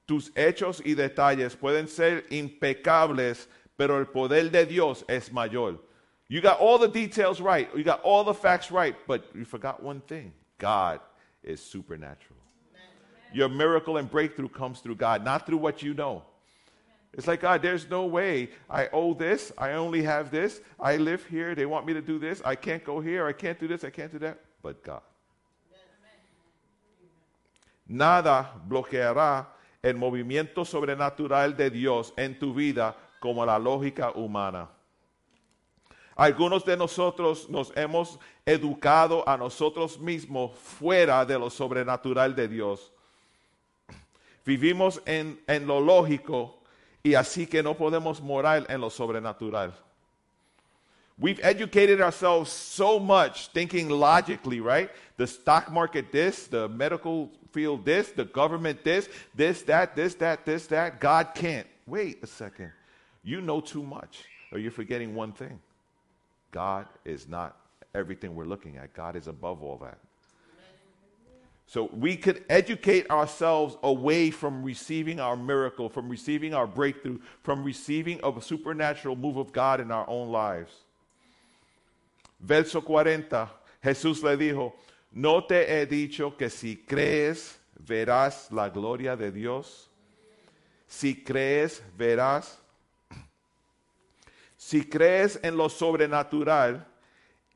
Tus 0.06 0.32
hechos 0.34 0.82
y 0.84 0.94
detalles 0.94 1.54
pueden 1.54 1.86
ser 1.86 2.26
impecables, 2.30 3.48
pero 3.76 3.98
el 3.98 4.06
poder 4.06 4.50
de 4.50 4.66
Dios 4.66 5.04
es 5.06 5.32
mayor. 5.32 5.85
You 6.28 6.40
got 6.40 6.58
all 6.58 6.78
the 6.78 6.88
details 6.88 7.40
right, 7.40 7.68
you 7.76 7.84
got 7.84 8.02
all 8.02 8.24
the 8.24 8.34
facts 8.34 8.70
right, 8.70 8.96
but 9.06 9.26
you 9.34 9.44
forgot 9.44 9.82
one 9.82 10.00
thing 10.00 10.32
God 10.58 11.00
is 11.42 11.60
supernatural. 11.62 12.40
Your 13.32 13.48
miracle 13.48 13.96
and 13.96 14.10
breakthrough 14.10 14.48
comes 14.48 14.80
through 14.80 14.96
God, 14.96 15.24
not 15.24 15.46
through 15.46 15.58
what 15.58 15.82
you 15.82 15.94
know. 15.94 16.22
It's 17.12 17.26
like, 17.26 17.40
God, 17.40 17.62
there's 17.62 17.88
no 17.88 18.04
way 18.06 18.50
I 18.68 18.88
owe 18.92 19.14
this. 19.14 19.52
I 19.56 19.72
only 19.72 20.02
have 20.02 20.30
this. 20.30 20.60
I 20.78 20.96
live 20.96 21.24
here. 21.26 21.54
They 21.54 21.64
want 21.64 21.86
me 21.86 21.94
to 21.94 22.02
do 22.02 22.18
this. 22.18 22.42
I 22.44 22.54
can't 22.54 22.84
go 22.84 23.00
here. 23.00 23.26
I 23.26 23.32
can't 23.32 23.58
do 23.58 23.66
this. 23.66 23.84
I 23.84 23.90
can't 23.90 24.12
do 24.12 24.18
that. 24.18 24.38
But 24.62 24.82
God. 24.82 25.00
Nada 27.88 28.50
bloqueará 28.68 29.46
el 29.82 29.94
movimiento 29.94 30.64
sobrenatural 30.64 31.56
de 31.56 31.70
Dios 31.70 32.12
en 32.16 32.38
tu 32.38 32.52
vida 32.52 32.94
como 33.20 33.44
la 33.46 33.58
lógica 33.58 34.12
humana. 34.14 34.68
Algunos 36.16 36.64
de 36.64 36.78
nosotros 36.78 37.48
nos 37.50 37.70
hemos 37.76 38.18
educado 38.46 39.22
a 39.28 39.36
nosotros 39.36 40.00
mismos 40.00 40.56
fuera 40.56 41.26
de 41.26 41.38
lo 41.38 41.50
sobrenatural 41.50 42.34
de 42.34 42.48
Dios. 42.48 42.90
Vivimos 44.46 45.02
en, 45.04 45.38
en 45.46 45.66
lo 45.66 45.78
lógico 45.78 46.58
y 47.02 47.14
así 47.14 47.46
que 47.46 47.62
no 47.62 47.76
podemos 47.76 48.22
morar 48.22 48.64
en 48.70 48.80
lo 48.80 48.88
sobrenatural. 48.88 49.74
We've 51.18 51.40
educated 51.42 52.00
ourselves 52.00 52.50
so 52.50 52.98
much 52.98 53.48
thinking 53.48 53.88
logically, 53.88 54.60
right? 54.60 54.90
The 55.18 55.26
stock 55.26 55.70
market 55.70 56.12
this, 56.12 56.46
the 56.46 56.68
medical 56.68 57.30
field 57.52 57.84
this, 57.84 58.12
the 58.12 58.24
government 58.24 58.84
this, 58.84 59.08
this, 59.34 59.62
that, 59.62 59.96
this, 59.96 60.14
that, 60.16 60.44
this, 60.44 60.66
that. 60.68 61.00
God 61.00 61.34
can't. 61.34 61.66
Wait 61.86 62.22
a 62.22 62.26
second. 62.26 62.70
You 63.22 63.40
know 63.40 63.60
too 63.60 63.82
much, 63.82 64.24
or 64.52 64.58
you're 64.58 64.70
forgetting 64.70 65.14
one 65.14 65.32
thing. 65.32 65.58
God 66.50 66.86
is 67.04 67.28
not 67.28 67.56
everything 67.94 68.34
we're 68.34 68.44
looking 68.44 68.76
at, 68.76 68.92
God 68.94 69.16
is 69.16 69.26
above 69.26 69.62
all 69.62 69.78
that. 69.78 69.98
So 71.68 71.90
we 71.92 72.16
could 72.16 72.44
educate 72.48 73.10
ourselves 73.10 73.76
away 73.82 74.30
from 74.30 74.62
receiving 74.62 75.18
our 75.18 75.36
miracle, 75.36 75.88
from 75.88 76.08
receiving 76.08 76.54
our 76.54 76.66
breakthrough, 76.66 77.18
from 77.42 77.64
receiving 77.64 78.20
a 78.22 78.40
supernatural 78.40 79.16
move 79.16 79.36
of 79.36 79.52
God 79.52 79.80
in 79.80 79.90
our 79.90 80.08
own 80.08 80.30
lives. 80.30 80.72
Verso 82.38 82.80
40, 82.80 83.50
Jesús 83.82 84.22
le 84.22 84.36
dijo, 84.36 84.74
¿no 85.12 85.40
te 85.40 85.64
he 85.64 85.86
dicho 85.86 86.36
que 86.36 86.50
si 86.50 86.76
crees 86.76 87.58
verás 87.84 88.52
la 88.52 88.68
gloria 88.68 89.16
de 89.16 89.32
Dios? 89.32 89.88
Si 90.86 91.14
crees 91.14 91.82
verás. 91.98 92.58
Si 94.66 94.82
crees 94.82 95.38
en 95.44 95.56
lo 95.56 95.68
sobrenatural 95.68 96.84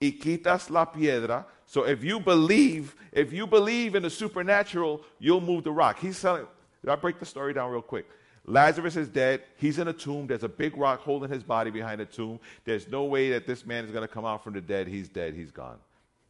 y 0.01 0.13
quitas 0.13 0.71
la 0.71 0.93
piedra, 0.93 1.45
so 1.67 1.83
if 1.83 2.05
you 2.05 2.21
believe, 2.21 2.95
if 3.11 3.33
you 3.33 3.49
believe 3.49 3.97
in 3.97 4.05
the 4.05 4.11
supernatural, 4.11 5.01
you'll 5.19 5.41
move 5.41 5.65
the 5.65 5.73
rock. 5.73 5.99
He's 5.99 6.23
telling, 6.23 6.47
I'll 6.87 6.97
break 6.97 7.19
the 7.19 7.27
story 7.27 7.53
down 7.53 7.73
real 7.73 7.83
quick. 7.83 8.07
Lazarus 8.47 8.95
is 8.95 9.09
dead. 9.09 9.43
He's 9.57 9.81
in 9.81 9.89
a 9.89 9.93
tomb. 9.93 10.29
There's 10.29 10.45
a 10.45 10.49
big 10.49 10.77
rock 10.77 11.01
holding 11.01 11.31
his 11.31 11.43
body 11.43 11.73
behind 11.73 12.01
the 12.01 12.07
tomb. 12.07 12.39
There's 12.65 12.87
no 12.87 13.03
way 13.03 13.31
that 13.31 13.45
this 13.45 13.67
man 13.67 13.85
is 13.85 13.91
going 13.91 14.07
to 14.07 14.15
come 14.15 14.25
out 14.25 14.45
from 14.45 14.53
the 14.53 14.61
dead. 14.61 14.87
He's 14.87 15.09
dead. 15.09 15.35
He's 15.35 15.51
gone. 15.51 15.79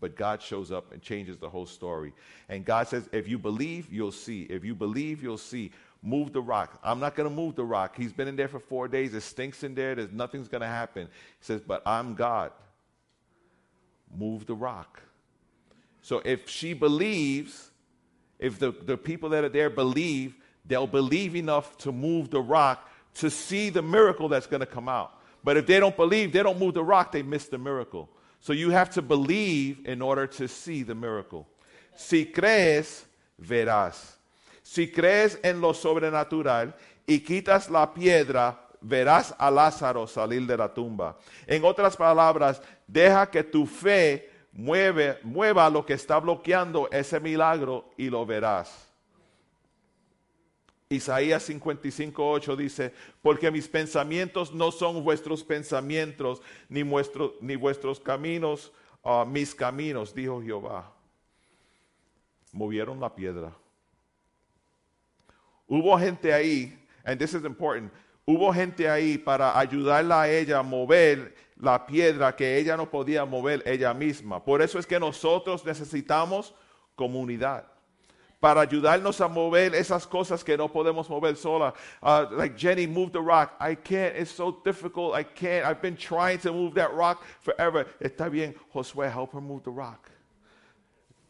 But 0.00 0.16
God 0.16 0.40
shows 0.40 0.72
up 0.72 0.92
and 0.92 1.02
changes 1.02 1.36
the 1.36 1.50
whole 1.50 1.66
story. 1.66 2.14
And 2.48 2.64
God 2.64 2.88
says, 2.88 3.06
if 3.12 3.28
you 3.28 3.38
believe, 3.38 3.92
you'll 3.92 4.12
see. 4.12 4.44
If 4.44 4.64
you 4.64 4.74
believe, 4.74 5.22
you'll 5.22 5.36
see. 5.36 5.72
Move 6.02 6.32
the 6.32 6.40
rock. 6.40 6.78
I'm 6.82 6.98
not 6.98 7.14
going 7.14 7.28
to 7.28 7.34
move 7.34 7.56
the 7.56 7.64
rock. 7.64 7.94
He's 7.96 8.12
been 8.12 8.26
in 8.26 8.36
there 8.36 8.48
for 8.48 8.58
four 8.58 8.88
days. 8.88 9.14
It 9.14 9.20
stinks 9.20 9.62
in 9.62 9.74
there. 9.74 9.94
There's 9.94 10.12
nothing's 10.12 10.48
going 10.48 10.62
to 10.62 10.66
happen. 10.66 11.06
He 11.06 11.44
says, 11.44 11.60
but 11.60 11.82
I'm 11.86 12.14
God. 12.14 12.52
Move 14.16 14.46
the 14.46 14.54
rock. 14.54 15.02
So 16.02 16.22
if 16.24 16.48
she 16.48 16.72
believes, 16.72 17.70
if 18.38 18.58
the, 18.58 18.72
the 18.72 18.96
people 18.96 19.28
that 19.30 19.44
are 19.44 19.50
there 19.50 19.68
believe, 19.68 20.36
they'll 20.64 20.86
believe 20.86 21.36
enough 21.36 21.76
to 21.78 21.92
move 21.92 22.30
the 22.30 22.40
rock 22.40 22.88
to 23.14 23.30
see 23.30 23.70
the 23.70 23.82
miracle 23.82 24.28
that's 24.28 24.46
going 24.46 24.60
to 24.60 24.66
come 24.66 24.88
out. 24.88 25.18
But 25.44 25.56
if 25.56 25.66
they 25.66 25.80
don't 25.80 25.96
believe, 25.96 26.32
they 26.32 26.42
don't 26.42 26.58
move 26.58 26.74
the 26.74 26.84
rock, 26.84 27.12
they 27.12 27.22
miss 27.22 27.46
the 27.46 27.58
miracle. 27.58 28.08
So 28.40 28.52
you 28.52 28.70
have 28.70 28.90
to 28.90 29.02
believe 29.02 29.86
in 29.86 30.00
order 30.00 30.26
to 30.26 30.48
see 30.48 30.82
the 30.82 30.94
miracle. 30.94 31.46
Si 31.94 32.24
crees, 32.24 33.04
verás. 33.42 34.16
Si 34.70 34.88
crees 34.88 35.36
en 35.42 35.60
lo 35.60 35.74
sobrenatural 35.74 36.76
y 37.04 37.18
quitas 37.24 37.68
la 37.68 37.92
piedra, 37.92 38.68
verás 38.80 39.34
a 39.36 39.50
Lázaro 39.50 40.06
salir 40.06 40.46
de 40.46 40.56
la 40.56 40.72
tumba. 40.72 41.18
En 41.48 41.64
otras 41.64 41.96
palabras, 41.96 42.62
deja 42.86 43.28
que 43.28 43.42
tu 43.42 43.66
fe 43.66 44.30
mueva 44.52 45.68
lo 45.68 45.84
que 45.84 45.94
está 45.94 46.20
bloqueando 46.20 46.88
ese 46.92 47.18
milagro 47.18 47.90
y 47.96 48.08
lo 48.10 48.24
verás. 48.24 48.88
Isaías 50.88 51.50
55:8 51.50 52.54
dice, 52.54 52.94
porque 53.22 53.50
mis 53.50 53.66
pensamientos 53.66 54.54
no 54.54 54.70
son 54.70 55.02
vuestros 55.02 55.42
pensamientos, 55.42 56.42
ni 56.68 56.84
vuestros 56.84 57.98
caminos, 57.98 58.70
ah, 59.02 59.24
mis 59.26 59.52
caminos, 59.52 60.14
dijo 60.14 60.40
Jehová. 60.40 60.92
Movieron 62.52 63.00
la 63.00 63.12
piedra. 63.12 63.52
Hubo 65.70 65.96
gente 65.96 66.34
ahí, 66.34 66.76
and 67.04 67.16
this 67.16 67.32
is 67.32 67.44
important, 67.44 67.92
hubo 68.26 68.52
gente 68.52 68.88
ahí 68.88 69.16
para 69.16 69.56
ayudarla 69.56 70.22
a 70.22 70.28
ella 70.28 70.58
a 70.58 70.62
mover 70.64 71.32
la 71.56 71.86
piedra 71.86 72.34
que 72.34 72.56
ella 72.56 72.76
no 72.76 72.90
podía 72.90 73.24
mover 73.24 73.62
ella 73.64 73.94
misma. 73.94 74.44
Por 74.44 74.62
eso 74.62 74.80
es 74.80 74.86
que 74.86 74.98
nosotros 74.98 75.64
necesitamos 75.64 76.52
comunidad 76.96 77.64
para 78.40 78.62
ayudarnos 78.62 79.20
a 79.20 79.28
mover 79.28 79.74
esas 79.74 80.06
cosas 80.06 80.42
que 80.42 80.56
no 80.56 80.68
podemos 80.68 81.08
mover 81.08 81.36
sola. 81.36 81.74
Uh, 82.02 82.26
like 82.32 82.56
Jenny 82.56 82.86
moved 82.86 83.12
the 83.12 83.20
rock. 83.20 83.54
I 83.60 83.76
can't. 83.76 84.16
It's 84.16 84.30
so 84.30 84.60
difficult. 84.64 85.14
I 85.14 85.22
can't. 85.22 85.64
I've 85.64 85.80
been 85.80 85.96
trying 85.96 86.38
to 86.40 86.52
move 86.52 86.74
that 86.74 86.92
rock 86.94 87.22
forever. 87.42 87.86
Está 88.00 88.28
bien, 88.28 88.54
Josué, 88.74 89.08
help 89.12 89.34
her 89.34 89.40
move 89.40 89.62
the 89.62 89.70
rock. 89.70 90.10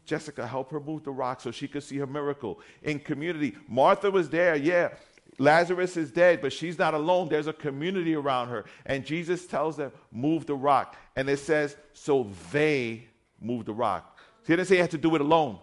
Jessica, 0.05 0.47
help 0.47 0.71
her 0.71 0.79
move 0.79 1.03
the 1.03 1.11
rock 1.11 1.41
so 1.41 1.51
she 1.51 1.67
could 1.67 1.83
see 1.83 1.97
her 1.97 2.07
miracle. 2.07 2.59
In 2.83 2.99
community, 2.99 3.55
Martha 3.67 4.09
was 4.09 4.29
there, 4.29 4.55
yeah. 4.55 4.89
Lazarus 5.37 5.97
is 5.97 6.11
dead, 6.11 6.41
but 6.41 6.53
she's 6.53 6.77
not 6.77 6.93
alone. 6.93 7.29
There's 7.29 7.47
a 7.47 7.53
community 7.53 8.15
around 8.15 8.49
her. 8.49 8.65
And 8.85 9.05
Jesus 9.05 9.47
tells 9.47 9.77
them, 9.77 9.91
move 10.11 10.45
the 10.45 10.55
rock. 10.55 10.97
And 11.15 11.29
it 11.29 11.39
says, 11.39 11.75
so 11.93 12.29
they 12.51 13.07
moved 13.39 13.65
the 13.65 13.73
rock. 13.73 14.19
He 14.45 14.53
didn't 14.55 14.67
say 14.67 14.75
you 14.75 14.81
had 14.81 14.91
to 14.91 14.97
do 14.97 15.15
it 15.15 15.21
alone. 15.21 15.59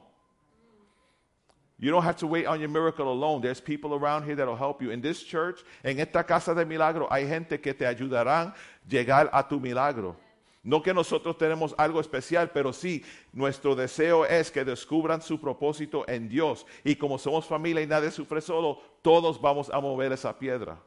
You 1.79 1.93
don't 1.93 2.03
have 2.03 2.17
to 2.17 2.27
wait 2.27 2.47
on 2.47 2.59
your 2.59 2.69
miracle 2.69 3.11
alone. 3.11 3.41
There's 3.41 3.61
people 3.61 3.95
around 3.95 4.25
here 4.25 4.35
that'll 4.35 4.57
help 4.57 4.83
you. 4.83 4.91
In 4.91 5.01
this 5.01 5.23
church, 5.23 5.61
en 5.85 6.01
esta 6.01 6.25
casa 6.25 6.55
de 6.55 6.65
milagro, 6.65 7.07
hay 7.09 7.27
gente 7.27 7.59
que 7.59 7.73
te 7.73 7.85
ayudarán 7.85 8.53
llegar 8.89 9.31
a 9.33 9.45
tu 9.45 9.61
milagro. 9.61 10.17
No 10.63 10.83
que 10.83 10.93
nosotros 10.93 11.39
tenemos 11.39 11.75
algo 11.79 12.01
especial, 12.01 12.51
pero 12.51 12.73
sí, 12.73 13.05
nuestro 13.33 13.75
deseo 13.75 14.27
es 14.27 14.51
que 14.51 14.65
descubran 14.65 15.23
su 15.23 15.41
propósito 15.41 16.05
en 16.09 16.29
Dios. 16.29 16.67
Y 16.85 16.97
como 16.97 17.19
somos 17.19 17.47
familia 17.47 17.83
y 17.83 17.87
nadie 17.87 18.11
sufre 18.11 18.41
solo, 18.41 18.81
todos 19.03 19.41
vamos 19.41 19.71
a 19.71 19.81
mover 19.81 20.13
esa 20.13 20.37
piedra. 20.39 20.79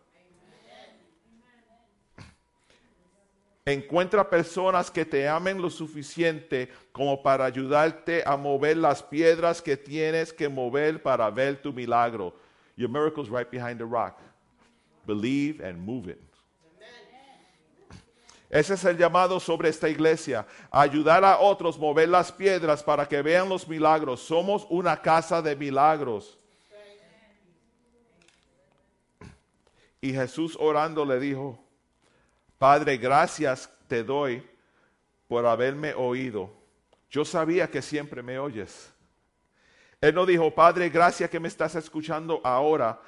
Encuentra 3.66 4.28
personas 4.28 4.90
que 4.90 5.06
te 5.06 5.28
amen 5.28 5.62
lo 5.62 5.70
suficiente 5.70 6.70
como 6.92 7.22
para 7.22 7.46
ayudarte 7.46 8.24
a 8.26 8.36
mover 8.36 8.76
las 8.78 9.04
piedras 9.04 9.62
que 9.62 9.78
tienes 9.78 10.34
que 10.34 10.50
mover 10.50 11.02
para 11.02 11.30
ver 11.30 11.62
tu 11.62 11.72
milagro. 11.72 12.34
Your 12.76 12.90
miracle's 12.90 13.30
right 13.30 13.50
behind 13.50 13.78
the 13.78 13.86
rock. 13.86 14.20
Believe 15.06 15.64
and 15.64 15.78
move 15.78 16.10
it. 16.10 16.31
Ese 18.52 18.74
es 18.74 18.84
el 18.84 18.98
llamado 18.98 19.40
sobre 19.40 19.70
esta 19.70 19.88
iglesia, 19.88 20.46
ayudar 20.70 21.24
a 21.24 21.40
otros 21.40 21.80
mover 21.80 22.10
las 22.10 22.34
piedras 22.34 22.84
para 22.84 23.08
que 23.08 23.22
vean 23.22 23.48
los 23.48 23.66
milagros. 23.66 24.20
Somos 24.20 24.68
una 24.70 25.02
casa 25.02 25.42
de 25.42 25.56
milagros. 25.56 26.38
Y 30.02 30.12
Jesús 30.12 30.58
orando 30.60 31.06
le 31.06 31.18
dijo, 31.18 31.58
Padre, 32.58 32.98
gracias 32.98 33.70
te 33.88 34.04
doy 34.04 34.46
por 35.30 35.46
haberme 35.46 35.94
oído. 35.94 36.52
Yo 37.10 37.24
sabía 37.24 37.72
que 37.72 37.82
siempre 37.82 38.22
me 38.22 38.38
oyes. 38.38 38.92
Él 40.02 40.14
no 40.14 40.26
dijo, 40.26 40.54
Padre, 40.54 40.90
gracias 40.90 41.30
que 41.30 41.40
me 41.40 41.48
estás 41.48 41.76
escuchando 41.76 42.42
ahora. 42.44 43.00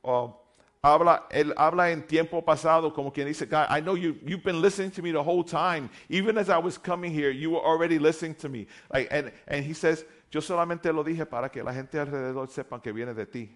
O, 0.00 0.42
habla, 0.86 1.26
él 1.30 1.52
habla 1.56 1.90
en 1.90 2.06
tiempo 2.06 2.42
pasado 2.42 2.92
como 2.92 3.10
quien 3.10 3.26
dice, 3.26 3.46
God, 3.46 3.66
I 3.68 3.80
know 3.80 3.96
you, 3.96 4.16
you've 4.24 4.44
been 4.44 4.60
listening 4.60 4.90
to 4.92 5.02
me 5.02 5.12
the 5.12 5.22
whole 5.22 5.42
time. 5.42 5.90
Even 6.08 6.38
as 6.38 6.48
I 6.48 6.58
was 6.58 6.78
coming 6.78 7.12
here, 7.12 7.30
you 7.30 7.50
were 7.50 7.60
already 7.60 7.98
listening 7.98 8.34
to 8.36 8.48
me. 8.48 8.66
Like, 8.92 9.08
and, 9.10 9.32
and 9.48 9.64
he 9.64 9.72
says, 9.72 10.04
yo 10.30 10.40
solamente 10.40 10.92
lo 10.94 11.02
dije 11.02 11.28
para 11.28 11.48
que 11.48 11.62
la 11.62 11.72
gente 11.72 11.98
alrededor 11.98 12.48
sepan 12.48 12.82
que 12.82 12.92
viene 12.92 13.14
de 13.14 13.26
ti. 13.26 13.50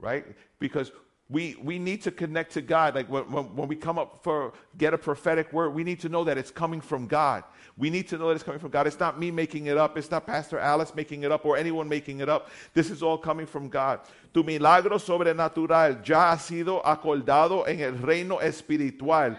Right? 0.00 0.24
Because 0.58 0.90
we, 1.32 1.56
we 1.62 1.78
need 1.78 2.02
to 2.02 2.10
connect 2.10 2.52
to 2.52 2.60
God. 2.60 2.94
Like 2.94 3.08
when, 3.08 3.24
when, 3.32 3.44
when 3.56 3.66
we 3.66 3.74
come 3.74 3.98
up 3.98 4.20
for 4.22 4.52
get 4.76 4.92
a 4.92 4.98
prophetic 4.98 5.50
word, 5.52 5.70
we 5.70 5.82
need 5.82 5.98
to 6.00 6.10
know 6.10 6.24
that 6.24 6.36
it's 6.36 6.50
coming 6.50 6.80
from 6.80 7.06
God. 7.06 7.42
We 7.78 7.88
need 7.88 8.06
to 8.08 8.18
know 8.18 8.28
that 8.28 8.34
it's 8.34 8.42
coming 8.42 8.60
from 8.60 8.70
God. 8.70 8.86
It's 8.86 9.00
not 9.00 9.18
me 9.18 9.30
making 9.30 9.66
it 9.66 9.78
up. 9.78 9.96
It's 9.96 10.10
not 10.10 10.26
Pastor 10.26 10.58
Alice 10.58 10.94
making 10.94 11.22
it 11.22 11.32
up 11.32 11.46
or 11.46 11.56
anyone 11.56 11.88
making 11.88 12.20
it 12.20 12.28
up. 12.28 12.50
This 12.74 12.90
is 12.90 13.02
all 13.02 13.16
coming 13.16 13.46
from 13.46 13.70
God. 13.70 14.00
Tu 14.34 14.42
milagro 14.42 14.98
sobrenatural 14.98 16.06
ya 16.06 16.30
ha 16.30 16.36
sido 16.36 16.82
acordado 16.84 17.66
en 17.66 17.80
el 17.80 17.92
reino 17.92 18.38
espiritual. 18.38 19.38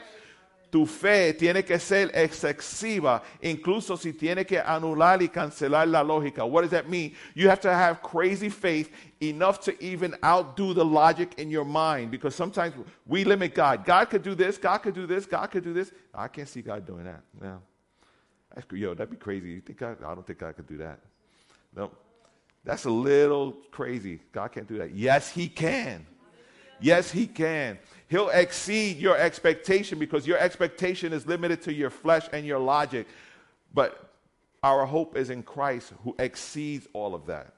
Tu 0.73 0.87
fe 0.87 1.33
tiene 1.33 1.63
que 1.63 1.77
ser 1.77 2.09
excesiva, 2.15 3.21
incluso 3.43 3.95
si 3.95 4.11
tiene 4.11 4.43
que 4.43 4.59
anular 4.59 5.21
y 5.21 5.27
cancelar 5.27 5.87
la 5.87 6.01
lógica. 6.03 6.43
What 6.49 6.63
does 6.63 6.71
that 6.71 6.89
mean? 6.89 7.13
You 7.35 7.47
have 7.47 7.59
to 7.59 7.71
have 7.71 8.01
crazy 8.01 8.49
faith 8.49 8.89
enough 9.21 9.59
to 9.65 9.83
even 9.83 10.15
outdo 10.25 10.73
the 10.73 10.83
logic 10.83 11.35
in 11.37 11.51
your 11.51 11.63
mind 11.63 12.09
because 12.09 12.33
sometimes 12.33 12.73
we 13.05 13.23
limit 13.23 13.53
God. 13.53 13.85
God 13.85 14.05
could 14.09 14.23
do 14.23 14.33
this, 14.33 14.57
God 14.57 14.79
could 14.79 14.95
do 14.95 15.05
this, 15.05 15.27
God 15.27 15.45
could 15.51 15.63
do 15.63 15.73
this. 15.73 15.91
I 16.11 16.27
can't 16.27 16.49
see 16.49 16.63
God 16.63 16.87
doing 16.87 17.03
that. 17.03 17.21
No. 17.39 17.61
Yo, 18.71 18.95
that'd 18.95 19.11
be 19.11 19.15
crazy. 19.15 19.51
You 19.51 19.61
think 19.61 19.77
God, 19.77 19.97
I 20.03 20.15
don't 20.15 20.25
think 20.25 20.39
God 20.39 20.55
could 20.55 20.67
do 20.67 20.77
that. 20.77 21.01
No. 21.75 21.91
That's 22.63 22.85
a 22.85 22.89
little 22.89 23.57
crazy. 23.69 24.21
God 24.31 24.51
can't 24.51 24.67
do 24.67 24.79
that. 24.79 24.95
Yes, 24.95 25.29
He 25.29 25.49
can. 25.49 26.07
Yes, 26.83 27.11
He 27.11 27.27
can. 27.27 27.79
He'll 28.09 28.27
exceed 28.27 28.97
your 28.97 29.17
expectation 29.17 29.97
because 29.99 30.27
your 30.27 30.37
expectation 30.37 31.13
is 31.13 31.25
limited 31.25 31.61
to 31.61 31.73
your 31.73 31.89
flesh 31.89 32.27
and 32.33 32.45
your 32.45 32.59
logic. 32.59 33.07
But 33.73 34.11
our 34.61 34.85
hope 34.85 35.15
is 35.15 35.29
in 35.29 35.43
Christ 35.43 35.93
who 36.03 36.13
exceeds 36.19 36.85
all 36.91 37.15
of 37.15 37.25
that. 37.27 37.53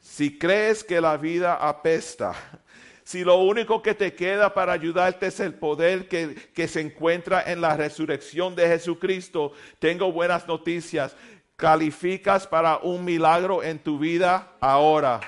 Si 0.00 0.30
crees 0.30 0.82
que 0.82 1.00
la 1.00 1.16
vida 1.16 1.58
apesta, 1.60 2.34
si 3.04 3.22
lo 3.22 3.38
único 3.44 3.80
que 3.80 3.94
te 3.94 4.10
queda 4.10 4.52
para 4.52 4.72
ayudarte 4.72 5.28
es 5.28 5.38
el 5.38 5.54
poder 5.54 6.08
que, 6.08 6.34
que 6.52 6.66
se 6.66 6.80
encuentra 6.80 7.44
en 7.46 7.60
la 7.60 7.76
resurrección 7.76 8.56
de 8.56 8.66
Jesucristo, 8.66 9.52
tengo 9.78 10.10
buenas 10.10 10.48
noticias. 10.48 11.14
Calificas 11.54 12.48
para 12.48 12.78
un 12.78 13.04
milagro 13.04 13.62
en 13.62 13.78
tu 13.78 13.96
vida 13.96 14.52
ahora. 14.60 15.20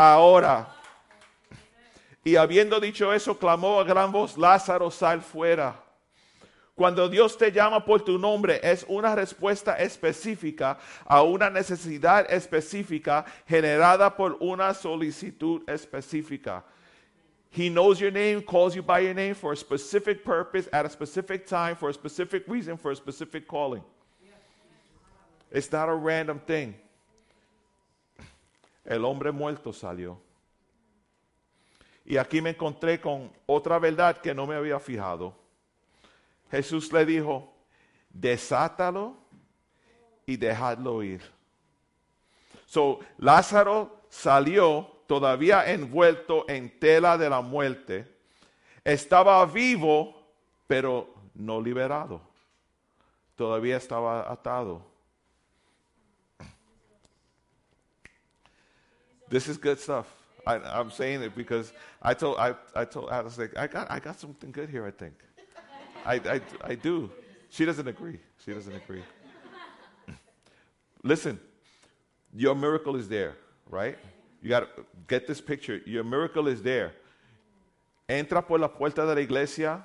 Ahora. 0.00 0.68
Y 2.22 2.36
habiendo 2.36 2.78
dicho 2.78 3.12
eso, 3.12 3.36
clamó 3.36 3.80
a 3.80 3.84
gran 3.84 4.12
voz, 4.12 4.38
Lázaro, 4.38 4.92
sal 4.92 5.22
fuera. 5.22 5.74
Cuando 6.76 7.08
Dios 7.08 7.36
te 7.36 7.50
llama 7.50 7.84
por 7.84 8.02
tu 8.02 8.16
nombre, 8.16 8.60
es 8.62 8.86
una 8.88 9.16
respuesta 9.16 9.76
específica 9.76 10.78
a 11.04 11.22
una 11.22 11.50
necesidad 11.50 12.32
específica 12.32 13.24
generada 13.44 14.14
por 14.14 14.36
una 14.38 14.72
solicitud 14.72 15.68
específica. 15.68 16.62
He 17.50 17.68
knows 17.68 17.98
your 17.98 18.12
name, 18.12 18.42
calls 18.42 18.76
you 18.76 18.84
by 18.84 19.00
your 19.00 19.14
name 19.14 19.34
for 19.34 19.52
a 19.52 19.56
specific 19.56 20.22
purpose, 20.22 20.68
at 20.72 20.86
a 20.86 20.90
specific 20.90 21.44
time, 21.44 21.74
for 21.74 21.88
a 21.88 21.92
specific 21.92 22.44
reason, 22.46 22.76
for 22.78 22.92
a 22.92 22.96
specific 22.96 23.48
calling. 23.48 23.82
It's 25.50 25.72
not 25.72 25.88
a 25.88 25.94
random 25.94 26.38
thing. 26.38 26.76
El 28.88 29.04
hombre 29.04 29.32
muerto 29.32 29.70
salió. 29.70 30.18
Y 32.06 32.16
aquí 32.16 32.40
me 32.40 32.50
encontré 32.50 32.98
con 32.98 33.30
otra 33.44 33.78
verdad 33.78 34.16
que 34.16 34.32
no 34.32 34.46
me 34.46 34.54
había 34.54 34.80
fijado. 34.80 35.36
Jesús 36.50 36.90
le 36.90 37.04
dijo, 37.04 37.52
desátalo 38.08 39.14
y 40.24 40.38
dejadlo 40.38 41.02
ir. 41.02 41.20
So, 42.64 43.00
Lázaro 43.18 44.00
salió 44.08 44.90
todavía 45.06 45.70
envuelto 45.70 46.46
en 46.48 46.80
tela 46.80 47.18
de 47.18 47.28
la 47.28 47.42
muerte. 47.42 48.10
Estaba 48.84 49.44
vivo, 49.44 50.32
pero 50.66 51.12
no 51.34 51.60
liberado. 51.60 52.22
Todavía 53.36 53.76
estaba 53.76 54.32
atado. 54.32 54.82
This 59.28 59.48
is 59.48 59.56
good 59.56 59.78
stuff. 59.78 60.06
I, 60.46 60.56
I'm 60.56 60.90
saying 60.90 61.22
it 61.22 61.34
because 61.34 61.72
I 62.00 62.14
told 62.14 62.38
I, 62.38 62.54
I 62.74 62.84
told 62.84 63.10
Alice 63.10 63.36
like 63.38 63.56
I 63.56 63.66
got 63.66 63.90
I 63.90 63.98
got 63.98 64.18
something 64.18 64.50
good 64.50 64.70
here. 64.70 64.86
I 64.86 64.90
think. 64.90 65.14
I, 66.06 66.14
I 66.14 66.40
I 66.62 66.74
do. 66.74 67.10
She 67.50 67.64
doesn't 67.64 67.86
agree. 67.86 68.18
She 68.44 68.52
doesn't 68.52 68.74
agree. 68.74 69.02
Listen, 71.02 71.38
your 72.34 72.54
miracle 72.54 72.96
is 72.96 73.08
there, 73.08 73.36
right? 73.68 73.98
You 74.42 74.48
got 74.48 74.60
to 74.60 74.84
get 75.06 75.26
this 75.26 75.40
picture. 75.40 75.80
Your 75.84 76.04
miracle 76.04 76.48
is 76.48 76.62
there. 76.62 76.92
Entra 78.08 78.46
por 78.46 78.58
la 78.58 78.68
puerta 78.68 79.06
de 79.06 79.14
la 79.14 79.20
iglesia, 79.20 79.84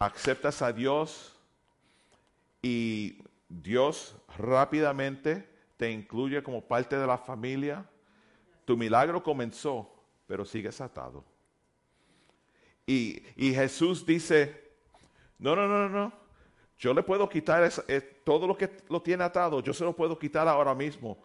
aceptas 0.00 0.62
a 0.62 0.72
Dios 0.72 1.32
y 2.62 3.16
Dios 3.48 4.14
rápidamente 4.38 5.44
te 5.80 5.90
incluye 5.90 6.42
como 6.42 6.60
parte 6.60 6.94
de 6.94 7.06
la 7.06 7.16
familia. 7.16 7.82
Tu 8.66 8.76
milagro 8.76 9.22
comenzó, 9.22 9.90
pero 10.26 10.44
sigues 10.44 10.78
atado. 10.78 11.24
Y, 12.86 13.22
Jesús 13.34 14.04
dice, 14.04 14.74
no, 15.38 15.56
no, 15.56 15.66
no, 15.66 15.88
no. 15.88 16.12
Yo 16.76 16.92
le 16.92 17.02
puedo 17.02 17.26
quitar 17.30 17.66
todo 18.24 18.46
lo 18.46 18.58
que 18.58 18.68
lo 18.90 19.00
tiene 19.00 19.24
atado, 19.24 19.62
yo 19.62 19.72
se 19.72 19.82
lo 19.82 19.96
puedo 19.96 20.18
quitar 20.18 20.46
ahora 20.46 20.74
mismo. 20.74 21.16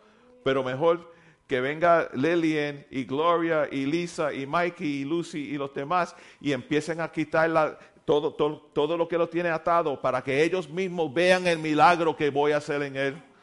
Pero 0.41 0.63
mejor 0.63 1.11
que 1.47 1.59
venga 1.59 2.07
Lillian 2.13 2.85
y 2.89 3.03
Gloria 3.03 3.67
y 3.69 3.85
Lisa 3.85 4.33
y 4.33 4.45
Mikey 4.45 5.01
y 5.01 5.03
Lucy 5.03 5.49
y 5.49 5.57
los 5.57 5.73
demás 5.73 6.15
y 6.39 6.53
empiecen 6.53 7.01
a 7.01 7.11
quitar 7.11 7.77
todo 8.05 8.97
lo 8.97 9.07
que 9.09 9.17
lo 9.17 9.27
tiene 9.27 9.49
atado 9.49 10.01
para 10.01 10.23
que 10.23 10.43
ellos 10.45 10.69
mismos 10.69 11.13
vean 11.13 11.45
el 11.45 11.59
milagro 11.59 12.15
que 12.15 12.29
voy 12.29 12.53
a 12.53 12.57
hacer 12.57 12.81
en 12.83 12.95
él. 12.95 13.34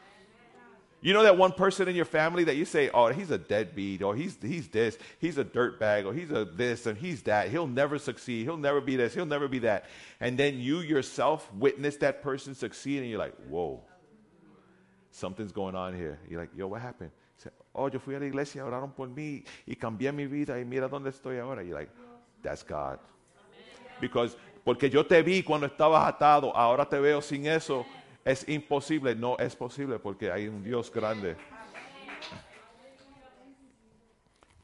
You 1.03 1.11
know 1.11 1.23
that 1.23 1.37
one 1.37 1.51
person 1.51 1.89
in 1.89 1.97
your 1.97 2.05
family 2.05 2.45
that 2.45 2.55
you 2.55 2.63
say, 2.63 2.89
oh, 2.93 3.07
he's 3.07 3.29
a 3.29 3.37
deadbeat, 3.37 4.01
or 4.01 4.15
he's, 4.15 4.37
he's 4.41 4.69
this, 4.69 4.97
he's 5.19 5.37
a 5.37 5.43
dirtbag, 5.43 6.05
or 6.05 6.13
he's 6.13 6.31
a 6.31 6.45
this, 6.45 6.85
and 6.85 6.97
he's 6.97 7.23
that. 7.23 7.49
He'll 7.49 7.67
never 7.67 7.99
succeed. 7.99 8.43
He'll 8.43 8.55
never 8.55 8.79
be 8.79 8.95
this. 8.95 9.13
He'll 9.13 9.25
never 9.25 9.49
be 9.49 9.59
that. 9.59 9.83
And 10.21 10.37
then 10.37 10.59
you 10.59 10.79
yourself 10.79 11.53
witness 11.53 11.97
that 11.97 12.23
person 12.23 12.55
succeed, 12.55 12.99
and 12.99 13.09
you're 13.09 13.19
like, 13.19 13.35
whoa, 13.49 13.81
something's 15.11 15.51
going 15.51 15.75
on 15.75 15.93
here. 15.93 16.19
You're 16.29 16.39
like, 16.39 16.51
yo, 16.55 16.67
what 16.67 16.81
happened? 16.81 17.11
Say, 17.35 17.49
oh, 17.75 17.89
yo 17.89 17.99
fui 17.99 18.15
a 18.15 18.19
la 18.19 18.25
iglesia, 18.25 18.63
oraron 18.63 18.95
por 18.95 19.07
mí, 19.09 19.43
y 19.67 19.75
cambié 19.75 20.13
mi 20.13 20.25
vida, 20.25 20.57
y 20.57 20.63
mira 20.63 20.87
dónde 20.87 21.09
estoy 21.09 21.37
ahora. 21.37 21.65
You're 21.65 21.77
like, 21.77 21.89
that's 22.41 22.63
God. 22.63 22.97
Because, 23.99 24.37
porque 24.63 24.89
yo 24.89 25.03
te 25.03 25.21
vi 25.21 25.43
cuando 25.43 25.67
estabas 25.67 26.07
atado, 26.07 26.55
ahora 26.55 26.85
te 26.85 26.97
veo 26.97 27.21
sin 27.21 27.45
eso. 27.45 27.85
Es 28.25 28.47
imposible, 28.47 29.15
no 29.15 29.37
es 29.37 29.55
posible 29.55 29.99
porque 29.99 30.31
hay 30.31 30.47
un 30.47 30.63
Dios 30.63 30.91
grande. 30.91 31.35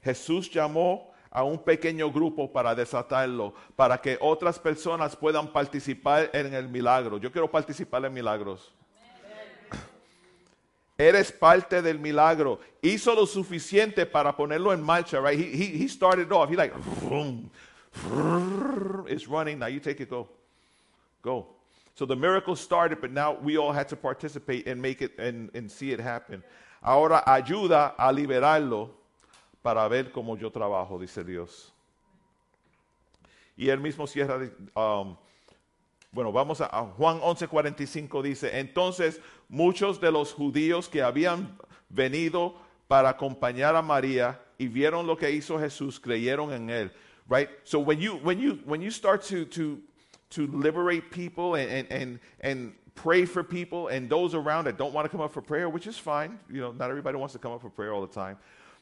Jesús 0.02 0.49
llamó 0.49 1.11
a 1.30 1.44
un 1.44 1.60
pequeño 1.60 2.11
grupo 2.11 2.52
para 2.52 2.73
desatarlo, 2.73 3.53
para 3.76 3.99
que 4.02 4.18
otras 4.22 4.57
personas 4.57 5.15
puedan 5.15 5.52
participar 5.52 6.30
en 6.34 6.53
el 6.53 6.69
milagro. 6.69 7.18
Yo 7.18 7.31
quiero 7.31 7.52
participar 7.52 8.06
en 8.06 8.14
milagros. 8.14 8.73
Eres 10.98 11.31
parte 11.31 11.81
del 11.81 11.99
milagro. 11.99 12.60
Hizo 12.81 13.14
lo 13.14 13.26
suficiente 13.26 14.06
para 14.06 14.36
ponerlo 14.36 14.73
en 14.73 14.81
marcha, 14.81 15.19
right? 15.19 15.38
He, 15.38 15.52
he, 15.52 15.84
he 15.84 15.90
started 15.90 16.31
off. 16.31 16.49
He 16.49 16.56
like, 16.56 16.73
vroom, 16.77 17.52
it's 19.07 19.27
running. 19.27 19.60
Now 19.60 19.68
you 19.68 19.81
take 19.81 20.02
it, 20.02 20.10
go. 20.10 20.30
Go. 21.22 21.59
So 21.99 22.05
the 22.05 22.15
miracle 22.15 22.55
started, 22.55 23.01
but 23.01 23.11
now 23.11 23.34
we 23.34 23.57
all 23.57 23.73
had 23.73 23.89
to 23.89 23.97
participate 23.97 24.67
and 24.67 24.81
make 24.81 25.01
it 25.01 25.19
and, 25.19 25.49
and 25.53 25.69
see 25.69 25.91
it 25.91 25.99
happen. 25.99 26.41
Ahora 26.81 27.26
ayuda 27.27 27.93
a 27.97 28.13
liberarlo 28.13 28.91
para 29.61 29.85
ver 29.89 30.05
cómo 30.13 30.39
yo 30.39 30.49
trabajo, 30.49 30.97
dice 30.97 31.26
Dios. 31.26 31.73
Y 33.57 33.65
él 33.67 33.81
mismo 33.81 34.07
cierra, 34.07 34.49
um, 34.77 35.17
bueno, 36.13 36.31
vamos 36.31 36.61
a, 36.61 36.67
a 36.67 36.85
Juan 36.85 37.19
11:45 37.19 38.23
dice, 38.23 38.57
entonces 38.57 39.19
muchos 39.49 39.99
de 39.99 40.09
los 40.09 40.31
judíos 40.31 40.88
que 40.88 41.01
habían 41.01 41.57
venido 41.89 42.55
para 42.88 43.09
acompañar 43.09 43.76
a 43.76 43.81
María 43.81 44.39
y 44.57 44.69
vieron 44.69 45.05
lo 45.05 45.17
que 45.17 45.31
hizo 45.31 45.59
Jesús, 45.59 45.99
creyeron 45.99 46.53
en 46.53 46.69
él. 46.69 46.93
Right? 47.27 47.49
So 47.65 47.80
when 47.80 47.99
you 47.99 48.19
when 48.23 48.39
you 48.39 48.61
when 48.63 48.81
you 48.81 48.89
start 48.89 49.21
to 49.23 49.43
to 49.47 49.81
to 50.31 50.47
liberate 50.47 51.11
people 51.11 51.56
and 51.56 51.69
and 51.69 51.91
and, 51.91 52.19
and 52.41 52.73
pray 52.95 53.26
for 53.26 53.43
people 53.43 53.88
and 53.88 54.10
those 54.10 54.35
around 54.35 54.65
that 54.65 54.77
don't 54.77 54.93
want 54.93 55.06
to 55.06 55.10
come 55.10 55.22
up 55.22 55.31
for 55.31 55.41
prayer, 55.41 55.69
which 55.69 55.88
is 55.88 55.97
fine. 55.97 56.38
You 56.51 56.61
know, 56.61 56.72
not 56.73 56.89
everybody 56.89 57.18
wants 57.18 57.34
to 57.34 57.39
come 57.39 57.53
up 57.53 57.61
for 57.61 57.69
prayer 57.69 57.93
all 57.93 58.01
the 58.01 58.14
time. 58.14 58.38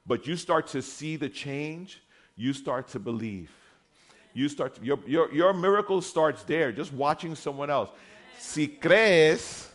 But 0.07 0.25
you 0.25 0.35
start 0.37 0.67
to 0.67 0.81
see 0.81 1.17
the 1.17 1.29
change, 1.29 2.01
you 2.35 2.53
start 2.53 2.87
to 2.89 2.99
believe. 2.99 3.51
You 4.33 4.49
start 4.49 4.75
to, 4.75 4.83
your, 4.83 4.99
your, 5.05 5.33
your 5.33 5.53
miracle 5.53 6.01
starts 6.01 6.43
there, 6.43 6.71
just 6.71 6.93
watching 6.93 7.35
someone 7.35 7.69
else. 7.69 7.89
Si 8.39 8.67
crees, 8.67 9.67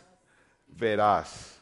verás. 0.77 1.53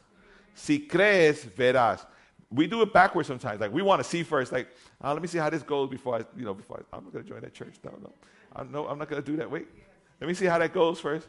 Si 0.54 0.78
crees, 0.78 1.44
verás. 1.44 2.04
We 2.50 2.66
do 2.66 2.82
it 2.82 2.92
backwards 2.92 3.28
sometimes. 3.28 3.60
Like 3.60 3.72
we 3.72 3.82
want 3.82 4.02
to 4.02 4.08
see 4.08 4.22
first. 4.22 4.52
Like, 4.52 4.68
uh, 5.02 5.12
let 5.12 5.20
me 5.22 5.28
see 5.28 5.38
how 5.38 5.50
this 5.50 5.62
goes 5.62 5.88
before 5.88 6.16
I, 6.16 6.24
you 6.36 6.44
know, 6.44 6.54
before 6.54 6.78
I, 6.92 6.96
I'm 6.96 7.04
not 7.04 7.12
going 7.12 7.24
to 7.24 7.30
join 7.30 7.40
that 7.40 7.54
church. 7.54 7.74
No, 7.84 7.90
no, 8.00 8.12
I'm, 8.54 8.70
no, 8.70 8.86
I'm 8.86 8.98
not 8.98 9.08
going 9.08 9.22
to 9.22 9.30
do 9.30 9.36
that. 9.38 9.50
Wait, 9.50 9.66
let 10.22 10.28
me 10.28 10.34
see 10.34 10.46
how 10.46 10.56
that 10.56 10.72
goes 10.72 11.00
first. 11.00 11.26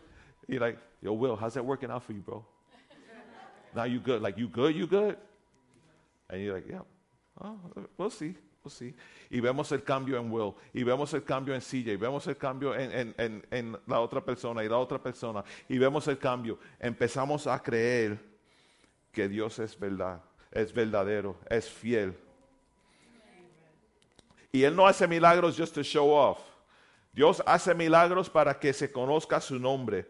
You're 0.47 0.61
like, 0.61 0.77
yo, 1.01 1.13
Will, 1.13 1.35
how's 1.35 1.55
that 1.55 1.65
working 1.65 1.89
out 1.89 2.03
for 2.03 2.13
you, 2.13 2.21
bro? 2.21 2.45
now 3.75 3.85
you 3.85 3.99
good? 3.99 4.21
Like 4.21 4.37
you 4.37 4.47
good? 4.47 4.75
You 4.75 4.85
good? 4.85 5.17
And 6.29 6.43
you're 6.43 6.53
like, 6.53 6.69
yeah. 6.69 6.81
Oh, 7.43 7.57
we'll 7.97 8.11
see. 8.11 8.35
We'll 8.63 8.69
see. 8.69 8.93
Y 9.31 9.39
vemos 9.39 9.71
el 9.71 9.79
cambio 9.79 10.19
en 10.19 10.29
Will, 10.29 10.53
y 10.75 10.83
vemos 10.83 11.11
el 11.15 11.21
cambio 11.21 11.55
en 11.55 11.61
CJ, 11.61 11.93
y 11.93 11.95
vemos 11.95 12.27
el 12.27 12.37
cambio 12.37 12.75
en, 12.75 12.91
en, 12.91 13.15
en, 13.17 13.43
en 13.49 13.77
la 13.87 13.99
otra 13.99 14.21
persona 14.21 14.63
y 14.63 14.69
la 14.69 14.77
otra 14.77 15.01
persona, 15.01 15.43
y 15.67 15.79
vemos 15.79 16.07
el 16.07 16.19
cambio. 16.19 16.59
Empezamos 16.79 17.47
a 17.47 17.57
creer 17.63 18.19
que 19.11 19.27
Dios 19.27 19.57
es 19.57 19.77
verdad, 19.79 20.21
es 20.51 20.71
verdadero, 20.71 21.35
es 21.49 21.67
fiel. 21.67 22.15
Y 24.51 24.63
Él 24.63 24.75
no 24.75 24.85
hace 24.85 25.07
milagros 25.07 25.57
just 25.57 25.73
to 25.73 25.81
show 25.81 26.11
off. 26.11 26.52
Dios 27.13 27.43
hace 27.45 27.75
milagros 27.75 28.27
para 28.27 28.59
que 28.59 28.73
se 28.73 28.91
conozca 28.91 29.39
su 29.39 29.59
nombre. 29.59 30.07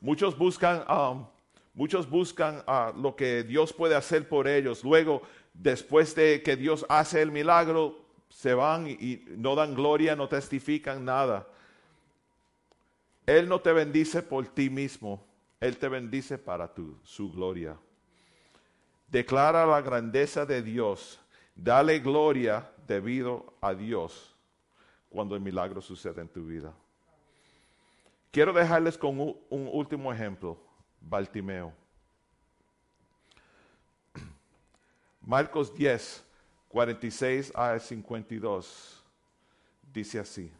Muchos 0.00 0.38
buscan, 0.38 0.84
um, 0.88 1.26
muchos 1.74 2.08
buscan 2.08 2.62
ah, 2.68 2.92
lo 2.96 3.16
que 3.16 3.42
Dios 3.42 3.72
puede 3.72 3.96
hacer 3.96 4.28
por 4.28 4.46
ellos. 4.46 4.84
Luego, 4.84 5.22
después 5.52 6.14
de 6.14 6.40
que 6.42 6.54
Dios 6.56 6.86
hace 6.88 7.20
el 7.20 7.32
milagro, 7.32 7.98
se 8.28 8.54
van 8.54 8.86
y, 8.86 9.24
no 9.36 9.56
dan 9.56 9.74
gloria, 9.74 10.14
no 10.14 10.28
testifican 10.28 11.04
nada. 11.04 11.48
Él 13.26 13.48
no 13.48 13.60
te 13.60 13.72
bendice 13.72 14.22
por 14.22 14.46
ti 14.46 14.70
mismo, 14.70 15.26
Él 15.58 15.76
te 15.78 15.88
bendice 15.88 16.38
para 16.38 16.72
su 17.02 17.32
gloria. 17.32 17.76
Declara 19.08 19.66
la 19.66 19.82
grandeza 19.82 20.46
de 20.46 20.62
Dios, 20.62 21.18
dale 21.56 21.98
gloria 21.98 22.70
debido 22.86 23.52
a 23.60 23.74
Dios 23.74 24.29
cuando 25.10 25.34
el 25.34 25.42
milagro 25.42 25.82
sucede 25.82 26.22
en 26.22 26.28
tu 26.28 26.46
vida. 26.46 26.72
Quiero 28.30 28.52
dejarles 28.52 28.96
con 28.96 29.18
un, 29.20 29.36
último 29.50 30.12
ejemplo, 30.12 30.56
Bartimeo. 31.00 31.72
Marcos 35.20 35.74
10, 35.74 36.24
46 36.68 37.52
a 37.56 37.78
52, 37.78 39.04
dice 39.92 40.20
así. 40.20 40.52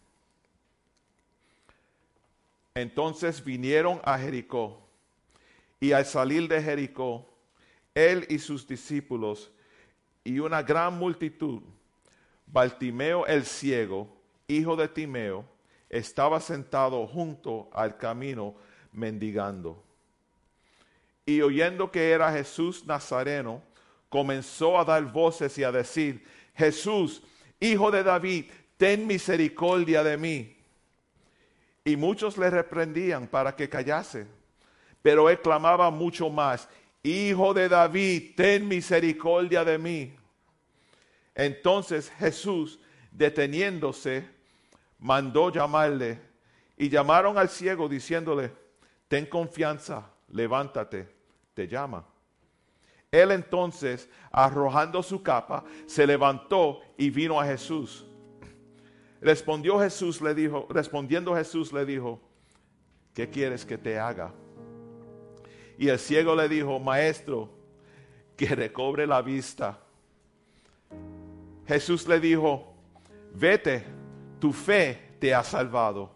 Entonces 2.75 3.43
vinieron 3.43 4.01
a 4.05 4.19
Jericó, 4.19 4.81
y 5.79 5.93
al 5.93 6.05
salir 6.05 6.49
de 6.49 6.61
Jericó, 6.61 7.27
él 7.95 8.27
y 8.29 8.39
sus 8.39 8.67
discípulos 8.67 9.51
y 10.25 10.39
una 10.39 10.63
gran 10.63 10.99
multitud, 10.99 11.63
Bartimeo 12.47 13.27
el 13.27 13.45
ciego, 13.45 14.20
hijo 14.57 14.77
de 14.77 14.89
Timeo, 14.89 15.45
estaba 15.89 16.41
sentado 16.41 17.07
junto 17.07 17.69
al 17.73 17.97
camino 17.97 18.55
mendigando. 18.93 19.83
Y 21.27 21.41
oyendo 21.43 21.91
que 21.91 22.11
era 22.11 22.33
Jesús 22.33 22.85
Nazareno, 22.87 23.63
comenzó 24.09 24.79
a 24.79 24.85
dar 24.85 25.05
voces 25.05 25.57
y 25.59 25.65
a 25.65 25.73
decir, 25.73 26.25
Jesús, 26.55 27.23
hijo 27.61 27.91
de 27.91 28.03
David, 28.03 28.47
ten 28.77 29.07
misericordia 29.07 30.03
de 30.03 30.17
mí. 30.17 30.57
Y 31.85 31.97
muchos 31.97 32.37
le 32.37 32.51
reprendían 32.51 33.27
para 33.27 33.55
que 33.55 33.69
callase. 33.69 34.27
Pero 35.03 35.31
él 35.31 35.41
clamaba 35.41 35.91
mucho 35.91 36.29
más, 36.29 36.69
Hijo 37.03 37.55
de 37.55 37.69
David, 37.69 38.35
ten 38.37 38.69
misericordia 38.69 39.65
de 39.65 39.79
mí. 39.79 40.13
Entonces 41.35 42.11
Jesús, 42.19 42.79
deteniéndose, 43.11 44.29
mandó 45.01 45.51
llamarle 45.51 46.21
y 46.77 46.89
llamaron 46.89 47.37
al 47.39 47.49
ciego 47.49 47.89
diciéndole, 47.89 48.53
ten 49.09 49.27
confianza, 49.27 50.11
levántate, 50.29 51.09
te 51.55 51.67
llama. 51.67 52.07
Él 53.11 53.33
entonces, 53.33 54.09
arrojando 54.31 55.03
su 55.03 55.23
capa, 55.23 55.65
se 55.87 56.07
levantó 56.07 56.81
y 56.97 57.11
vino 57.11 57.41
a 57.41 57.45
Jesús. 57.45 58.07
Respondió 59.21 59.81
Jesús, 59.81 60.23
le 60.23 60.35
dijo, 60.35 60.67
respondiendo 60.71 61.35
Jesús 61.35 61.73
le 61.73 61.85
dijo, 61.85 62.21
¿qué 63.13 63.29
quieres 63.29 63.67
que 63.67 63.77
te 63.77 63.99
haga? 63.99 64.33
Y 65.77 65.89
el 65.89 65.99
ciego 65.99 66.35
le 66.37 66.49
dijo, 66.49 66.79
maestro, 66.79 67.51
que 68.37 68.47
recobre 68.55 69.07
la 69.07 69.21
vista. 69.21 69.79
Jesús 71.67 72.07
le 72.07 72.21
dijo, 72.21 72.75
vete, 73.35 73.85
tu 74.41 74.53
fe 74.53 74.99
te 75.21 75.35
ha 75.35 75.45
salvado. 75.45 76.11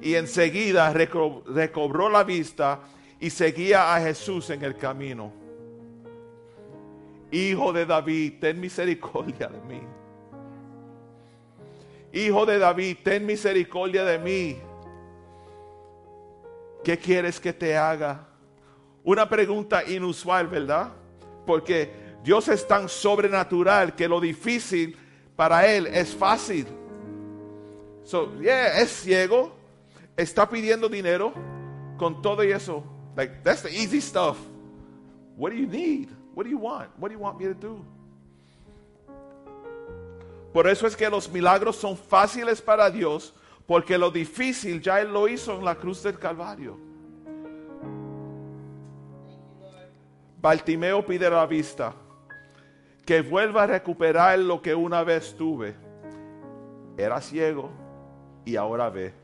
Y 0.00 0.14
enseguida 0.14 0.92
reco- 0.92 1.42
recobró 1.46 2.08
la 2.08 2.22
vista 2.22 2.80
y 3.18 3.30
seguía 3.30 3.94
a 3.94 4.00
Jesús 4.00 4.50
en 4.50 4.62
el 4.62 4.76
camino. 4.76 5.32
Hijo 7.32 7.72
de 7.72 7.86
David, 7.86 8.34
ten 8.40 8.60
misericordia 8.60 9.48
de 9.48 9.60
mí. 9.62 9.80
Hijo 12.12 12.46
de 12.46 12.58
David, 12.58 12.98
ten 13.02 13.26
misericordia 13.26 14.04
de 14.04 14.18
mí. 14.18 14.56
¿Qué 16.84 16.98
quieres 16.98 17.40
que 17.40 17.52
te 17.52 17.76
haga? 17.76 18.28
Una 19.02 19.28
pregunta 19.28 19.82
inusual, 19.84 20.46
¿verdad? 20.46 20.92
Porque 21.44 21.90
Dios 22.22 22.48
es 22.48 22.66
tan 22.66 22.88
sobrenatural 22.88 23.94
que 23.94 24.08
lo 24.08 24.20
difícil 24.20 24.96
para 25.36 25.66
Él 25.66 25.86
es 25.86 26.14
fácil. 26.14 26.66
So, 28.04 28.32
yeah, 28.40 28.80
es 28.80 28.90
ciego, 28.90 29.52
está 30.16 30.48
pidiendo 30.48 30.88
dinero 30.88 31.32
con 31.96 32.22
todo 32.22 32.42
y 32.42 32.52
eso. 32.52 32.82
Like, 33.16 33.42
that's 33.42 33.62
the 33.62 33.70
easy 33.70 34.00
stuff. 34.00 34.36
What 35.36 35.50
do 35.50 35.56
you 35.56 35.66
need? 35.66 36.10
What 36.34 36.44
do 36.44 36.50
you 36.50 36.58
want? 36.58 36.90
What 36.98 37.08
do 37.08 37.14
you 37.14 37.20
want 37.20 37.38
me 37.38 37.46
to 37.46 37.54
do? 37.54 37.84
Por 40.52 40.66
eso 40.68 40.86
es 40.86 40.96
que 40.96 41.10
los 41.10 41.30
milagros 41.30 41.76
son 41.76 41.96
fáciles 41.96 42.62
para 42.62 42.90
Dios, 42.90 43.34
porque 43.66 43.98
lo 43.98 44.10
difícil 44.10 44.80
ya 44.80 45.00
Él 45.00 45.12
lo 45.12 45.28
hizo 45.28 45.58
en 45.58 45.64
la 45.64 45.74
cruz 45.74 46.02
del 46.02 46.18
Calvario. 46.18 46.78
Bartimeo 50.40 51.04
pide 51.04 51.28
la 51.28 51.44
vista, 51.44 51.92
que 53.06 53.22
vuelva 53.22 53.62
a 53.62 53.66
recuperar 53.68 54.38
lo 54.40 54.60
que 54.60 54.74
una 54.74 55.04
vez 55.04 55.36
tuve. 55.36 55.76
Era 56.98 57.20
ciego 57.20 57.70
y 58.44 58.56
ahora 58.56 58.90
ve. 58.90 59.14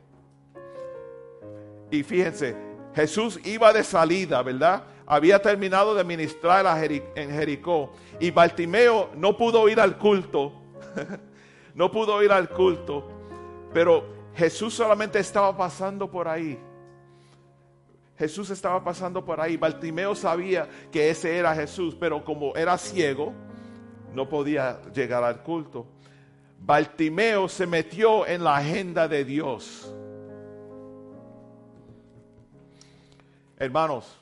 Y 1.90 2.04
fíjense, 2.04 2.56
Jesús 2.94 3.40
iba 3.44 3.72
de 3.72 3.82
salida, 3.82 4.40
¿verdad? 4.42 4.84
Había 5.04 5.42
terminado 5.42 5.94
de 5.94 6.04
ministrar 6.04 6.64
en 7.16 7.30
Jericó 7.30 7.92
y 8.20 8.30
Bartimeo 8.30 9.10
no 9.16 9.36
pudo 9.36 9.68
ir 9.68 9.80
al 9.80 9.98
culto. 9.98 10.52
no 11.74 11.90
pudo 11.90 12.22
ir 12.22 12.30
al 12.30 12.48
culto, 12.50 13.08
pero 13.74 14.04
Jesús 14.34 14.74
solamente 14.74 15.18
estaba 15.18 15.56
pasando 15.56 16.08
por 16.08 16.28
ahí. 16.28 16.58
Jesús 18.16 18.50
estaba 18.50 18.84
pasando 18.84 19.24
por 19.24 19.40
ahí. 19.40 19.56
Bartimeo 19.56 20.14
sabía 20.14 20.68
que 20.92 21.10
ese 21.10 21.36
era 21.36 21.54
Jesús, 21.54 21.96
pero 21.98 22.24
como 22.24 22.54
era 22.54 22.78
ciego, 22.78 23.32
no 24.14 24.28
podía 24.28 24.80
llegar 24.94 25.24
al 25.24 25.42
culto. 25.42 25.86
Bartimeo 26.58 27.48
se 27.48 27.66
metió 27.66 28.26
en 28.26 28.44
la 28.44 28.56
agenda 28.56 29.08
de 29.08 29.24
Dios. 29.24 29.92
Hermanos, 33.58 34.18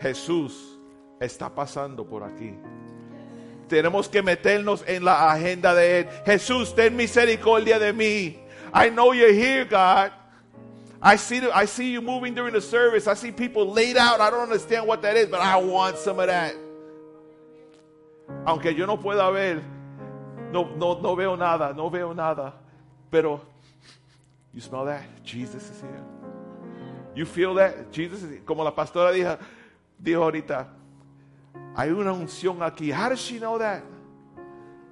Jesús 0.00 0.78
está 1.20 1.48
pasando 1.48 2.04
por 2.04 2.22
aquí. 2.22 2.54
Tenemos 3.68 4.08
que 4.08 4.22
meternos 4.22 4.84
en 4.86 5.04
la 5.04 5.32
agenda 5.32 5.74
de 5.74 6.00
Él. 6.00 6.08
Jesús, 6.26 6.74
ten 6.74 6.94
misericordia 6.96 7.78
de 7.78 7.92
mí. 7.92 8.38
I 8.72 8.90
know 8.90 9.12
you're 9.12 9.32
here, 9.32 9.64
God. 9.64 10.12
I 11.00 11.16
see, 11.16 11.40
I 11.52 11.66
see 11.66 11.92
you 11.92 12.00
moving 12.00 12.34
during 12.34 12.54
the 12.54 12.60
service. 12.60 13.06
I 13.06 13.14
see 13.14 13.30
people 13.30 13.70
laid 13.70 13.96
out. 13.96 14.20
I 14.20 14.30
don't 14.30 14.42
understand 14.42 14.86
what 14.86 15.02
that 15.02 15.16
is, 15.16 15.26
but 15.26 15.40
I 15.40 15.56
want 15.56 15.98
some 15.98 16.18
of 16.18 16.28
that. 16.28 16.54
Aunque 18.46 18.74
yo 18.74 18.86
no 18.86 19.00
pueda 19.00 19.30
ver, 19.30 19.62
no, 20.52 20.68
no, 20.76 21.00
no 21.00 21.16
veo 21.16 21.36
nada, 21.36 21.72
no 21.72 21.88
veo 21.90 22.12
nada. 22.14 22.54
Pero, 23.10 23.40
you 24.52 24.60
smell 24.60 24.84
that? 24.84 25.02
Jesus 25.24 25.70
is 25.70 25.80
here. 25.80 26.04
You 27.14 27.24
feel 27.24 27.54
that? 27.54 27.90
Jesus 27.92 28.22
is 28.22 28.40
Como 28.44 28.62
la 28.62 28.74
pastora 28.74 29.12
dijo, 29.12 29.38
dijo 29.98 30.22
ahorita, 30.22 30.68
hay 31.76 31.90
una 31.90 32.12
unción 32.12 32.62
aquí. 32.62 32.92
How 32.92 33.08
does 33.08 33.20
she 33.20 33.38
know 33.38 33.58
that? 33.58 33.82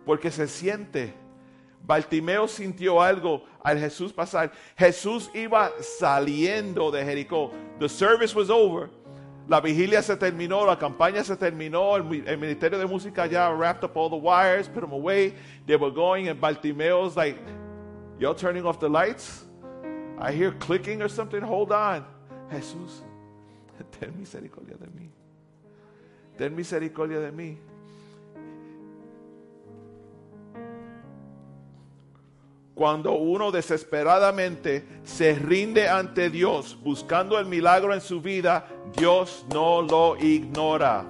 Porque 0.06 0.30
se 0.30 0.46
siente. 0.46 1.12
Bartimeo 1.84 2.46
sintió 2.46 3.02
algo 3.02 3.42
al 3.62 3.78
Jesús 3.78 4.12
pasar. 4.12 4.52
Jesús 4.76 5.30
iba 5.34 5.70
saliendo 5.80 6.90
de 6.90 7.04
Jericó. 7.04 7.50
The 7.78 7.88
service 7.88 8.34
was 8.34 8.50
over. 8.50 8.88
La 9.48 9.60
vigilia 9.60 10.02
se 10.02 10.16
terminó, 10.16 10.64
la 10.64 10.78
campaña 10.78 11.24
se 11.24 11.36
terminó, 11.36 11.96
el, 11.96 12.04
mi- 12.04 12.22
el 12.24 12.38
ministerio 12.38 12.78
de 12.78 12.86
música 12.86 13.26
ya 13.26 13.50
wrapped 13.50 13.82
up 13.84 13.96
all 13.96 14.08
the 14.08 14.16
wires, 14.16 14.68
put 14.68 14.80
them 14.82 14.92
away. 14.92 15.34
They 15.66 15.76
were 15.76 15.90
going 15.92 16.28
and 16.28 16.40
Bartimeo's 16.40 17.16
like, 17.16 17.38
y'all 18.18 18.34
turning 18.34 18.64
off 18.64 18.78
the 18.78 18.88
lights? 18.88 19.44
I 20.18 20.32
hear 20.32 20.52
clicking 20.52 21.02
or 21.02 21.08
something. 21.08 21.42
Hold 21.42 21.72
on. 21.72 22.04
Jesús, 22.52 23.02
ten 24.00 24.14
misericordia 24.18 24.76
de 24.78 24.86
mí. 24.86 25.08
Ten 26.38 26.54
misericordia 26.54 27.18
de 27.18 27.32
mí. 27.32 27.56
Cuando 32.74 33.12
uno 33.12 33.50
desesperadamente 33.52 34.84
se 35.04 35.34
rinde 35.34 35.88
ante 35.88 36.30
Dios 36.30 36.78
buscando 36.82 37.38
el 37.38 37.44
milagro 37.44 37.92
en 37.92 38.00
su 38.00 38.22
vida, 38.22 38.66
Dios 38.96 39.44
no 39.52 39.82
lo 39.82 40.16
ignora. 40.16 41.04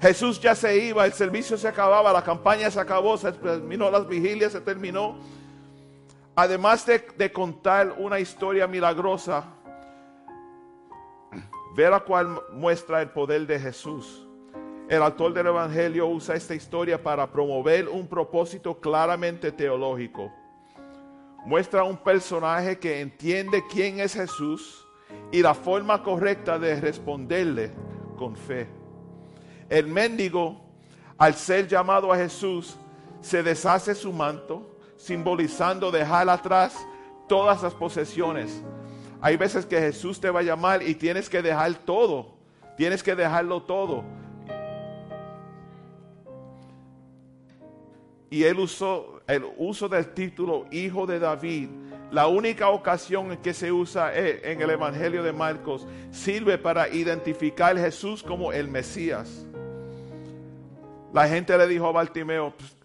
Jesús 0.00 0.40
ya 0.40 0.54
se 0.54 0.76
iba, 0.78 1.04
el 1.04 1.12
servicio 1.12 1.58
se 1.58 1.68
acababa, 1.68 2.12
la 2.12 2.24
campaña 2.24 2.70
se 2.70 2.80
acabó, 2.80 3.18
se 3.18 3.32
terminó 3.32 3.90
las 3.90 4.08
vigilias, 4.08 4.52
se 4.52 4.60
terminó. 4.60 5.18
Además 6.34 6.86
de, 6.86 7.32
contar 7.32 7.94
una 7.98 8.18
historia 8.18 8.66
milagrosa, 8.66 9.44
ver 11.76 11.90
la 11.90 12.00
cual 12.00 12.40
muestra 12.52 13.02
el 13.02 13.10
poder 13.10 13.46
de 13.46 13.60
Jesús. 13.60 14.26
El 14.88 15.02
autor 15.02 15.34
del 15.34 15.48
Evangelio 15.48 16.06
usa 16.06 16.34
esta 16.34 16.54
historia 16.54 17.00
para 17.00 17.30
promover 17.30 17.88
un 17.88 18.08
propósito 18.08 18.80
claramente 18.80 19.52
teológico. 19.52 20.32
Muestra 21.44 21.84
un 21.84 21.96
personaje 21.96 22.78
que 22.78 23.00
entiende 23.00 23.62
quién 23.70 24.00
es 24.00 24.14
Jesús 24.14 24.86
y 25.32 25.42
la 25.42 25.54
forma 25.54 26.02
correcta 26.02 26.58
de 26.58 26.80
responderle 26.80 27.70
con 28.16 28.36
fe. 28.36 28.68
El 29.68 29.86
mendigo, 29.86 30.60
al 31.16 31.34
ser 31.34 31.68
llamado 31.68 32.12
a 32.12 32.16
Jesús, 32.16 32.76
se 33.20 33.42
deshace 33.42 33.94
su 33.94 34.12
manto, 34.12 34.76
simbolizando 34.96 35.90
dejar 35.90 36.28
atrás 36.28 36.76
todas 37.28 37.62
las 37.62 37.74
posesiones. 37.74 38.62
Hay 39.20 39.36
veces 39.36 39.66
que 39.66 39.78
Jesús 39.78 40.20
te 40.20 40.30
va 40.30 40.40
a 40.40 40.42
llamar 40.42 40.82
y 40.82 40.94
tienes 40.94 41.28
que 41.28 41.42
dejar 41.42 41.74
todo, 41.74 42.34
tienes 42.76 43.02
que 43.02 43.14
dejarlo 43.14 43.62
todo. 43.62 44.02
Y 48.30 48.44
él 48.44 48.60
usó 48.60 49.20
el 49.26 49.44
uso 49.58 49.88
del 49.88 50.14
título 50.14 50.66
Hijo 50.70 51.04
de 51.06 51.18
David. 51.18 51.68
La 52.10 52.26
única 52.26 52.68
ocasión 52.70 53.30
en 53.30 53.38
que 53.38 53.54
se 53.54 53.70
usa 53.70 54.12
eh, 54.12 54.40
en 54.52 54.60
el 54.60 54.70
Evangelio 54.70 55.22
de 55.22 55.32
Marcos 55.32 55.86
sirve 56.10 56.58
para 56.58 56.88
identificar 56.88 57.76
a 57.76 57.80
Jesús 57.80 58.22
como 58.22 58.52
el 58.52 58.66
Mesías. 58.66 59.46
La 61.12 61.28
gente 61.28 61.56
le 61.56 61.66
dijo 61.68 61.86
a 61.86 61.92
Bartimeo, 61.92 62.52
"Pss, 62.56 62.76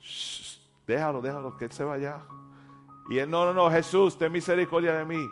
shh, 0.00 0.58
déjalo, 0.86 1.20
déjalo, 1.20 1.56
que 1.56 1.66
él 1.66 1.72
se 1.72 1.84
vaya. 1.84 2.20
Y 3.08 3.18
él, 3.18 3.30
no, 3.30 3.44
no, 3.44 3.54
no, 3.54 3.70
Jesús, 3.70 4.18
ten 4.18 4.32
misericordia 4.32 4.94
de 4.94 5.04
mí. 5.04 5.30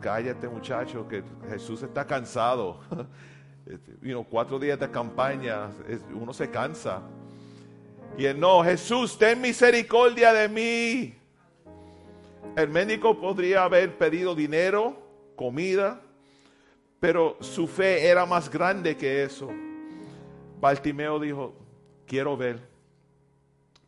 Cállate 0.00 0.48
muchacho, 0.48 1.06
que 1.06 1.22
Jesús 1.48 1.82
está 1.82 2.06
cansado. 2.06 2.80
You 4.00 4.12
know, 4.12 4.22
cuatro 4.22 4.60
días 4.60 4.78
de 4.78 4.88
campaña, 4.88 5.70
uno 6.14 6.32
se 6.32 6.48
cansa. 6.48 7.02
Y 8.16 8.24
él, 8.24 8.38
no, 8.38 8.62
Jesús, 8.62 9.18
ten 9.18 9.40
misericordia 9.40 10.32
de 10.32 10.48
mí. 10.48 11.25
El 12.56 12.70
médico 12.70 13.20
podría 13.20 13.64
haber 13.64 13.98
pedido 13.98 14.34
dinero, 14.34 14.96
comida, 15.36 16.00
pero 16.98 17.36
su 17.40 17.66
fe 17.66 18.08
era 18.08 18.24
más 18.24 18.50
grande 18.50 18.96
que 18.96 19.22
eso. 19.22 19.50
Bartimeo 20.58 21.20
dijo, 21.20 21.54
quiero 22.06 22.34
ver. 22.34 22.66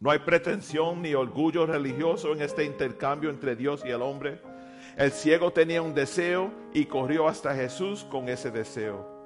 No 0.01 0.11
hay 0.11 0.19
pretensión 0.19 1.01
ni 1.01 1.15
orgullo 1.15 1.65
religioso 1.65 2.35
en 2.35 2.43
este 2.43 2.62
intercambio 2.62 3.31
entre 3.31 3.57
Dios 3.57 3.82
y 3.86 3.89
el 3.89 4.03
hombre. 4.03 4.43
El 4.99 5.12
ciego 5.12 5.51
tenía 5.51 5.81
un 5.81 5.95
deseo 5.95 6.53
y 6.74 6.85
corrió 6.85 7.27
hasta 7.27 7.55
Jesús 7.55 8.05
con 8.05 8.28
ese 8.28 8.51
deseo. 8.51 9.18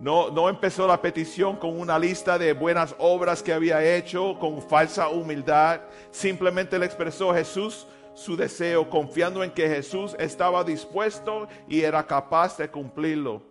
No, 0.00 0.30
no 0.30 0.48
empezó 0.48 0.86
la 0.86 1.02
petición 1.02 1.56
con 1.56 1.78
una 1.78 1.98
lista 1.98 2.38
de 2.38 2.52
buenas 2.52 2.94
obras 2.98 3.42
que 3.42 3.52
había 3.52 3.82
hecho, 3.96 4.38
con 4.38 4.62
falsa 4.62 5.08
humildad. 5.08 5.80
Simplemente 6.10 6.78
le 6.78 6.86
expresó 6.86 7.34
Jesús 7.34 7.86
su 8.14 8.36
deseo, 8.36 8.88
confiando 8.90 9.42
en 9.42 9.50
que 9.50 9.68
Jesús 9.68 10.14
estaba 10.18 10.64
dispuesto 10.64 11.48
y 11.68 11.82
era 11.82 12.06
capaz 12.06 12.56
de 12.56 12.68
cumplirlo. 12.68 13.42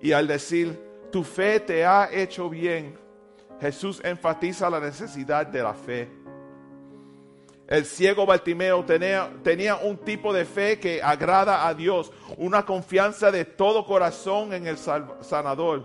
Y 0.00 0.12
al 0.12 0.26
decir, 0.26 0.80
tu 1.10 1.24
fe 1.24 1.58
te 1.58 1.84
ha 1.84 2.08
hecho 2.12 2.48
bien, 2.48 2.96
Jesús 3.60 4.00
enfatiza 4.04 4.70
la 4.70 4.78
necesidad 4.78 5.46
de 5.46 5.62
la 5.62 5.74
fe. 5.74 6.08
El 7.68 7.84
ciego 7.84 8.24
Bartimeo 8.24 8.82
tenía, 8.86 9.76
un 9.76 9.98
tipo 9.98 10.32
de 10.32 10.46
fe 10.46 10.80
que 10.80 11.02
agrada 11.02 11.68
a 11.68 11.74
Dios, 11.74 12.10
una 12.38 12.64
confianza 12.64 13.30
de 13.30 13.44
todo 13.44 13.84
corazón 13.84 14.54
en 14.54 14.66
el 14.66 14.78
sanador. 14.78 15.84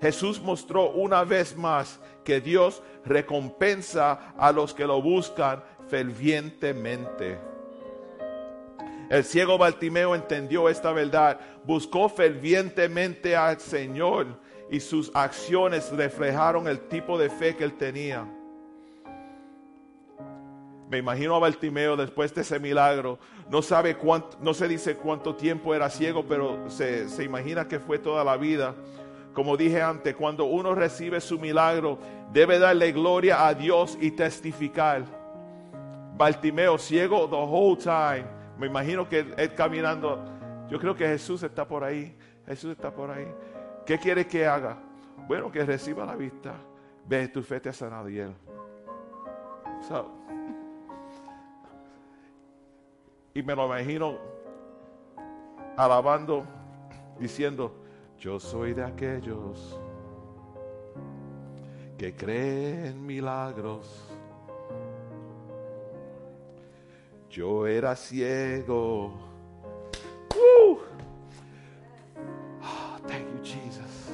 Jesús 0.00 0.42
mostró 0.42 0.90
una 0.90 1.22
vez 1.22 1.56
más 1.56 2.00
que 2.24 2.40
Dios 2.40 2.82
recompensa 3.04 4.34
a 4.36 4.50
los 4.50 4.74
que 4.74 4.84
lo 4.84 5.00
buscan 5.00 5.62
fervientemente. 5.86 7.38
El 9.08 9.22
ciego 9.22 9.58
Bartimeo 9.58 10.16
entendió 10.16 10.68
esta 10.68 10.90
verdad, 10.90 11.38
buscó 11.62 12.08
fervientemente 12.08 13.36
al 13.36 13.60
Señor 13.60 14.26
y 14.72 14.80
sus 14.80 15.14
acciones 15.14 15.92
reflejaron 15.92 16.66
el 16.66 16.80
tipo 16.88 17.16
de 17.16 17.30
fe 17.30 17.54
que 17.54 17.62
él 17.62 17.74
tenía. 17.74 18.26
Me 20.92 20.98
imagino 20.98 21.34
a 21.34 21.38
Bartimeo 21.38 21.96
después 21.96 22.34
de 22.34 22.42
ese 22.42 22.60
milagro. 22.60 23.18
No 23.48 23.62
sabe 23.62 23.96
cuánto, 23.96 24.36
no 24.42 24.52
se 24.52 24.68
dice 24.68 24.94
cuánto 24.94 25.34
tiempo 25.34 25.74
era 25.74 25.88
ciego, 25.88 26.22
pero 26.28 26.68
se, 26.68 27.08
se 27.08 27.24
imagina 27.24 27.66
que 27.66 27.80
fue 27.80 27.98
toda 27.98 28.22
la 28.22 28.36
vida. 28.36 28.74
Como 29.32 29.56
dije 29.56 29.80
antes, 29.80 30.14
cuando 30.14 30.44
uno 30.44 30.74
recibe 30.74 31.22
su 31.22 31.38
milagro, 31.38 31.98
debe 32.30 32.58
darle 32.58 32.92
gloria 32.92 33.46
a 33.46 33.54
Dios 33.54 33.96
y 34.02 34.10
testificar. 34.10 35.04
Bartimeo, 36.14 36.76
ciego 36.76 37.26
the 37.26 37.36
whole 37.36 37.74
time. 37.74 38.26
Me 38.58 38.66
imagino 38.66 39.08
que 39.08 39.24
él 39.34 39.54
caminando. 39.54 40.22
Yo 40.68 40.78
creo 40.78 40.94
que 40.94 41.06
Jesús 41.06 41.42
está 41.42 41.66
por 41.66 41.84
ahí. 41.84 42.14
Jesús 42.46 42.72
está 42.72 42.90
por 42.90 43.10
ahí. 43.10 43.28
¿Qué 43.86 43.98
quiere 43.98 44.26
que 44.26 44.46
haga? 44.46 44.76
Bueno, 45.26 45.50
que 45.50 45.64
reciba 45.64 46.04
la 46.04 46.16
vista. 46.16 46.52
Ve, 47.06 47.28
tu 47.28 47.42
fe 47.42 47.60
te 47.60 47.70
ha 47.70 47.72
sanado 47.72 48.10
y 48.10 48.18
él. 48.18 48.34
Y 53.34 53.42
me 53.42 53.54
lo 53.54 53.66
imagino 53.66 54.18
alabando, 55.76 56.44
diciendo, 57.18 57.72
yo 58.18 58.38
soy 58.38 58.74
de 58.74 58.84
aquellos 58.84 59.78
que 61.96 62.14
creen 62.14 63.04
milagros. 63.04 64.08
Yo 67.30 67.66
era 67.66 67.96
ciego. 67.96 69.12
Woo! 70.34 70.80
Oh, 72.60 72.98
thank 73.06 73.26
you, 73.32 73.42
Jesus. 73.42 74.10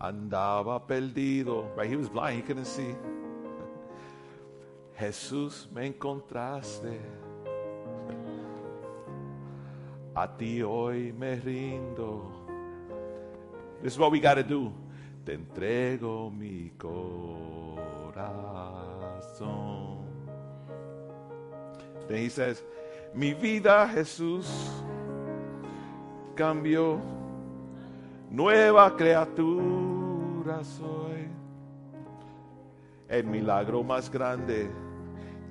Andaba 0.00 0.84
perdido. 0.84 1.70
Right, 1.76 1.88
he 1.88 1.96
was 1.96 2.08
blind, 2.08 2.36
he 2.36 2.42
couldn't 2.42 2.66
see. 2.66 2.96
Jesús 4.98 5.68
me 5.72 5.86
encontraste. 5.86 7.00
A 10.14 10.26
ti 10.26 10.62
hoy 10.62 11.12
me 11.12 11.36
rindo. 11.36 12.30
This 13.82 13.94
is 13.94 13.98
what 13.98 14.12
we 14.12 14.20
got 14.20 14.34
to 14.34 14.42
do. 14.42 14.72
Te 15.24 15.34
entrego 15.34 16.30
mi 16.30 16.70
corazón. 16.78 17.32
Then 22.08 22.18
he 22.18 22.28
says, 22.28 22.62
mi 23.14 23.32
vida 23.32 23.88
Jesús 23.88 24.46
cambió. 26.34 27.00
Nueva 28.30 28.94
criatura 28.96 30.62
soy. 30.64 31.28
El 33.08 33.24
milagro 33.24 33.82
más 33.82 34.10
grande 34.10 34.70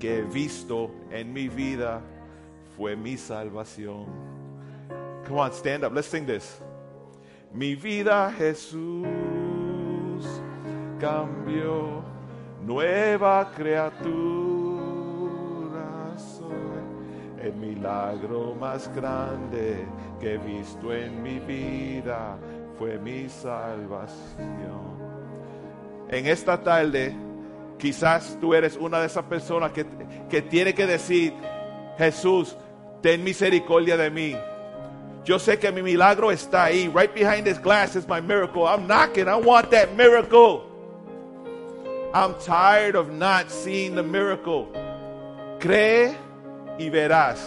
que 0.02 0.18
he 0.18 0.22
visto 0.23 0.90
en 1.11 1.32
mi 1.32 1.48
vida 1.48 2.02
fue 2.76 2.95
mi 2.95 3.15
salvación. 3.15 4.07
Come 5.28 5.40
on, 5.40 5.52
stand 5.53 5.84
up. 5.84 5.94
Let's 5.94 6.07
sing 6.07 6.26
this. 6.26 6.60
Mi 7.53 7.76
vida 7.76 8.34
Jesús 8.36 9.06
cambió, 10.99 12.02
nueva 12.65 13.52
criatura 13.56 14.02
soy. 16.18 16.82
El 17.40 17.53
milagro 17.53 18.56
más 18.60 18.90
grande 18.95 19.86
que 20.19 20.34
he 20.34 20.38
visto 20.40 20.91
en 20.91 21.22
mi 21.22 21.40
vida 21.40 22.40
fue 22.80 22.98
mi 22.98 23.30
salvación. 23.30 24.82
En 26.10 26.26
esta 26.26 26.60
tarde 26.60 27.15
Quizás 27.82 28.38
tú 28.40 28.53
eres 28.53 28.78
una 28.78 28.99
de 28.99 29.08
esas 29.08 29.24
personas 29.24 29.72
que, 29.72 29.88
que 30.30 30.44
tiene 30.44 30.76
que 30.76 30.86
decir, 30.86 31.34
Jesús, 31.98 32.56
ten 33.02 33.24
misericordia 33.24 33.98
de 33.98 34.12
mí. 34.12 34.38
Yo 35.26 35.40
sé 35.40 35.58
que 35.58 35.72
mi 35.72 35.82
milagro 35.82 36.32
está 36.32 36.66
ahí. 36.66 36.88
Right 36.94 37.12
behind 37.12 37.44
this 37.45 37.58
glass 37.58 37.95
is 37.95 38.08
my 38.08 38.22
miracle. 38.22 38.68
I'm 38.68 38.86
knocking. 38.86 39.28
I 39.28 39.36
want 39.36 39.72
that 39.72 39.95
miracle. 39.95 40.64
I'm 42.14 42.36
tired 42.45 42.95
of 42.95 43.12
not 43.12 43.49
seeing 43.49 43.95
the 43.95 44.03
miracle. 44.03 44.68
Cree 45.60 46.16
y 46.78 46.90
verás. 46.91 47.40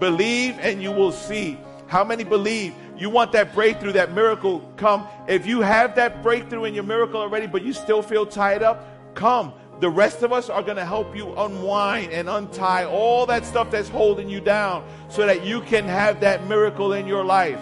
Believe 0.00 0.58
and 0.60 0.82
you 0.82 0.90
will 0.90 1.12
see. 1.12 1.58
How 1.86 2.02
many 2.02 2.24
believe? 2.24 2.74
You 2.96 3.08
want 3.08 3.30
that 3.32 3.54
breakthrough, 3.54 3.92
that 3.92 4.12
miracle 4.12 4.60
come. 4.76 5.06
If 5.28 5.46
you 5.46 5.60
have 5.60 5.94
that 5.94 6.24
breakthrough 6.24 6.64
in 6.64 6.74
your 6.74 6.84
miracle 6.84 7.20
already, 7.20 7.46
but 7.46 7.62
you 7.62 7.72
still 7.72 8.02
feel 8.02 8.26
tied 8.26 8.64
up, 8.64 8.84
Come. 9.18 9.52
The 9.80 9.90
rest 9.90 10.22
of 10.22 10.32
us 10.32 10.48
are 10.48 10.62
going 10.62 10.76
to 10.76 10.84
help 10.84 11.16
you 11.16 11.34
unwind 11.36 12.12
and 12.12 12.28
untie 12.28 12.84
all 12.84 13.26
that 13.26 13.44
stuff 13.44 13.68
that's 13.68 13.88
holding 13.88 14.28
you 14.28 14.40
down 14.40 14.84
so 15.08 15.26
that 15.26 15.44
you 15.44 15.60
can 15.62 15.86
have 15.86 16.20
that 16.20 16.46
miracle 16.46 16.92
in 16.92 17.08
your 17.08 17.24
life. 17.24 17.58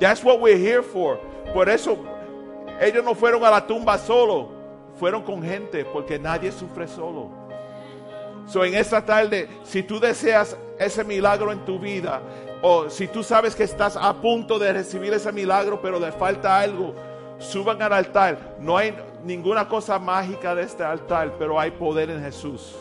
That's 0.00 0.24
what 0.24 0.40
we're 0.40 0.58
here 0.58 0.82
for. 0.82 1.16
Por 1.52 1.68
eso, 1.68 1.96
ellos 2.80 3.04
no 3.04 3.14
fueron 3.14 3.44
a 3.44 3.50
la 3.50 3.60
tumba 3.60 3.98
solo, 3.98 4.50
fueron 4.98 5.24
con 5.24 5.42
gente, 5.42 5.84
porque 5.84 6.18
nadie 6.18 6.50
sufre 6.50 6.88
solo. 6.88 7.30
So, 8.46 8.64
en 8.64 8.74
esta 8.74 9.04
tarde, 9.04 9.48
si 9.62 9.84
tú 9.84 10.00
deseas 10.00 10.56
ese 10.76 11.04
milagro 11.04 11.52
en 11.52 11.64
tu 11.64 11.78
vida, 11.78 12.20
o 12.62 12.90
si 12.90 13.06
tú 13.06 13.22
sabes 13.22 13.54
que 13.54 13.62
estás 13.62 13.96
a 13.96 14.12
punto 14.14 14.58
de 14.58 14.72
recibir 14.72 15.12
ese 15.12 15.30
milagro, 15.30 15.80
pero 15.80 16.00
le 16.00 16.10
falta 16.10 16.58
algo, 16.58 16.94
suban 17.40 17.82
al 17.82 17.92
altar. 17.92 18.56
No 18.60 18.76
hay, 18.76 18.94
ninguna 19.24 19.68
cosa 19.68 19.98
mágica 19.98 20.54
de 20.54 20.62
este 20.62 20.84
altar, 20.84 21.34
pero 21.38 21.58
hay 21.58 21.72
poder 21.72 22.10
en 22.10 22.22
Jesús. 22.22 22.76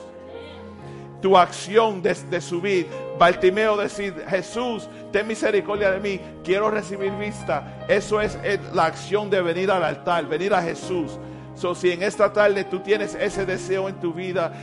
Tu 1.22 1.36
acción 1.36 2.02
de, 2.02 2.40
subir, 2.40 2.88
Bartimeo 3.18 3.76
decir, 3.76 4.14
Jesús, 4.30 4.88
ten 5.12 5.28
misericordia 5.28 5.92
de 5.92 6.00
mí, 6.00 6.22
quiero 6.46 6.72
recibir 6.72 7.12
vista. 7.14 7.86
Eso 7.90 8.22
es, 8.22 8.38
la 8.74 8.86
acción 8.86 9.30
de 9.30 9.42
venir 9.42 9.70
al 9.70 9.84
altar, 9.84 10.26
venir 10.28 10.54
a 10.54 10.62
Jesús. 10.62 11.18
So, 11.56 11.76
si 11.76 11.92
en 11.92 12.04
esta 12.04 12.32
tarde 12.32 12.64
tú 12.64 12.80
tienes 12.80 13.16
ese 13.16 13.46
deseo 13.46 13.90
en 13.90 14.00
tu 14.00 14.14
vida, 14.14 14.54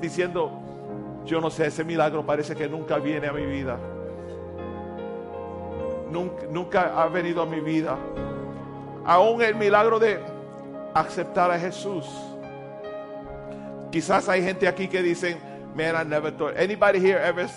diciendo, 0.00 0.50
yo 1.26 1.38
no 1.38 1.50
sé, 1.50 1.66
ese 1.66 1.84
milagro 1.84 2.24
parece 2.24 2.56
que 2.56 2.66
nunca 2.66 2.96
viene 2.96 3.26
a 3.26 3.32
mi 3.32 3.44
vida. 3.44 3.78
Nunca, 6.10 6.46
nunca 6.50 7.02
ha 7.02 7.08
venido 7.08 7.42
a 7.42 7.46
mi 7.46 7.60
vida. 7.60 7.98
Aún 9.06 9.40
el 9.40 9.54
milagro 9.54 9.98
de 9.98 10.18
aceptar 10.94 11.50
a 11.50 11.58
Jesús. 11.58 12.04
Quizás 13.92 14.28
hay 14.28 14.42
gente 14.42 14.66
aquí 14.66 14.88
que 14.88 15.02
dicen, 15.02 15.38
man, 15.74 15.94
I 15.94 16.02
never 16.02 16.30
thought. 16.30 16.56
Anybody 16.56 16.98
here 16.98 17.18
ever, 17.18 17.48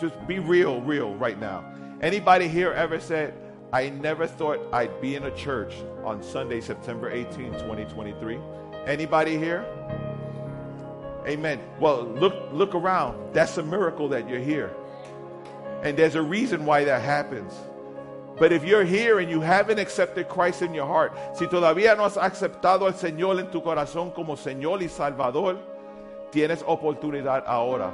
just 0.00 0.14
be 0.26 0.38
real, 0.38 0.80
real 0.82 1.14
right 1.14 1.38
now. 1.38 1.64
Anybody 2.02 2.48
here 2.48 2.72
ever 2.72 3.00
said, 3.00 3.34
I 3.72 3.88
never 3.88 4.26
thought 4.26 4.58
I'd 4.72 5.00
be 5.00 5.14
in 5.14 5.24
a 5.24 5.30
church 5.30 5.74
on 6.04 6.22
Sunday, 6.22 6.60
September 6.60 7.10
18, 7.10 7.52
2023? 7.52 8.38
Anybody 8.86 9.38
here? 9.38 9.64
Amen. 11.26 11.60
Well, 11.78 12.04
look 12.04 12.34
look 12.52 12.74
around. 12.74 13.34
That's 13.34 13.56
a 13.58 13.62
miracle 13.62 14.08
that 14.08 14.28
you're 14.28 14.40
here. 14.40 14.74
And 15.82 15.96
there's 15.96 16.14
a 16.14 16.22
reason 16.22 16.64
why 16.64 16.84
that 16.84 17.02
happens. 17.02 17.52
But 18.40 18.52
if 18.52 18.64
you're 18.64 18.84
here 18.84 19.20
and 19.20 19.30
you 19.30 19.42
haven't 19.42 19.78
accepted 19.78 20.28
Christ 20.28 20.62
in 20.62 20.74
your 20.74 20.86
heart, 20.86 21.12
si 21.36 21.46
todavía 21.46 21.94
no 21.96 22.04
has 22.04 22.16
aceptado 22.16 22.86
al 22.86 22.94
Señor 22.94 23.38
en 23.38 23.50
tu 23.50 23.62
corazón 23.62 24.10
como 24.12 24.34
Señor 24.34 24.82
y 24.82 24.88
Salvador, 24.88 25.58
tienes 26.32 26.64
oportunidad 26.66 27.44
ahora. 27.46 27.92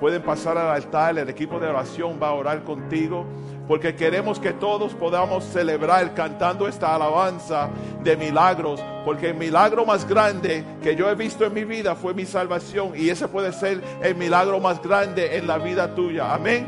pueden 0.00 0.22
pasar 0.22 0.56
al 0.56 0.68
altar, 0.68 1.18
el 1.18 1.28
equipo 1.28 1.60
de 1.60 1.68
oración 1.68 2.18
va 2.20 2.28
a 2.28 2.32
orar 2.32 2.64
contigo, 2.64 3.26
porque 3.68 3.94
queremos 3.94 4.40
que 4.40 4.54
todos 4.54 4.94
podamos 4.94 5.44
celebrar 5.44 6.14
cantando 6.14 6.66
esta 6.66 6.94
alabanza 6.94 7.68
de 8.02 8.16
milagros, 8.16 8.82
porque 9.04 9.28
el 9.28 9.36
milagro 9.36 9.84
más 9.84 10.08
grande 10.08 10.64
que 10.82 10.96
yo 10.96 11.08
he 11.10 11.14
visto 11.14 11.44
en 11.44 11.52
mi 11.52 11.64
vida 11.64 11.94
fue 11.94 12.14
mi 12.14 12.24
salvación 12.24 12.92
y 12.96 13.10
ese 13.10 13.28
puede 13.28 13.52
ser 13.52 13.82
el 14.02 14.16
milagro 14.16 14.58
más 14.58 14.82
grande 14.82 15.36
en 15.36 15.46
la 15.46 15.58
vida 15.58 15.94
tuya. 15.94 16.34
Amén. 16.34 16.66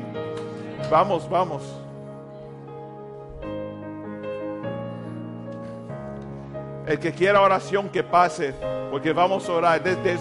Vamos, 0.90 1.28
vamos. 1.28 1.81
El 6.86 6.98
que 6.98 7.12
quiera 7.12 7.40
oración 7.40 7.88
que 7.88 8.02
pase, 8.02 8.54
porque 8.90 9.12
vamos 9.12 9.48
a 9.48 9.52
orar. 9.52 9.82
Desde, 9.82 10.18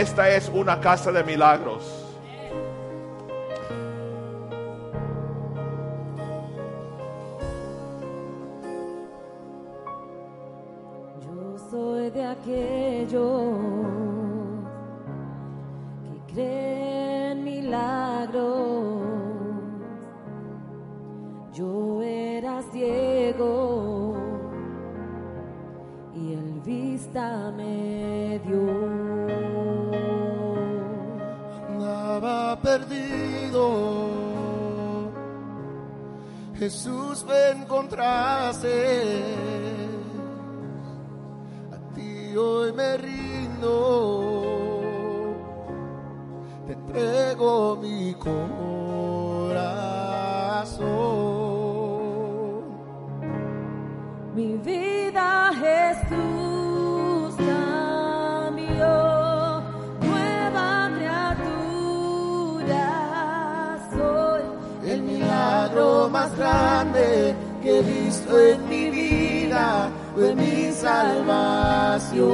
esta 0.00 0.30
es 0.30 0.48
una 0.48 0.80
casa 0.80 1.10
de 1.10 1.24
milagros. 1.24 2.04
Yo 11.20 11.58
soy 11.68 12.10
de 12.10 12.24
aquellos 12.24 13.58
que 16.04 16.32
creen 16.32 17.42
milagros. 17.42 19.02
Yo 21.52 22.02
era 22.02 22.62
ciego 22.70 24.05
vista 26.66 27.52
me 27.56 28.40
dio. 28.44 28.66
andaba 31.68 32.58
perdido. 32.60 33.62
Jesús 36.58 37.24
me 37.24 37.50
encontraste. 37.62 39.22
A 41.72 41.76
ti 41.94 42.36
hoy 42.36 42.72
me 42.72 42.96
rindo. 42.96 43.72
Te 46.66 46.72
entrego 46.72 47.76
mi 47.76 48.12
corazón. 48.14 48.56
Mi 54.34 54.56
vida 54.56 55.52
Jesús 55.54 56.35
más 66.26 66.36
grande 66.38 67.36
que 67.62 67.78
he 67.78 67.82
visto 67.82 68.38
en 68.38 68.68
mi 68.68 68.90
vida 68.90 69.88
fue 70.14 70.34
mi 70.34 70.72
salvación. 70.72 72.26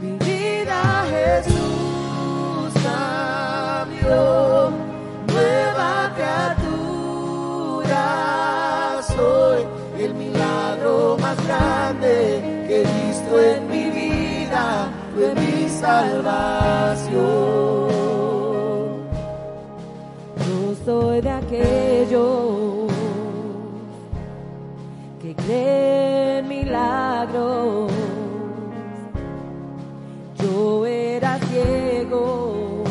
Mi 0.00 0.12
vida 0.18 1.04
Jesús 1.10 2.72
cambió, 2.82 4.70
nueva 5.26 6.12
criatura 6.16 7.42
soy. 9.02 9.60
El 9.98 10.14
milagro 10.14 11.18
más 11.20 11.36
grande 11.46 12.64
que 12.68 12.82
he 12.82 12.84
visto 12.84 13.32
en 13.40 13.68
mi 13.68 13.90
vida 13.90 14.88
fue 15.14 15.34
mi 15.34 15.68
salvación. 15.68 17.45
Soy 20.86 21.20
de 21.20 21.30
aquellos 21.30 22.92
que 25.20 25.34
creen 25.34 26.46
milagros. 26.46 27.90
Yo 30.40 30.86
era 30.86 31.40
ciego 31.40 32.84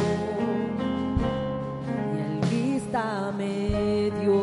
y 2.14 2.20
el 2.28 2.40
vista 2.50 3.32
me 3.38 4.12
dio. 4.20 4.40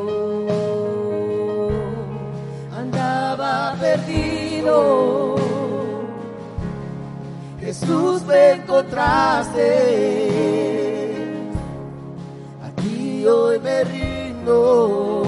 andaba 2.75 3.77
perdido. 3.79 5.37
Jesús 7.61 8.23
me 8.25 8.53
encontraste. 8.53 10.22
Me 13.63 13.85
rindo. 13.85 15.23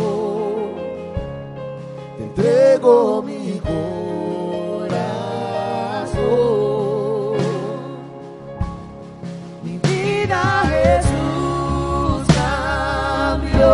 Te 2.16 2.22
entrego 2.24 3.22
mi 3.22 3.60
corazón. 3.60 4.94
Mi 9.62 9.78
vida 9.78 10.62
Jesús 10.72 12.26
cambió, 12.34 13.72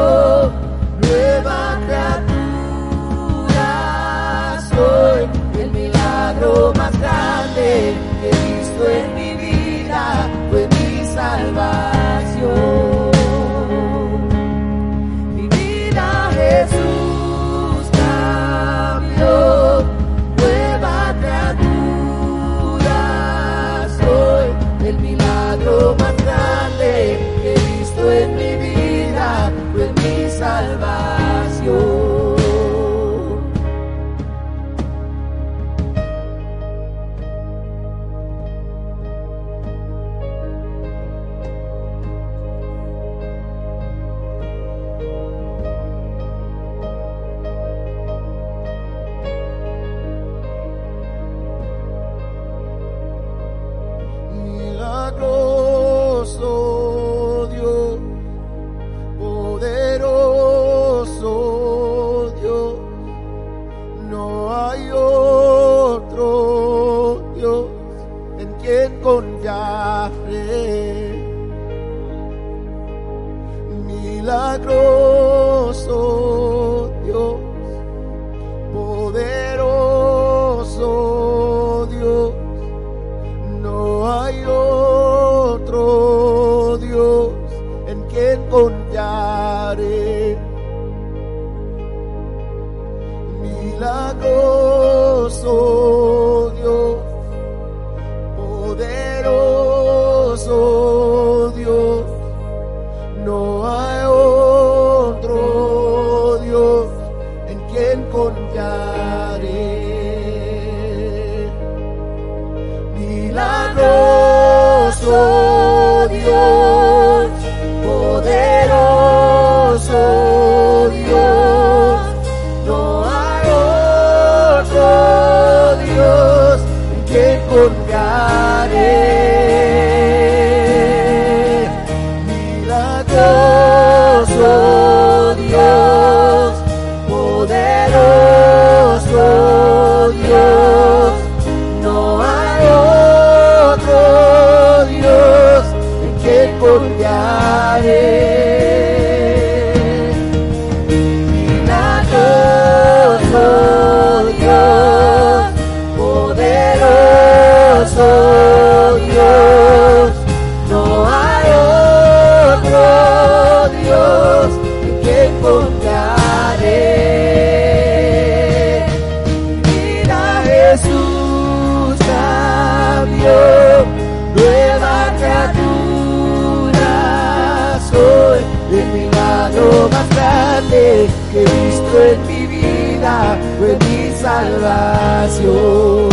salvación. 184.41 186.10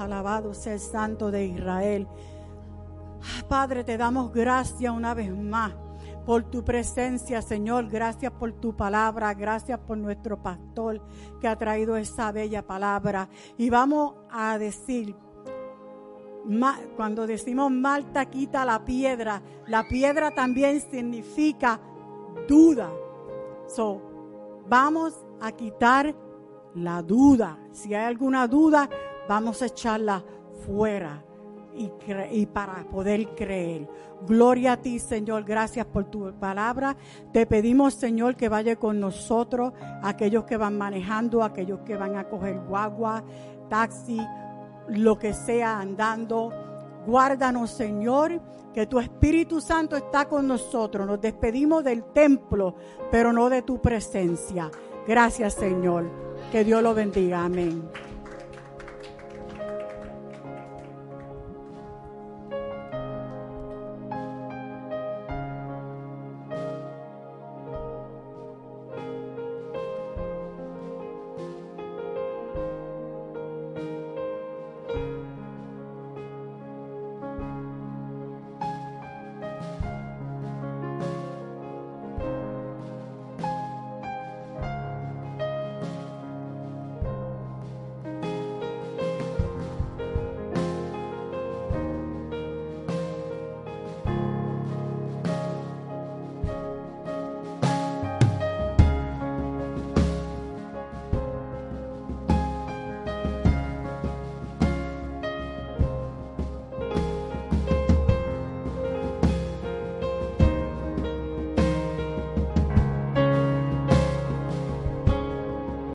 Alabado 0.00 0.54
sea 0.54 0.74
el 0.74 0.80
Santo 0.80 1.30
de 1.30 1.46
Israel. 1.46 2.08
Padre, 3.48 3.84
te 3.84 3.96
damos 3.96 4.32
gracias 4.32 4.92
una 4.92 5.14
vez 5.14 5.36
más 5.36 5.72
por 6.24 6.44
tu 6.44 6.62
presencia, 6.62 7.40
Señor. 7.40 7.88
Gracias 7.88 8.32
por 8.32 8.52
tu 8.52 8.76
palabra. 8.76 9.32
Gracias 9.34 9.78
por 9.80 9.96
nuestro 9.96 10.42
pastor 10.42 11.00
que 11.40 11.48
ha 11.48 11.56
traído 11.56 11.96
esa 11.96 12.30
bella 12.32 12.66
palabra. 12.66 13.28
Y 13.56 13.70
vamos 13.70 14.14
a 14.30 14.58
decir, 14.58 15.16
cuando 16.96 17.26
decimos 17.26 17.70
Malta 17.70 18.26
quita 18.26 18.64
la 18.64 18.84
piedra, 18.84 19.42
la 19.66 19.88
piedra 19.88 20.30
también 20.30 20.80
significa 20.80 21.80
duda. 22.46 22.90
So, 23.66 24.02
vamos 24.68 25.14
a 25.40 25.52
quitar 25.52 26.14
la 26.74 27.02
duda. 27.02 27.58
Si 27.72 27.94
hay 27.94 28.04
alguna 28.04 28.46
duda, 28.46 28.88
vamos 29.28 29.62
a 29.62 29.66
echarla 29.66 30.24
fuera 30.66 31.22
y, 32.32 32.46
para 32.46 32.84
poder 32.90 33.28
creer. 33.34 33.88
Gloria 34.26 34.72
a 34.72 34.76
ti, 34.78 34.98
Señor. 34.98 35.44
Gracias 35.44 35.86
por 35.86 36.04
tu 36.04 36.32
palabra. 36.38 36.96
Te 37.32 37.46
pedimos, 37.46 37.94
Señor, 37.94 38.36
que 38.36 38.48
vaya 38.48 38.76
con 38.76 38.98
nosotros, 38.98 39.72
aquellos 40.02 40.44
que 40.44 40.56
van 40.56 40.76
manejando, 40.76 41.42
aquellos 41.42 41.80
que 41.80 41.96
van 41.96 42.16
a 42.16 42.28
coger 42.28 42.58
guagua, 42.66 43.22
taxi, 43.68 44.20
lo 44.88 45.18
que 45.18 45.32
sea 45.32 45.78
andando. 45.78 46.52
Guárdanos, 47.06 47.70
Señor, 47.70 48.40
que 48.74 48.86
tu 48.86 48.98
Espíritu 48.98 49.60
Santo 49.60 49.96
está 49.96 50.26
con 50.26 50.48
nosotros. 50.48 51.06
Nos 51.06 51.20
despedimos 51.20 51.84
del 51.84 52.04
templo, 52.12 52.74
pero 53.10 53.32
no 53.32 53.48
de 53.48 53.62
tu 53.62 53.80
presencia. 53.80 54.70
Gracias, 55.06 55.54
Señor. 55.54 56.10
Que 56.50 56.64
Dios 56.64 56.82
lo 56.82 56.92
bendiga. 56.92 57.44
Amén. 57.44 57.88